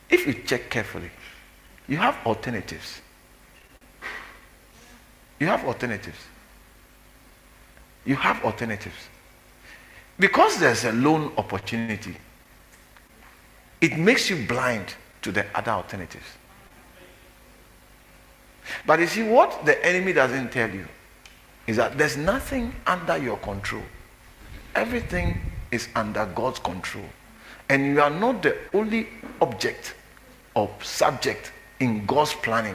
if 0.08 0.26
you 0.26 0.34
check 0.34 0.70
carefully, 0.70 1.10
you 1.88 1.96
have 1.96 2.16
alternatives. 2.26 3.00
You 5.38 5.46
have 5.46 5.64
alternatives. 5.64 6.18
You 8.04 8.16
have 8.16 8.44
alternatives. 8.44 9.08
Because 10.18 10.58
there's 10.58 10.84
a 10.84 10.92
loan 10.92 11.32
opportunity, 11.36 12.16
it 13.80 13.96
makes 13.96 14.28
you 14.28 14.46
blind 14.46 14.94
to 15.22 15.32
the 15.32 15.46
other 15.54 15.72
alternatives. 15.72 16.26
But 18.86 19.00
you 19.00 19.06
see, 19.06 19.22
what 19.22 19.64
the 19.64 19.84
enemy 19.84 20.12
doesn't 20.12 20.52
tell 20.52 20.70
you 20.70 20.86
is 21.70 21.76
that 21.76 21.96
there's 21.96 22.16
nothing 22.16 22.74
under 22.84 23.16
your 23.16 23.36
control. 23.36 23.84
Everything 24.74 25.40
is 25.70 25.86
under 25.94 26.26
God's 26.26 26.58
control. 26.58 27.04
And 27.68 27.86
you 27.86 28.00
are 28.00 28.10
not 28.10 28.42
the 28.42 28.56
only 28.74 29.06
object 29.40 29.94
or 30.54 30.68
subject 30.82 31.52
in 31.78 32.04
God's 32.06 32.34
planning. 32.34 32.74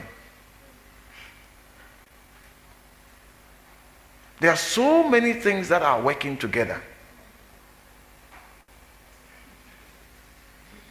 There 4.40 4.50
are 4.50 4.56
so 4.56 5.06
many 5.06 5.34
things 5.34 5.68
that 5.68 5.82
are 5.82 6.00
working 6.00 6.38
together. 6.38 6.80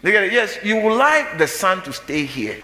Yes, 0.03 0.59
you 0.63 0.79
would 0.79 0.95
like 0.95 1.39
the 1.39 1.47
sun 1.47 1.81
to 1.81 1.91
stay 1.91 2.25
here. 2.25 2.61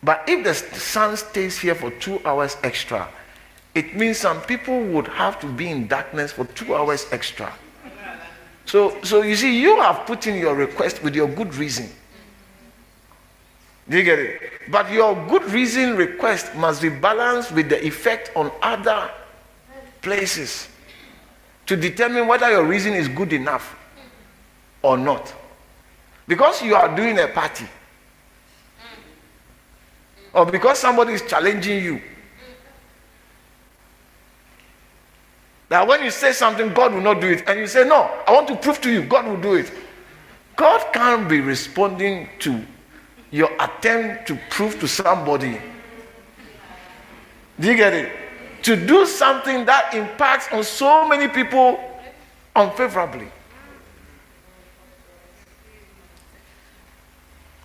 But 0.00 0.22
if 0.28 0.44
the 0.44 0.54
sun 0.54 1.16
stays 1.16 1.58
here 1.58 1.74
for 1.74 1.90
two 1.90 2.20
hours 2.24 2.56
extra, 2.62 3.08
it 3.76 3.94
means 3.94 4.16
some 4.16 4.40
people 4.42 4.80
would 4.80 5.06
have 5.08 5.38
to 5.40 5.46
be 5.46 5.68
in 5.68 5.86
darkness 5.86 6.32
for 6.32 6.46
two 6.46 6.74
hours 6.74 7.06
extra. 7.12 7.52
So, 8.64 8.96
so 9.02 9.22
you 9.22 9.36
see, 9.36 9.60
you 9.60 9.80
have 9.80 10.06
put 10.06 10.26
in 10.26 10.36
your 10.36 10.54
request 10.54 11.02
with 11.02 11.14
your 11.14 11.28
good 11.28 11.54
reason. 11.54 11.88
Do 13.88 13.98
you 13.98 14.02
get 14.02 14.18
it? 14.18 14.40
But 14.70 14.90
your 14.90 15.14
good 15.28 15.44
reason 15.44 15.96
request 15.96 16.54
must 16.56 16.82
be 16.82 16.88
balanced 16.88 17.52
with 17.52 17.68
the 17.68 17.84
effect 17.86 18.32
on 18.34 18.50
other 18.62 19.10
places 20.02 20.68
to 21.66 21.76
determine 21.76 22.26
whether 22.26 22.50
your 22.50 22.64
reason 22.64 22.94
is 22.94 23.08
good 23.08 23.32
enough 23.32 23.76
or 24.82 24.96
not. 24.96 25.32
Because 26.26 26.62
you 26.62 26.74
are 26.74 26.94
doing 26.96 27.18
a 27.18 27.28
party, 27.28 27.66
or 30.32 30.46
because 30.46 30.78
somebody 30.78 31.12
is 31.12 31.22
challenging 31.22 31.84
you. 31.84 32.00
That 35.76 35.86
when 35.86 36.02
you 36.02 36.10
say 36.10 36.32
something, 36.32 36.72
God 36.72 36.94
will 36.94 37.02
not 37.02 37.20
do 37.20 37.26
it, 37.26 37.46
and 37.46 37.60
you 37.60 37.66
say, 37.66 37.86
No, 37.86 38.04
I 38.26 38.32
want 38.32 38.48
to 38.48 38.56
prove 38.56 38.80
to 38.80 38.90
you, 38.90 39.02
God 39.02 39.26
will 39.26 39.36
do 39.36 39.56
it. 39.56 39.70
God 40.56 40.82
can't 40.94 41.28
be 41.28 41.42
responding 41.42 42.30
to 42.38 42.64
your 43.30 43.50
attempt 43.60 44.26
to 44.28 44.38
prove 44.48 44.80
to 44.80 44.88
somebody. 44.88 45.60
Do 47.60 47.68
you 47.68 47.76
get 47.76 47.92
it? 47.92 48.10
To 48.62 48.86
do 48.86 49.04
something 49.04 49.66
that 49.66 49.92
impacts 49.92 50.50
on 50.50 50.64
so 50.64 51.06
many 51.06 51.28
people 51.28 51.78
unfavorably. 52.54 53.28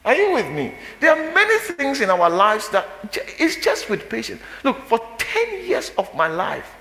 Are 0.04 0.16
you 0.16 0.34
with 0.34 0.52
me? 0.52 0.74
There 1.00 1.12
are 1.12 1.34
many 1.34 1.60
things 1.60 2.02
in 2.02 2.10
our 2.10 2.30
lives 2.30 2.68
that 2.72 2.90
it's 3.40 3.56
just 3.56 3.90
with 3.90 4.10
patience. 4.10 4.42
Look, 4.66 4.82
for 4.88 5.00
10 5.18 5.66
years 5.66 5.94
of 5.98 6.14
my 6.14 6.28
life 6.28 6.76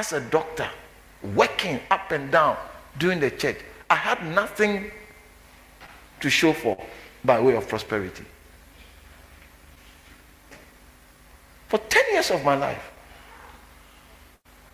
as 0.00 0.14
a 0.14 0.20
doctor, 0.30 0.68
working 1.34 1.78
up 1.90 2.10
and 2.10 2.32
down 2.32 2.56
doing 2.98 3.20
the 3.20 3.30
church, 3.30 3.58
I 3.90 3.96
had 3.96 4.24
nothing 4.34 4.90
to 6.20 6.30
show 6.30 6.54
for 6.54 6.82
by 7.22 7.38
way 7.38 7.54
of 7.54 7.68
prosperity. 7.68 8.24
For 11.68 11.78
10 11.78 12.02
years 12.12 12.30
of 12.30 12.42
my 12.42 12.56
life. 12.56 12.90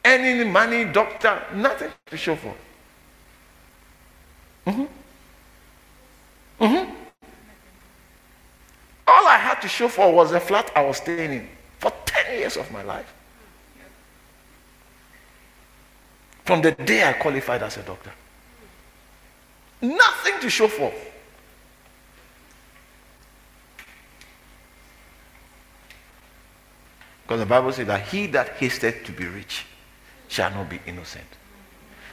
Any 0.04 0.44
money, 0.44 0.84
doctor, 0.84 1.42
nothing 1.52 1.90
to 2.06 2.16
show 2.16 2.36
for. 2.36 2.54
Mm-hmm. 4.66 4.84
Mm-hmm. 6.64 6.90
All 9.08 9.26
I 9.26 9.38
had 9.38 9.60
to 9.62 9.68
show 9.68 9.88
for 9.88 10.12
was 10.12 10.30
the 10.30 10.38
flat 10.38 10.70
I 10.76 10.84
was 10.84 10.98
staying 10.98 11.32
in 11.32 11.48
for 11.80 11.92
10 12.06 12.38
years 12.38 12.56
of 12.56 12.70
my 12.70 12.84
life. 12.84 13.12
From 16.46 16.62
the 16.62 16.70
day 16.70 17.02
I 17.02 17.12
qualified 17.14 17.64
as 17.64 17.76
a 17.76 17.82
doctor. 17.82 18.12
Nothing 19.82 20.40
to 20.40 20.48
show 20.48 20.68
for. 20.68 20.92
Because 27.22 27.40
the 27.40 27.46
Bible 27.46 27.72
says 27.72 27.88
that 27.88 28.06
he 28.06 28.28
that 28.28 28.50
hasteth 28.50 29.02
to 29.06 29.12
be 29.12 29.26
rich 29.26 29.66
shall 30.28 30.52
not 30.52 30.70
be 30.70 30.78
innocent. 30.86 31.26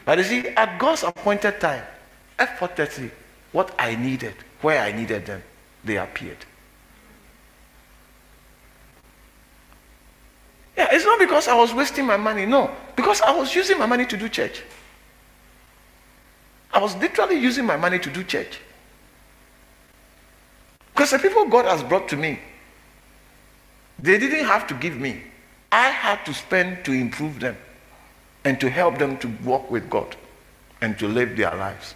But 0.03 0.17
you 0.17 0.23
see, 0.23 0.47
at 0.47 0.79
God's 0.79 1.03
appointed 1.03 1.61
time, 1.61 1.84
effortlessly, 2.39 3.11
what 3.51 3.75
I 3.77 3.95
needed, 3.95 4.34
where 4.61 4.81
I 4.81 4.91
needed 4.91 5.27
them, 5.27 5.43
they 5.84 5.97
appeared. 5.97 6.43
Yeah, 10.76 10.88
it's 10.91 11.05
not 11.05 11.19
because 11.19 11.47
I 11.47 11.55
was 11.55 11.74
wasting 11.74 12.05
my 12.05 12.17
money. 12.17 12.45
No, 12.45 12.71
because 12.95 13.21
I 13.21 13.36
was 13.36 13.53
using 13.53 13.78
my 13.78 13.86
money 13.86 14.05
to 14.05 14.17
do 14.17 14.28
church. 14.28 14.63
I 16.74 16.80
was 16.80 16.95
literally 16.95 17.36
using 17.36 17.65
my 17.65 17.78
money 17.78 17.99
to 17.99 18.09
do 18.09 18.24
church. 18.24 18.59
Because 20.93 21.11
the 21.11 21.19
people 21.19 21.45
God 21.45 21.65
has 21.65 21.84
brought 21.84 22.07
to 22.09 22.17
me, 22.17 22.39
they 23.99 24.17
didn't 24.17 24.45
have 24.45 24.67
to 24.67 24.74
give 24.74 24.97
me. 24.97 25.21
I 25.71 25.89
had 25.89 26.24
to 26.26 26.34
spend 26.34 26.84
to 26.86 26.91
improve 26.91 27.39
them 27.39 27.57
and 28.43 28.59
to 28.59 28.69
help 28.69 28.97
them 28.97 29.17
to 29.19 29.28
walk 29.43 29.69
with 29.71 29.89
God 29.89 30.15
and 30.82 30.97
to 30.99 31.07
live 31.07 31.38
their 31.38 31.55
lives. 31.55 31.95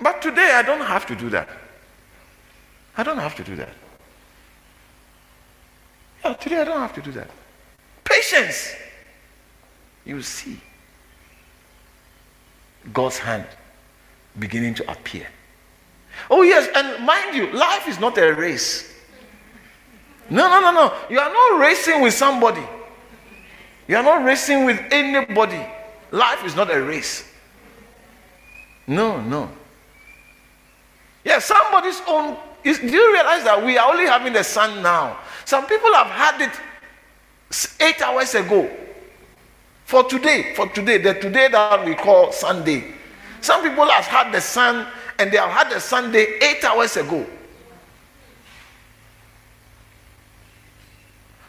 But 0.00 0.22
today 0.22 0.52
I 0.54 0.62
don't 0.62 0.80
have 0.80 1.06
to 1.06 1.14
do 1.14 1.28
that. 1.30 1.48
I 2.96 3.02
don't 3.02 3.18
have 3.18 3.34
to 3.36 3.44
do 3.44 3.56
that. 3.56 3.74
Yeah, 6.24 6.34
today 6.34 6.60
I 6.60 6.64
don't 6.64 6.80
have 6.80 6.94
to 6.94 7.02
do 7.02 7.12
that. 7.12 7.30
Patience. 8.04 8.74
You 10.04 10.20
see 10.22 10.60
God's 12.92 13.18
hand 13.18 13.46
beginning 14.38 14.74
to 14.74 14.90
appear. 14.90 15.26
Oh, 16.30 16.42
yes, 16.42 16.68
and 16.74 17.04
mind 17.04 17.36
you, 17.36 17.50
life 17.52 17.88
is 17.88 17.98
not 17.98 18.18
a 18.18 18.32
race. 18.34 18.92
No, 20.28 20.48
no, 20.48 20.60
no, 20.60 20.72
no. 20.72 20.94
You 21.10 21.18
are 21.18 21.32
not 21.32 21.60
racing 21.60 22.00
with 22.00 22.14
somebody. 22.14 22.62
You 23.88 23.96
are 23.96 24.02
not 24.02 24.24
racing 24.24 24.64
with 24.64 24.80
anybody. 24.90 25.64
Life 26.10 26.44
is 26.44 26.54
not 26.54 26.70
a 26.70 26.82
race. 26.82 27.28
No, 28.86 29.20
no. 29.20 29.50
Yeah, 31.24 31.38
somebody's 31.38 32.00
own. 32.06 32.36
Is, 32.64 32.78
do 32.78 32.86
you 32.86 33.12
realize 33.12 33.44
that 33.44 33.64
we 33.64 33.76
are 33.76 33.90
only 33.90 34.06
having 34.06 34.32
the 34.32 34.44
sun 34.44 34.82
now? 34.82 35.18
Some 35.44 35.66
people 35.66 35.92
have 35.92 36.06
had 36.06 36.40
it 36.40 36.60
eight 37.80 38.00
hours 38.00 38.34
ago. 38.34 38.70
For 39.84 40.04
today, 40.04 40.54
for 40.54 40.68
today, 40.68 40.98
the 40.98 41.14
today 41.14 41.48
that 41.48 41.84
we 41.84 41.94
call 41.94 42.32
Sunday. 42.32 42.94
Some 43.40 43.62
people 43.62 43.86
have 43.86 44.04
had 44.04 44.32
the 44.32 44.40
sun 44.40 44.86
and 45.18 45.30
they 45.30 45.36
have 45.36 45.50
had 45.50 45.70
the 45.70 45.80
Sunday 45.80 46.38
eight 46.40 46.64
hours 46.64 46.96
ago. 46.96 47.26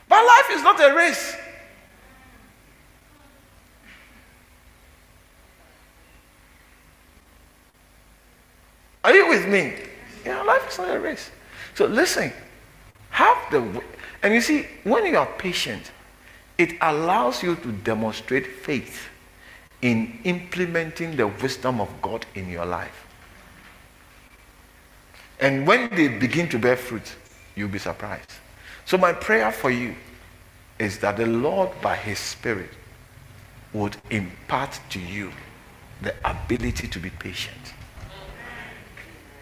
But 0.10 0.26
life 0.26 0.50
is 0.52 0.64
not 0.64 0.80
a 0.80 0.96
race. 0.96 1.38
Are 9.04 9.14
you 9.14 9.28
with 9.28 9.48
me? 9.48 9.74
Yeah, 10.26 10.42
life 10.44 10.70
is 10.70 10.78
not 10.78 10.96
a 10.96 11.00
race. 11.00 11.32
So 11.76 11.86
listen, 11.86 12.32
have 13.10 13.38
the 13.52 13.82
and 14.24 14.34
you 14.34 14.40
see, 14.40 14.68
when 14.86 15.06
you 15.06 15.18
are 15.18 15.28
patient, 15.38 15.92
it 16.58 16.78
allows 16.82 17.44
you 17.44 17.58
to 17.58 17.72
demonstrate 17.72 18.48
faith 18.48 19.08
in 19.82 20.18
implementing 20.24 21.18
the 21.18 21.28
wisdom 21.28 21.82
of 21.82 21.90
God 22.02 22.26
in 22.34 22.50
your 22.50 22.66
life. 22.66 23.06
And 25.42 25.68
when 25.68 25.94
they 25.94 26.08
begin 26.08 26.48
to 26.50 26.58
bear 26.58 26.78
fruit, 26.78 27.16
you'll 27.56 27.68
be 27.68 27.80
surprised. 27.80 28.32
So, 28.86 28.98
my 28.98 29.12
prayer 29.12 29.52
for 29.52 29.70
you 29.70 29.94
is 30.80 31.00
that 31.00 31.18
the 31.18 31.26
Lord, 31.26 31.70
by 31.82 31.98
His 31.98 32.18
Spirit, 32.18 32.70
would 33.74 33.98
impart 34.10 34.80
to 34.92 35.00
you 35.00 35.32
the 36.02 36.14
ability 36.24 36.88
to 36.88 37.00
be 37.00 37.10
patient, 37.10 37.74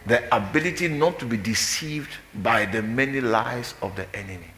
the 0.05 0.35
ability 0.35 0.87
not 0.87 1.19
to 1.19 1.25
be 1.25 1.37
deceived 1.37 2.11
by 2.35 2.65
the 2.65 2.81
many 2.81 3.21
lies 3.21 3.75
of 3.81 3.95
the 3.95 4.13
enemy. 4.15 4.51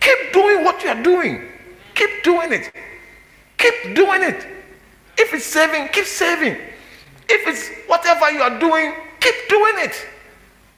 Keep 0.00 0.32
doing 0.32 0.64
what 0.64 0.82
you 0.82 0.90
are 0.90 1.02
doing. 1.02 1.48
Keep 1.94 2.22
doing 2.22 2.52
it. 2.52 2.72
Keep 3.58 3.96
doing 3.96 4.22
it. 4.22 4.46
If 5.18 5.32
it's 5.34 5.46
saving, 5.46 5.88
keep 5.88 6.04
saving. 6.04 6.56
If 7.28 7.48
it's 7.48 7.70
whatever 7.88 8.30
you 8.30 8.42
are 8.42 8.58
doing, 8.60 8.94
keep 9.20 9.34
doing 9.48 9.74
it. 9.78 10.06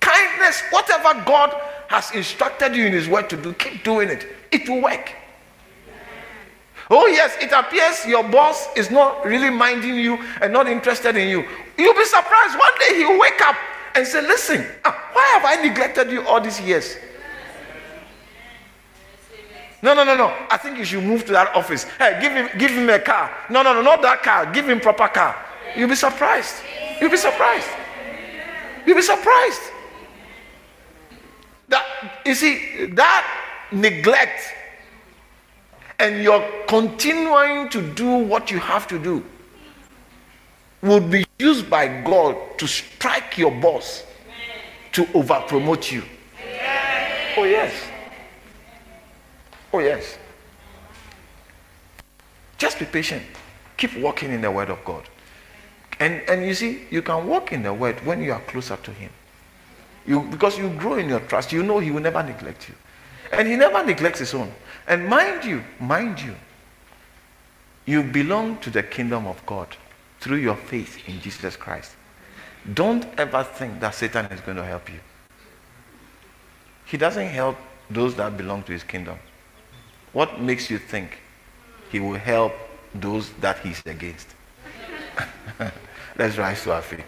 Kindness, 0.01 0.63
whatever 0.71 1.23
God 1.25 1.55
has 1.89 2.11
instructed 2.13 2.75
you 2.75 2.87
in 2.87 2.93
His 2.93 3.09
word 3.09 3.29
to 3.31 3.37
do, 3.37 3.53
keep 3.55 3.85
doing 3.85 4.09
it. 4.09 4.27
It 4.51 4.69
will 4.69 4.83
work. 4.83 5.13
Oh, 6.91 7.07
yes, 7.07 7.37
it 7.41 7.53
appears 7.53 8.07
your 8.07 8.27
boss 8.27 8.75
is 8.75 8.91
not 8.91 9.27
really 9.27 9.51
minding 9.51 9.97
you 9.97 10.19
and 10.41 10.53
not 10.53 10.67
interested 10.67 11.17
in 11.17 11.29
you. 11.29 11.45
You'll 11.77 11.95
be 11.95 12.05
surprised. 12.05 12.59
One 12.59 12.73
day 12.79 12.97
he'll 12.97 13.19
wake 13.19 13.41
up 13.43 13.57
and 13.99 14.07
say, 14.07 14.23
Listen, 14.23 14.65
ah, 14.85 15.11
why 15.13 15.27
have 15.39 15.45
I 15.45 15.63
neglected 15.63 16.11
you 16.11 16.25
all 16.27 16.41
these 16.41 16.61
years? 16.61 16.97
No, 19.83 19.95
no, 19.95 20.05
no, 20.05 20.17
no. 20.17 20.35
I 20.51 20.57
think 20.57 20.79
you 20.79 20.85
should 20.85 21.05
move 21.05 21.25
to 21.27 21.33
that 21.33 21.55
office. 21.55 21.85
Hey, 21.85 22.19
give 22.21 22.33
him, 22.33 22.49
give 22.59 22.71
him 22.71 22.89
a 22.91 22.99
car. 22.99 23.31
No, 23.51 23.63
no, 23.63 23.75
no, 23.75 23.83
not 23.83 24.03
that 24.03 24.23
car. 24.23 24.47
Give 24.53 24.69
him 24.69 24.81
proper 24.81 25.09
car. 25.09 25.37
You'll 25.77 25.89
be 25.89 25.95
surprised. 25.95 26.63
You'll 27.01 27.11
be 27.11 27.17
surprised. 27.17 27.69
You'll 28.87 28.97
be 28.97 29.03
surprised. 29.03 29.61
That 31.69 31.85
you 32.25 32.35
see 32.35 32.87
that 32.87 33.25
neglect 33.71 34.55
and 35.99 36.23
you're 36.23 36.45
continuing 36.67 37.69
to 37.71 37.83
do 37.95 38.09
what 38.17 38.51
you 38.51 38.59
have 38.59 38.87
to 38.89 38.99
do 38.99 39.25
would 40.83 41.11
be 41.11 41.25
used 41.39 41.69
by 41.69 42.03
God 42.03 42.37
to 42.59 42.67
strike 42.67 43.37
your 43.39 43.51
boss 43.51 44.05
to 44.93 45.07
over 45.15 45.43
promote 45.47 45.91
you. 45.91 46.03
Oh, 47.37 47.45
yes. 47.45 47.73
Oh, 49.73 49.79
yes. 49.81 50.19
Just 52.57 52.79
be 52.79 52.85
patient. 52.85 53.23
Keep 53.77 53.99
walking 53.99 54.33
in 54.33 54.41
the 54.41 54.51
Word 54.51 54.71
of 54.71 54.85
God. 54.85 55.09
And, 56.01 56.23
and 56.29 56.45
you 56.45 56.55
see, 56.55 56.83
you 56.91 57.03
can 57.03 57.27
walk 57.27 57.53
in 57.53 57.63
the 57.63 57.73
Word 57.73 58.05
when 58.05 58.23
you 58.23 58.33
are 58.33 58.41
closer 58.41 58.77
to 58.77 58.91
Him. 58.93 59.11
You, 60.07 60.23
because 60.23 60.59
you 60.59 60.71
grow 60.71 60.95
in 60.95 61.09
your 61.09 61.21
trust. 61.21 61.53
You 61.53 61.63
know 61.63 61.79
He 61.79 61.91
will 61.91 62.01
never 62.01 62.23
neglect 62.23 62.69
you. 62.69 62.75
And 63.33 63.47
He 63.47 63.57
never 63.57 63.85
neglects 63.85 64.21
His 64.21 64.35
own. 64.35 64.53
And 64.87 65.07
mind 65.07 65.45
you, 65.45 65.63
mind 65.79 66.21
you, 66.21 66.35
you 67.85 68.03
belong 68.03 68.59
to 68.59 68.71
the 68.71 68.83
kingdom 68.83 69.27
of 69.27 69.45
God 69.47 69.69
through 70.21 70.39
your 70.39 70.57
faith 70.57 71.09
in 71.09 71.21
Jesus 71.21 71.57
Christ. 71.57 71.93
Don't 72.75 73.07
ever 73.19 73.45
think 73.45 73.81
that 73.81 73.95
Satan 73.95 74.27
is 74.27 74.41
going 74.41 74.57
to 74.57 74.65
help 74.65 74.89
you. 74.89 75.01
He 76.85 76.97
doesn't 76.97 77.29
help 77.29 77.57
those 77.91 78.15
that 78.17 78.37
belong 78.37 78.63
to 78.65 78.73
his 78.73 78.83
kingdom. 78.83 79.19
What 80.13 80.41
makes 80.41 80.71
you 80.71 80.79
think 80.79 81.19
he 81.91 82.01
will 82.01 82.19
help 82.19 82.53
those 82.95 83.31
that 83.41 83.59
he's 83.61 83.83
against? 83.87 84.35
Let's 86.19 86.37
rise 86.37 86.63
to 86.65 86.73
our 86.73 86.83
feet. 86.83 87.05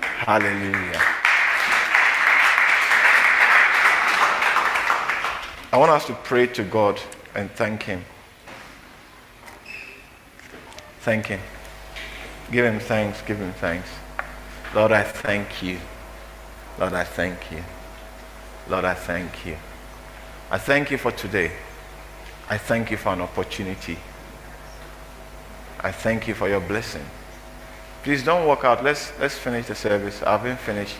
Hallelujah. 0.00 1.02
I 5.72 5.78
want 5.78 5.90
us 5.90 6.06
to 6.06 6.14
pray 6.14 6.46
to 6.46 6.62
God 6.62 6.98
and 7.34 7.50
thank 7.50 7.82
Him. 7.82 8.02
Thank 11.00 11.26
Him. 11.26 11.40
Give 12.50 12.64
Him 12.64 12.78
thanks. 12.78 13.22
Give 13.22 13.38
Him 13.38 13.52
thanks. 13.54 13.88
Lord, 14.74 14.92
I 14.92 15.02
thank 15.02 15.62
you. 15.62 15.78
Lord, 16.78 16.92
I 16.92 17.04
thank 17.04 17.50
you. 17.50 17.62
Lord, 18.68 18.84
I 18.84 18.94
thank 18.94 19.46
you. 19.46 19.56
I 20.50 20.58
thank 20.58 20.90
you 20.90 20.98
for 20.98 21.10
today. 21.10 21.52
I 22.48 22.58
thank 22.58 22.90
you 22.90 22.96
for 22.96 23.12
an 23.12 23.20
opportunity. 23.20 23.98
I 25.80 25.90
thank 25.90 26.28
you 26.28 26.34
for 26.34 26.48
your 26.48 26.60
blessing. 26.60 27.04
Please 28.02 28.22
don't 28.22 28.46
walk 28.46 28.64
out. 28.64 28.84
Let's, 28.84 29.12
let's 29.18 29.36
finish 29.36 29.66
the 29.66 29.74
service. 29.74 30.22
I 30.22 30.32
haven't 30.32 30.60
finished. 30.60 30.96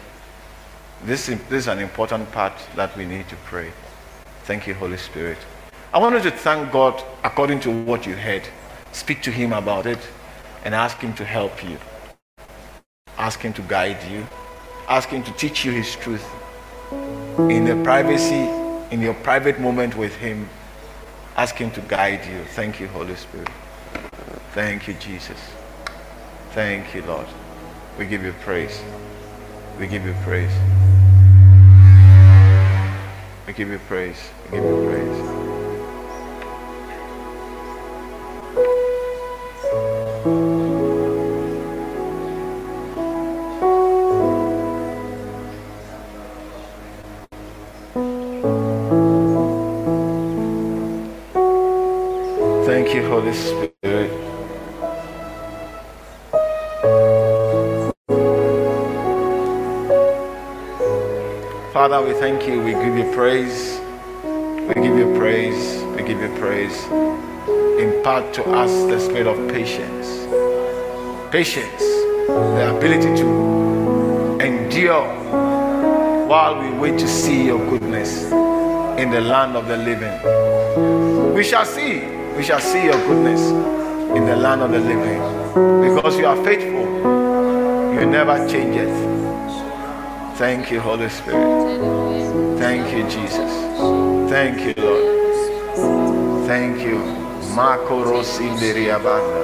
This, 1.04 1.26
this 1.26 1.50
is 1.50 1.68
an 1.68 1.78
important 1.78 2.30
part 2.32 2.54
that 2.74 2.96
we 2.96 3.04
need 3.04 3.28
to 3.28 3.36
pray. 3.44 3.70
Thank 4.44 4.66
you, 4.66 4.74
Holy 4.74 4.96
Spirit. 4.96 5.38
I 5.94 5.98
wanted 5.98 6.24
to 6.24 6.30
thank 6.30 6.72
God 6.72 7.02
according 7.22 7.60
to 7.60 7.70
what 7.70 8.06
you 8.06 8.16
heard. 8.16 8.42
Speak 8.92 9.22
to 9.22 9.30
Him 9.30 9.52
about 9.52 9.86
it 9.86 9.98
and 10.64 10.74
ask 10.74 10.98
Him 10.98 11.12
to 11.14 11.24
help 11.24 11.64
you. 11.64 11.78
Ask 13.18 13.40
Him 13.40 13.52
to 13.54 13.62
guide 13.62 13.98
you. 14.10 14.26
Ask 14.88 15.08
Him 15.08 15.22
to 15.24 15.32
teach 15.32 15.64
you 15.64 15.72
His 15.72 15.94
truth. 15.96 16.24
In 17.38 17.64
the 17.64 17.82
privacy, 17.82 18.48
in 18.90 19.00
your 19.00 19.14
private 19.14 19.60
moment 19.60 19.96
with 19.96 20.14
Him, 20.16 20.48
ask 21.36 21.56
Him 21.56 21.70
to 21.72 21.80
guide 21.82 22.24
you. 22.26 22.44
Thank 22.54 22.80
you, 22.80 22.88
Holy 22.88 23.16
Spirit. 23.16 23.48
Thank 24.52 24.88
you, 24.88 24.94
Jesus. 24.94 25.38
Thank 26.52 26.94
you, 26.94 27.02
Lord. 27.02 27.26
We 27.98 28.06
give 28.06 28.22
you 28.22 28.32
praise. 28.42 28.80
We 29.78 29.86
give 29.86 30.04
you 30.06 30.14
praise. 30.22 30.52
We 33.46 33.52
give 33.52 33.68
you 33.68 33.78
praise. 33.86 34.16
We 34.50 34.58
give 34.58 34.64
you 34.64 34.88
praise. 34.88 35.55
Thank 52.66 52.94
you, 52.94 53.06
Holy 53.08 53.34
Spirit. 53.34 54.10
Father, 61.72 62.02
we 62.06 62.14
thank 62.14 62.46
you. 62.48 62.62
We 62.62 62.72
give 62.72 62.96
you 62.98 63.12
praise. 63.14 63.80
We 64.56 64.74
give 64.74 64.96
you 64.98 65.14
praise. 65.18 65.82
We 65.96 66.04
give 66.04 66.20
you 66.20 66.30
praise. 66.38 66.86
Impart 67.78 68.32
to 68.32 68.42
us 68.50 68.70
the 68.90 68.98
spirit 68.98 69.26
of 69.26 69.36
patience. 69.52 70.26
Patience, 71.30 71.82
the 72.26 72.74
ability 72.74 73.14
to 73.20 74.40
endure 74.40 75.04
while 76.26 76.58
we 76.58 76.70
wait 76.78 76.98
to 76.98 77.06
see 77.06 77.44
your 77.44 77.58
goodness 77.68 78.24
in 78.98 79.10
the 79.10 79.20
land 79.20 79.56
of 79.56 79.68
the 79.68 79.76
living. 79.76 81.34
We 81.34 81.44
shall 81.44 81.66
see, 81.66 82.00
we 82.34 82.42
shall 82.42 82.60
see 82.60 82.84
your 82.84 82.98
goodness 83.06 83.40
in 84.16 84.24
the 84.24 84.36
land 84.36 84.62
of 84.62 84.70
the 84.70 84.80
living 84.80 85.20
because 85.86 86.16
you 86.18 86.26
are 86.26 86.42
faithful. 86.44 86.86
You 87.92 88.06
never 88.06 88.38
change 88.48 88.76
it. 88.76 90.36
Thank 90.38 90.70
you, 90.70 90.80
Holy 90.80 91.10
Spirit. 91.10 92.58
Thank 92.58 92.90
you, 92.96 93.02
Jesus. 93.04 93.52
Thank 94.30 94.60
you, 94.60 94.82
Lord. 94.82 96.46
Thank 96.46 96.80
you. 96.80 97.25
Marco 97.56 98.04
Rosinderiabanda. 98.04 99.40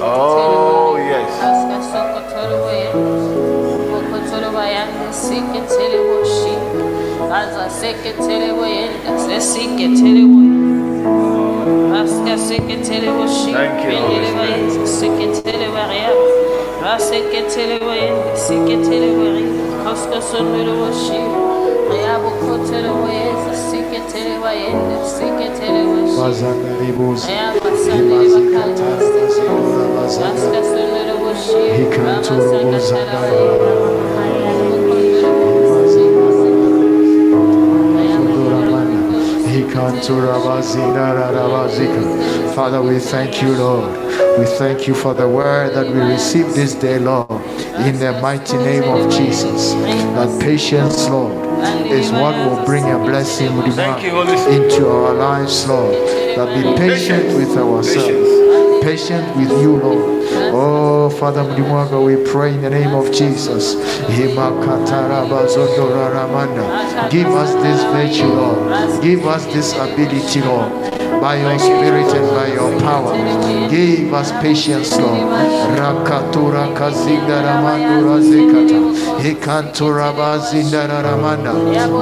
Oh, 0.00 0.94
yes. 0.96 1.28
Ask 1.42 1.66
us 1.74 1.86
for 1.90 2.22
toll 2.30 2.52
away. 2.62 2.86
For 4.08 4.22
toll 4.30 4.44
away, 4.54 4.76
I'm 4.76 4.92
the 5.02 5.10
sick 5.10 5.42
and 5.42 5.66
tell 5.66 5.90
you 5.90 6.22
sheep. 6.24 6.62
As 7.32 7.56
I 7.56 7.68
say, 7.68 7.94
get 8.04 8.14
tell 8.18 8.56
away, 8.56 8.86
and 9.04 9.18
let's 9.26 9.44
see 9.44 9.66
get 9.76 9.98
tell 9.98 10.14
you. 10.14 10.30
Ask 11.92 12.22
us, 12.30 12.50
I 12.52 12.58
can 12.60 12.84
tell 12.84 13.02
you, 13.02 13.26
sheep. 13.26 13.54
Thank 13.54 13.90
you, 13.90 13.98
Holy 13.98 14.30
Bazanda 20.06 21.43
ribuza 26.80 27.28
himazikata 27.92 28.82
bazikura 28.82 29.86
bazanda 29.96 30.60
hikanturu 39.52 40.26
rarabazika 40.96 42.00
Father 42.54 42.80
we 42.80 43.00
thank 43.00 43.42
you 43.42 43.52
Lord. 43.56 43.90
We 44.38 44.46
thank 44.46 44.86
you 44.86 44.94
for 44.94 45.12
the 45.12 45.26
word 45.26 45.74
that 45.74 45.88
we 45.92 46.00
receive 46.00 46.54
this 46.54 46.74
day 46.74 46.98
Lord 47.00 47.28
in 47.84 47.98
the 47.98 48.12
mighty 48.22 48.56
name 48.58 48.84
of 48.84 49.10
Jesus. 49.10 49.72
That 50.14 50.40
patience 50.40 51.08
Lord 51.08 51.43
is 51.90 52.10
what 52.12 52.34
will 52.36 52.64
bring 52.64 52.84
a 52.90 52.98
blessing 52.98 53.48
Thank 53.72 54.02
you, 54.04 54.10
Holy 54.10 54.36
Spirit. 54.36 54.72
into 54.72 54.88
our 54.88 55.14
lives, 55.14 55.66
Lord. 55.66 55.94
That 56.36 56.48
be 56.56 56.62
patient 56.76 57.34
with 57.36 57.56
ourselves, 57.56 58.84
patient 58.84 59.36
with 59.36 59.50
you, 59.62 59.76
Lord. 59.76 60.24
Oh, 60.56 61.10
Father 61.10 61.42
Mdimwaga, 61.42 61.98
we 62.04 62.16
pray 62.30 62.54
in 62.54 62.62
the 62.62 62.70
name 62.70 62.94
of 62.94 63.10
Jesus. 63.12 63.74
Give 67.10 67.28
us 67.28 67.54
this 67.62 67.82
virtue, 67.94 68.26
Lord. 68.26 69.02
Give 69.02 69.26
us 69.26 69.44
this 69.46 69.72
ability, 69.74 70.40
Lord. 70.42 70.93
By 71.20 71.36
your 71.40 71.58
spirit 71.58 72.12
and 72.14 72.28
by 72.36 72.52
your 72.52 72.78
power. 72.80 73.14
Give 73.70 74.12
us 74.12 74.30
patience, 74.42 74.96
Lord. 74.96 75.20
Rakatura 75.78 76.74
kazinda 76.74 77.42
ramandura 77.42 78.20
zikata. 78.20 78.78
Hikantura 79.22 80.12
bazinda 80.12 80.86
ramanda. 80.88 81.52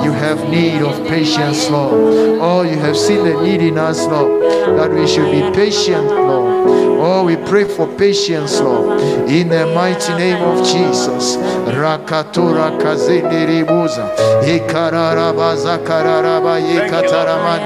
You 0.05 0.13
have 0.13 0.49
need 0.49 0.83
of 0.83 1.07
patience, 1.09 1.71
Lord. 1.71 1.95
Oh, 2.41 2.63
you 2.63 2.79
have 2.79 2.97
seen 2.97 3.25
the 3.25 3.41
need 3.43 3.63
in 3.63 3.79
us, 3.79 4.07
Lord, 4.07 4.43
that 4.79 4.91
we 4.91 5.07
should 5.07 5.31
be 5.31 5.51
patient, 5.55 6.07
Lord. 6.07 6.92
Oh, 7.05 7.25
we 7.25 7.35
pray 7.35 7.65
for 7.65 7.89
patience, 7.99 8.61
Lord, 8.61 9.01
in 9.29 9.49
the 9.49 9.67
mighty 9.75 10.15
name 10.15 10.41
of 10.41 10.65
Jesus. 10.65 11.37
Rakatura 11.67 12.71
kazindi 12.79 13.47
ribuza. 13.47 14.09
Ikararaba 14.47 15.57
zakararaba 15.57 16.59
yekataramani. 16.59 17.65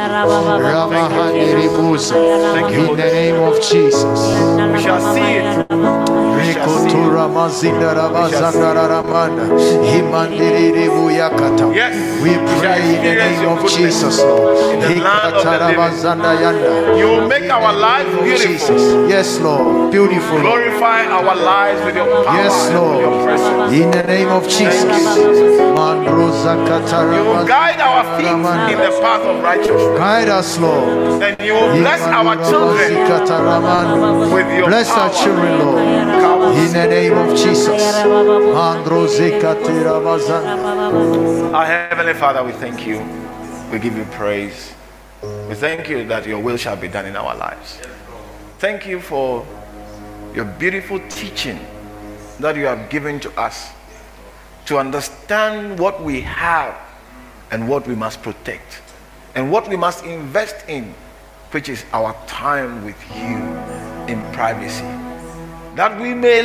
Ramahani 0.72 1.54
ribuza. 1.54 2.16
In 2.72 2.96
the 2.96 3.10
name 3.12 3.42
of 3.42 3.60
Jesus. 3.60 4.20
We 4.72 4.82
shall 4.82 5.14
see 5.14 5.20
it. 5.20 6.15
We 6.46 6.52
shall 6.52 6.68
see 6.68 6.86
it. 6.86 6.92
Rikotura 6.92 7.28
mazinda 7.28 7.94
rabazanda 7.94 8.88
ramana. 8.88 9.44
Himandiri 9.90 10.88
buyakata. 10.88 11.74
Yes. 11.74 12.22
We 12.22 12.32
pray 12.58 12.82
in 12.94 13.02
the 13.02 13.14
name 13.14 13.48
of 13.48 13.68
Jesus, 13.68 14.18
Lord. 14.18 14.74
in 14.74 14.80
the 14.80 15.02
land 15.02 15.34
of 15.34 15.42
the. 15.42 15.50
Hikatarabazanda 15.50 16.32
yanda. 16.42 16.98
You 16.98 17.06
will 17.08 17.28
make 17.28 17.50
our 17.50 17.72
lives 17.72 18.10
beautiful. 18.22 18.52
Jesus. 18.52 18.82
Yes, 19.10 19.40
Lord. 19.40 19.90
Beautiful. 19.92 20.40
Glorify 20.40 21.06
our 21.06 21.34
lives 21.34 21.84
with 21.84 21.96
your 21.96 22.06
power 22.24 22.36
Yes, 22.36 22.54
and 22.70 22.90
with 22.90 23.00
your 23.00 23.10
Lord. 23.10 23.72
In 23.72 23.90
the 23.90 24.02
name 24.04 24.28
of 24.28 24.44
Jesus. 24.48 25.16
You 25.76 27.46
guide 27.46 27.80
our 27.80 28.02
feet 28.16 28.26
in 28.72 28.78
the 28.78 28.92
path 29.02 29.20
of 29.22 29.42
righteousness. 29.42 29.98
Guide 29.98 30.28
us, 30.28 30.58
Lord. 30.58 31.22
And 31.22 31.36
you 31.40 31.54
will 31.54 31.76
bless 31.76 32.00
our 32.02 32.36
children 32.48 32.94
with 34.32 34.48
your 34.56 34.68
Bless 34.68 34.90
our 34.90 35.10
children, 35.12 35.58
Lord. 35.58 36.25
In 36.36 36.72
the 36.72 36.86
name 36.86 37.16
of 37.16 37.34
Jesus. 37.36 37.68
Mandroze. 38.04 39.42
Our 41.54 41.66
Heavenly 41.66 42.12
Father, 42.12 42.44
we 42.44 42.52
thank 42.52 42.86
you. 42.86 42.98
We 43.72 43.78
give 43.78 43.96
you 43.96 44.04
praise. 44.12 44.74
We 45.48 45.54
thank 45.54 45.88
you 45.88 46.06
that 46.08 46.26
your 46.26 46.40
will 46.40 46.58
shall 46.58 46.76
be 46.76 46.88
done 46.88 47.06
in 47.06 47.16
our 47.16 47.34
lives. 47.34 47.80
Thank 48.58 48.86
you 48.86 49.00
for 49.00 49.46
your 50.34 50.44
beautiful 50.44 51.00
teaching 51.08 51.58
that 52.40 52.54
you 52.54 52.66
have 52.66 52.90
given 52.90 53.18
to 53.20 53.40
us 53.40 53.70
to 54.66 54.78
understand 54.78 55.78
what 55.78 56.02
we 56.02 56.20
have 56.20 56.76
and 57.50 57.66
what 57.66 57.86
we 57.86 57.94
must 57.94 58.22
protect 58.22 58.82
and 59.34 59.50
what 59.50 59.68
we 59.68 59.76
must 59.76 60.04
invest 60.04 60.68
in, 60.68 60.92
which 61.52 61.70
is 61.70 61.84
our 61.94 62.14
time 62.26 62.84
with 62.84 63.00
you 63.14 63.38
in 64.12 64.20
privacy. 64.34 64.84
That 65.76 66.00
we 66.00 66.14
may 66.14 66.40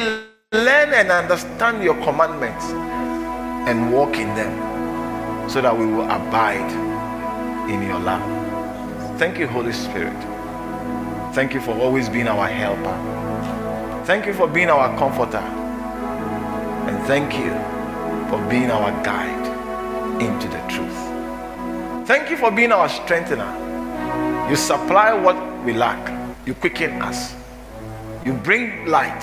learn 0.52 0.94
and 0.94 1.10
understand 1.10 1.82
your 1.82 1.96
commandments 2.04 2.66
and 3.66 3.94
walk 3.94 4.18
in 4.18 4.28
them 4.36 5.50
so 5.50 5.62
that 5.62 5.78
we 5.78 5.86
will 5.86 6.04
abide 6.04 6.70
in 7.72 7.82
your 7.82 8.00
love. 8.00 8.22
Thank 9.18 9.40
you, 9.40 9.48
Holy 9.48 9.72
Spirit. 9.72 10.22
Thank 11.34 11.54
you 11.54 11.62
for 11.62 11.72
always 11.80 12.10
being 12.10 12.28
our 12.28 12.46
helper. 12.46 14.04
Thank 14.06 14.26
you 14.26 14.34
for 14.34 14.50
being 14.50 14.70
our 14.70 14.98
comforter. 14.98 15.38
And 16.90 17.02
thank 17.08 17.32
you 17.40 17.52
for 18.30 18.46
being 18.50 18.70
our 18.70 18.92
guide 19.02 19.48
into 20.22 20.50
the 20.50 20.60
truth. 20.68 22.06
Thank 22.06 22.30
you 22.30 22.36
for 22.36 22.52
being 22.52 22.74
our 22.74 22.90
strengthener. 22.90 23.48
You 24.50 24.58
supply 24.58 25.14
what 25.14 25.38
we 25.64 25.72
lack, 25.72 26.02
you 26.46 26.54
quicken 26.54 27.02
us, 27.02 27.34
you 28.26 28.34
bring 28.34 28.86
light 28.86 29.22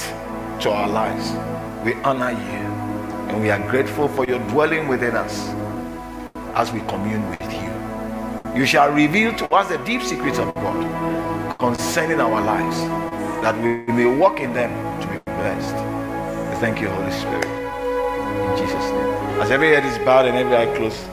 to 0.61 0.71
our 0.71 0.89
lives. 0.89 1.31
We 1.85 1.95
honor 2.03 2.33
you 2.33 2.59
and 3.31 3.41
we 3.41 3.51
are 3.51 3.61
grateful 3.71 4.09
for 4.09 4.25
your 4.25 4.41
dwelling 4.49 4.89
within 4.89 5.15
us 5.15 5.49
as 6.55 6.73
we 6.73 6.81
commune 6.81 7.29
with 7.31 7.53
you. 7.53 8.59
You 8.59 8.67
shall 8.67 8.91
reveal 8.91 9.33
to 9.37 9.55
us 9.55 9.69
the 9.69 9.79
deep 9.85 10.03
secrets 10.03 10.39
of 10.39 10.53
God 10.55 11.59
concerning 11.59 12.21
our 12.21 12.41
lives 12.41 12.79
that 13.43 13.57
we 13.57 13.93
may 13.93 14.07
walk 14.19 14.41
in 14.41 14.53
them 14.53 14.73
to 15.01 15.07
be 15.07 15.19
blessed. 15.25 15.77
Thank 16.61 16.81
you, 16.81 16.89
Holy 16.89 17.13
Spirit. 17.13 17.45
In 17.45 18.57
Jesus' 18.57 18.91
name. 18.91 19.41
As 19.41 19.53
every 19.53 19.69
head 19.69 19.85
is 19.85 19.97
bowed 20.05 20.27
and 20.27 20.37
every 20.37 20.57
eye 20.57 20.77
closed, 20.77 21.07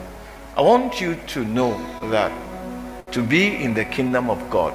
I 0.56 0.62
want 0.62 1.00
you 1.00 1.14
to 1.28 1.44
know 1.44 1.78
that 2.10 2.32
to 3.12 3.22
be 3.22 3.62
in 3.62 3.74
the 3.74 3.84
kingdom 3.84 4.28
of 4.28 4.50
God, 4.50 4.74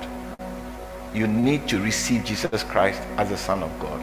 you 1.13 1.27
need 1.27 1.67
to 1.67 1.79
receive 1.79 2.23
Jesus 2.23 2.63
Christ 2.63 3.01
as 3.17 3.29
the 3.29 3.37
Son 3.37 3.61
of 3.63 3.79
God 3.79 4.01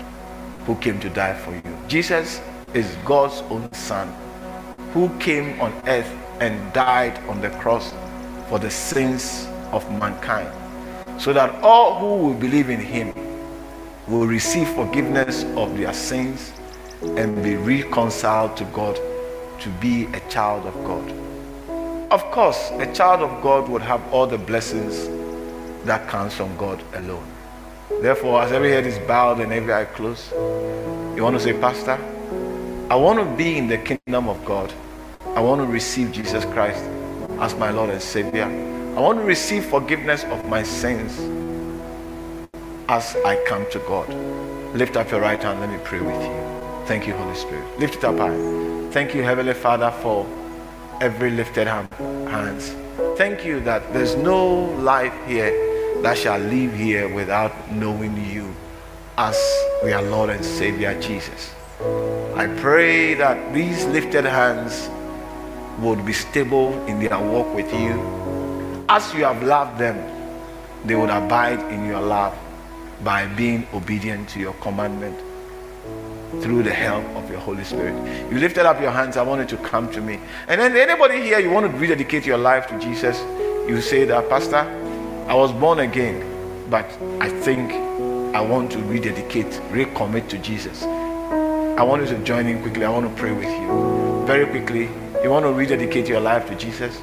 who 0.67 0.77
came 0.77 1.01
to 1.01 1.09
die 1.09 1.35
for 1.35 1.55
you. 1.55 1.79
Jesus 1.89 2.41
is 2.75 2.97
God's 3.05 3.41
own 3.51 3.73
Son 3.73 4.13
who 4.93 5.09
came 5.19 5.59
on 5.61 5.73
earth 5.87 6.11
and 6.41 6.73
died 6.73 7.19
on 7.29 7.41
the 7.41 7.51
cross 7.51 7.95
for 8.49 8.59
the 8.59 8.71
sins 8.71 9.47
of 9.73 9.91
mankind 9.99 10.51
so 11.21 11.33
that 11.33 11.55
all 11.63 11.99
who 11.99 12.27
will 12.27 12.35
believe 12.35 12.71
in 12.71 12.81
him 12.81 13.15
will 14.07 14.27
receive 14.27 14.69
forgiveness 14.71 15.45
of 15.57 15.77
their 15.77 15.93
sins 15.93 16.53
and 17.03 17.43
be 17.43 17.57
reconciled 17.57 18.57
to 18.57 18.65
God 18.67 18.99
to 19.61 19.69
be 19.81 20.05
a 20.07 20.21
child 20.29 20.67
of 20.67 20.75
God. 20.85 21.13
Of 22.11 22.23
course, 22.31 22.71
a 22.73 22.93
child 22.95 23.21
of 23.21 23.43
God 23.43 23.69
would 23.69 23.83
have 23.83 24.01
all 24.13 24.27
the 24.27 24.39
blessings 24.39 25.09
that 25.89 26.07
comes 26.07 26.35
from 26.35 26.55
God 26.59 26.83
alone. 26.95 27.27
Therefore, 28.03 28.43
as 28.43 28.53
every 28.53 28.71
head 28.71 28.87
is 28.87 28.99
bowed 29.09 29.41
and 29.41 29.53
every 29.53 29.73
eye 29.73 29.87
closed, 29.87 30.31
you 31.17 31.23
want 31.23 31.35
to 31.35 31.41
say, 31.41 31.55
Pastor, 31.55 31.99
I 32.91 32.95
want 32.95 33.19
to 33.19 33.37
be 33.37 33.57
in 33.57 33.69
the 33.69 33.79
kingdom 33.79 34.29
of 34.29 34.45
God. 34.45 34.73
I 35.35 35.41
want 35.41 35.63
to 35.63 35.67
receive 35.67 36.13
Jesus 36.13 36.45
Christ 36.45 36.83
as 37.41 37.55
my 37.55 37.71
Lord 37.71 37.89
and 37.89 38.03
Savior. 38.03 38.45
I 38.45 39.01
want 39.01 39.19
to 39.19 39.25
receive 39.25 39.65
forgiveness 39.65 40.25
of 40.25 40.47
my 40.47 40.63
sins 40.63 41.19
as 42.89 43.17
I 43.25 43.43
come 43.47 43.65
to 43.71 43.79
God. 43.81 44.09
Lift 44.75 44.97
up 44.97 45.11
your 45.11 45.23
right 45.23 45.43
hand. 45.43 45.61
Let 45.61 45.71
me 45.71 45.79
pray 45.85 46.01
with 46.01 46.23
you. 46.23 46.85
Thank 46.87 47.07
you, 47.07 47.15
Holy 47.15 47.35
Spirit. 47.35 47.65
Lift 47.79 47.97
it 47.97 48.05
up 48.05 48.19
high. 48.19 48.37
Thank 48.91 49.15
you, 49.15 49.23
Heavenly 49.23 49.55
Father, 49.55 49.91
for 50.03 50.27
every 51.01 51.31
lifted 51.31 51.67
hand, 51.67 51.89
hands. 52.29 52.75
Thank 53.17 53.45
you 53.45 53.61
that 53.61 53.93
there's 53.95 54.17
no 54.17 54.55
life 54.81 55.15
here 55.27 55.68
that 56.03 56.17
shall 56.17 56.39
live 56.39 56.75
here 56.75 57.13
without 57.13 57.73
knowing 57.73 58.17
you 58.25 58.55
as 59.17 59.37
our 59.83 60.03
Lord 60.03 60.31
and 60.31 60.45
Savior 60.45 60.99
Jesus. 61.01 61.55
I 62.37 62.47
pray 62.59 63.15
that 63.15 63.53
these 63.53 63.85
lifted 63.87 64.25
hands 64.25 64.89
would 65.81 66.05
be 66.07 66.13
stable 66.13 66.73
in 66.87 67.01
their 67.01 67.19
walk 67.19 67.53
with 67.55 67.73
you. 67.73 68.85
As 68.89 69.13
you 69.15 69.25
have 69.25 69.43
loved 69.43 69.79
them, 69.79 69.97
they 70.85 70.95
would 70.95 71.11
abide 71.11 71.61
in 71.73 71.85
your 71.85 72.01
love 72.01 72.37
by 73.03 73.27
being 73.27 73.67
obedient 73.75 74.29
to 74.31 74.41
your 74.41 74.55
commandment 74.55 75.19
through 76.43 76.63
the 76.63 76.73
help 76.73 77.05
of 77.17 77.31
your 77.31 77.41
Holy 77.41 77.65
Spirit. 77.65 77.95
You 78.31 78.39
lifted 78.39 78.67
up 78.67 78.81
your 78.81 78.91
hands, 78.91 79.17
I 79.17 79.23
wanted 79.23 79.49
to 79.51 79.57
come 79.59 79.91
to 79.93 80.01
me. 80.01 80.21
And 80.47 80.61
then 80.61 80.77
anybody 80.77 81.21
here, 81.23 81.39
you 81.41 81.51
want 81.51 81.71
to 81.71 81.79
rededicate 81.79 82.27
your 82.27 82.39
life 82.39 82.67
to 82.69 82.79
Jesus, 82.79 83.21
you 83.69 83.81
say 83.81 84.05
that, 84.05 84.29
Pastor, 84.29 84.65
I 85.29 85.35
was 85.35 85.53
born 85.53 85.81
again, 85.81 86.25
but 86.71 86.87
I 87.21 87.29
think 87.29 87.71
I 88.35 88.41
want 88.41 88.73
to 88.73 88.79
rededicate, 88.79 89.61
recommit 89.71 90.27
to 90.31 90.39
Jesus. 90.39 90.85
I 90.85 91.83
want 91.83 92.01
you 92.01 92.09
to 92.17 92.25
join 92.25 92.47
in 92.47 92.63
quickly. 92.63 92.87
I 92.87 92.89
want 92.89 93.15
to 93.15 93.15
pray 93.21 93.33
with 93.33 93.45
you. 93.45 94.25
Very 94.27 94.47
quickly, 94.47 94.89
you 95.23 95.29
want 95.29 95.45
to 95.45 95.53
rededicate 95.53 96.09
your 96.09 96.21
life 96.21 96.49
to 96.49 96.55
Jesus? 96.55 96.99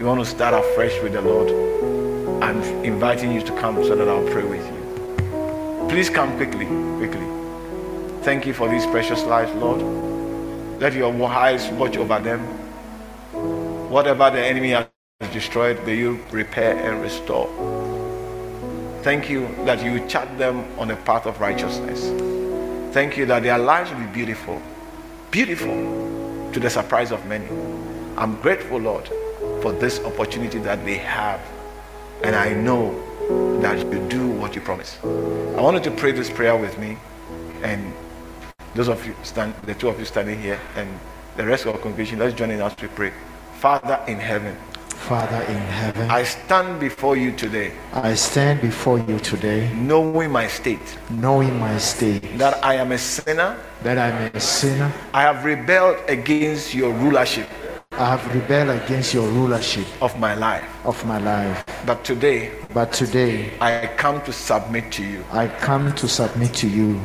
You 0.00 0.06
want 0.06 0.18
to 0.18 0.26
start 0.26 0.54
afresh 0.54 1.00
with 1.04 1.12
the 1.12 1.20
Lord? 1.20 2.42
I'm 2.42 2.60
inviting 2.84 3.30
you 3.32 3.42
to 3.42 3.52
come 3.60 3.76
so 3.84 3.94
that 3.94 4.08
I'll 4.08 4.28
pray 4.32 4.42
with 4.42 4.66
you. 4.66 5.86
Please 5.88 6.10
come 6.10 6.36
quickly, 6.36 6.66
quickly. 6.96 7.28
Thank 8.24 8.44
you 8.44 8.54
for 8.54 8.68
these 8.68 8.86
precious 8.86 9.22
lives, 9.22 9.52
Lord. 9.52 9.80
Let 10.80 10.94
your 10.94 11.14
eyes 11.28 11.68
watch 11.74 11.96
over 11.96 12.18
them. 12.18 12.40
Whatever 13.88 14.30
the 14.30 14.44
enemy 14.44 14.70
has 14.70 14.91
destroyed, 15.28 15.84
may 15.86 15.96
you 15.96 16.24
repair 16.30 16.76
and 16.76 17.02
restore. 17.02 17.48
Thank 19.02 19.28
you 19.28 19.48
that 19.64 19.84
you 19.84 20.06
chart 20.08 20.38
them 20.38 20.64
on 20.78 20.90
a 20.90 20.96
path 20.96 21.26
of 21.26 21.40
righteousness. 21.40 22.04
Thank 22.94 23.16
you 23.16 23.26
that 23.26 23.42
their 23.42 23.58
lives 23.58 23.90
will 23.90 24.00
be 24.00 24.06
beautiful, 24.06 24.60
beautiful 25.30 26.50
to 26.52 26.60
the 26.60 26.70
surprise 26.70 27.10
of 27.10 27.24
many. 27.26 27.48
I'm 28.16 28.40
grateful, 28.40 28.78
Lord, 28.78 29.08
for 29.62 29.72
this 29.72 29.98
opportunity 30.00 30.58
that 30.58 30.84
they 30.84 30.98
have. 30.98 31.40
And 32.22 32.36
I 32.36 32.52
know 32.52 32.92
that 33.60 33.78
you 33.78 34.08
do 34.08 34.30
what 34.30 34.54
you 34.54 34.60
promise. 34.60 34.98
I 35.02 35.60
wanted 35.60 35.82
to 35.84 35.90
pray 35.90 36.12
this 36.12 36.30
prayer 36.30 36.56
with 36.56 36.78
me, 36.78 36.96
and 37.62 37.92
those 38.74 38.88
of 38.88 39.04
you 39.06 39.14
stand, 39.22 39.54
the 39.64 39.74
two 39.74 39.88
of 39.88 39.98
you 39.98 40.04
standing 40.04 40.40
here, 40.40 40.60
and 40.76 40.88
the 41.36 41.46
rest 41.46 41.64
of 41.64 41.74
our 41.74 41.80
congregation, 41.80 42.18
let's 42.18 42.34
join 42.34 42.50
in 42.50 42.60
as 42.60 42.76
we 42.80 42.88
pray. 42.88 43.12
Father 43.58 44.00
in 44.06 44.18
heaven, 44.18 44.56
Father 45.08 45.42
in 45.48 45.58
heaven, 45.58 46.10
I 46.10 46.22
stand 46.22 46.78
before 46.80 47.16
you 47.16 47.32
today, 47.32 47.72
I 47.92 48.14
stand 48.14 48.60
before 48.60 48.98
you 48.98 49.18
today, 49.18 49.68
knowing 49.74 50.30
my 50.30 50.46
state, 50.46 50.98
knowing 51.10 51.58
my 51.58 51.76
state, 51.78 52.38
that 52.38 52.64
I 52.64 52.74
am 52.76 52.92
a 52.92 52.98
sinner. 52.98 53.56
that 53.82 53.98
I'm 53.98 54.30
a 54.34 54.40
sinner. 54.40 54.92
I 55.12 55.22
have 55.22 55.44
rebelled 55.44 55.98
against 56.08 56.72
your 56.74 56.92
rulership 56.92 57.48
I 57.92 58.06
have 58.16 58.34
rebelled 58.34 58.70
against 58.70 59.12
your 59.12 59.28
rulership 59.28 59.86
of 60.00 60.18
my 60.18 60.34
life. 60.34 60.64
of 60.86 61.04
my 61.04 61.18
life. 61.18 61.62
But 61.84 62.04
today, 62.04 62.50
But 62.72 62.92
today, 62.92 63.52
I 63.60 63.86
come 63.98 64.22
to 64.22 64.32
submit 64.32 64.90
to 64.92 65.02
you. 65.04 65.24
I 65.30 65.48
come 65.48 65.92
to 65.96 66.08
submit 66.08 66.54
to 66.54 66.68
you. 66.68 66.98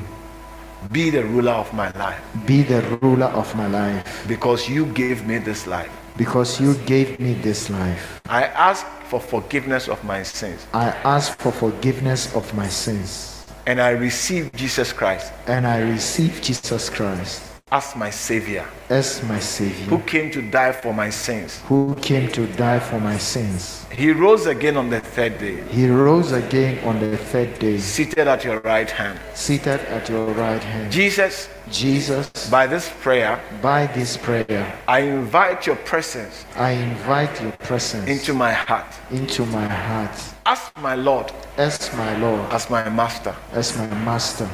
Be 0.92 1.10
the 1.10 1.24
ruler 1.26 1.52
of 1.52 1.74
my 1.74 1.92
life 1.98 2.22
Be 2.46 2.62
the 2.62 2.82
ruler 3.02 3.26
of 3.26 3.54
my 3.56 3.68
life 3.68 4.24
because 4.28 4.70
you 4.70 4.86
gave 4.94 5.26
me 5.28 5.38
this 5.40 5.68
life. 5.68 5.92
Because 6.18 6.60
you 6.60 6.76
gave 6.86 7.20
me 7.20 7.34
this 7.36 7.70
life. 7.70 8.22
I 8.28 8.44
ask 8.44 8.86
for 9.06 9.20
forgiveness 9.20 9.88
of 9.88 10.04
my 10.04 10.24
sins. 10.24 10.66
I 10.74 10.90
ask 11.06 11.38
for 11.38 11.52
forgiveness 11.52 12.34
of 12.36 12.54
my 12.54 12.68
sins. 12.68 13.46
And 13.66 13.80
I 13.82 13.92
receive 13.92 14.52
Jesus 14.54 14.92
Christ. 14.92 15.32
And 15.48 15.68
I 15.68 15.80
receive 15.80 16.42
Jesus 16.42 16.90
Christ 16.90 17.57
as 17.72 17.96
my 17.98 18.10
Savior 18.10 18.66
as 18.90 19.22
my 19.24 19.40
savior. 19.40 19.86
who 19.88 20.00
came 20.04 20.32
to 20.32 20.42
die 20.42 20.72
for 20.72 20.94
my 20.94 21.10
sins. 21.10 21.62
who 21.66 21.94
came 21.96 22.32
to 22.32 22.48
die 22.56 22.80
for 22.80 23.00
my 23.00 23.18
sins. 23.18 23.86
He 23.92 24.12
rose 24.12 24.46
again 24.46 24.78
on 24.78 24.90
the 24.90 25.02
third 25.02 25.38
day, 25.38 25.62
He 25.68 25.90
rose 25.90 26.32
again 26.32 26.82
on 26.88 27.00
the 27.02 27.18
third 27.18 27.60
day, 27.60 27.78
seated 27.78 28.28
at 28.28 28.46
your 28.46 28.62
right 28.62 28.90
hand. 28.90 29.20
seated 29.34 29.82
at 29.82 30.08
your 30.08 30.28
right 30.34 30.64
hand. 30.64 30.92
Jesus, 30.94 31.50
Jesus, 31.70 32.30
by 32.50 32.68
this 32.68 32.90
prayer, 33.02 33.42
by 33.62 33.88
this 33.88 34.16
prayer, 34.16 34.80
I 34.88 35.00
invite 35.02 35.68
your 35.68 35.76
presence 35.78 36.46
I 36.56 36.72
invite 36.72 37.42
your 37.42 37.52
presence 37.52 38.08
into 38.08 38.34
my 38.34 38.54
heart 38.54 38.88
into 39.12 39.46
my 39.48 39.68
heart 39.68 40.18
as 40.46 40.72
my 40.78 40.96
Lord, 40.96 41.34
as 41.58 41.94
my 41.98 42.18
Lord, 42.20 42.40
as 42.54 42.70
my 42.70 42.88
Master. 42.90 43.36
as 43.52 43.78
my 43.78 43.88
Master. 44.06 44.50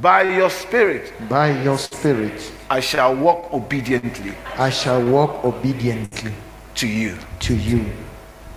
By 0.00 0.22
your 0.36 0.50
Spirit, 0.50 1.12
By 1.28 1.62
your 1.62 1.78
Spirit, 1.78 2.52
I 2.68 2.80
shall 2.80 3.14
walk 3.14 3.52
obediently 3.52 4.34
I 4.58 4.70
shall 4.70 5.02
walk 5.02 5.44
obediently 5.44 6.32
to 6.74 6.86
you. 6.86 7.16
to 7.40 7.54
you. 7.56 7.84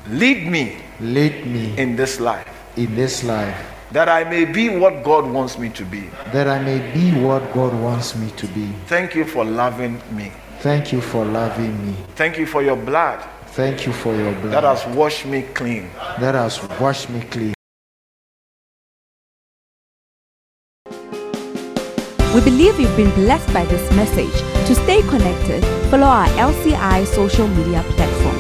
Lead 0.10 0.48
me 0.52 0.78
Lead 0.99 1.45
me 1.48 1.78
in 1.78 1.95
this 1.95 2.20
life 2.20 2.48
in 2.76 2.94
this 2.95 3.24
life 3.24 3.56
that 3.91 4.07
I 4.10 4.24
may 4.24 4.45
be 4.45 4.70
what 4.70 5.03
God 5.03 5.26
wants 5.32 5.57
me 5.57 5.70
to 5.70 5.84
be. 5.86 6.10
that 6.34 6.48
I 6.48 6.60
may 6.61 6.80
be 6.94 7.11
what 7.22 7.41
God 7.53 7.74
wants 7.74 8.16
me 8.16 8.30
to 8.38 8.48
be. 8.48 8.68
Thank 8.88 9.16
you 9.16 9.26
for 9.26 9.44
loving 9.45 10.02
me. 10.11 10.32
Thank 10.60 10.91
you 10.91 11.02
for 11.02 11.24
loving 11.26 11.74
me. 11.88 11.95
Thank 12.16 12.38
you 12.38 12.45
for 12.45 12.61
your 12.61 12.76
blood 12.76 13.24
Thank 13.56 13.88
you 13.88 13.94
for 13.94 14.14
your 14.14 14.34
blood. 14.41 14.53
that 14.53 14.64
has 14.64 14.86
washed 14.95 15.26
me 15.26 15.41
clean. 15.53 15.90
that 16.20 16.36
has 16.36 16.61
washed 16.80 17.10
me 17.10 17.22
clean. 17.22 17.53
We 22.40 22.45
believe 22.45 22.80
you've 22.80 22.95
been 22.95 23.14
blessed 23.16 23.53
by 23.53 23.66
this 23.66 23.91
message. 23.91 24.32
To 24.68 24.74
stay 24.74 25.02
connected, 25.02 25.61
follow 25.90 26.07
our 26.07 26.28
LCI 26.38 27.06
social 27.06 27.49
media 27.49 27.84
platforms. 27.98 28.39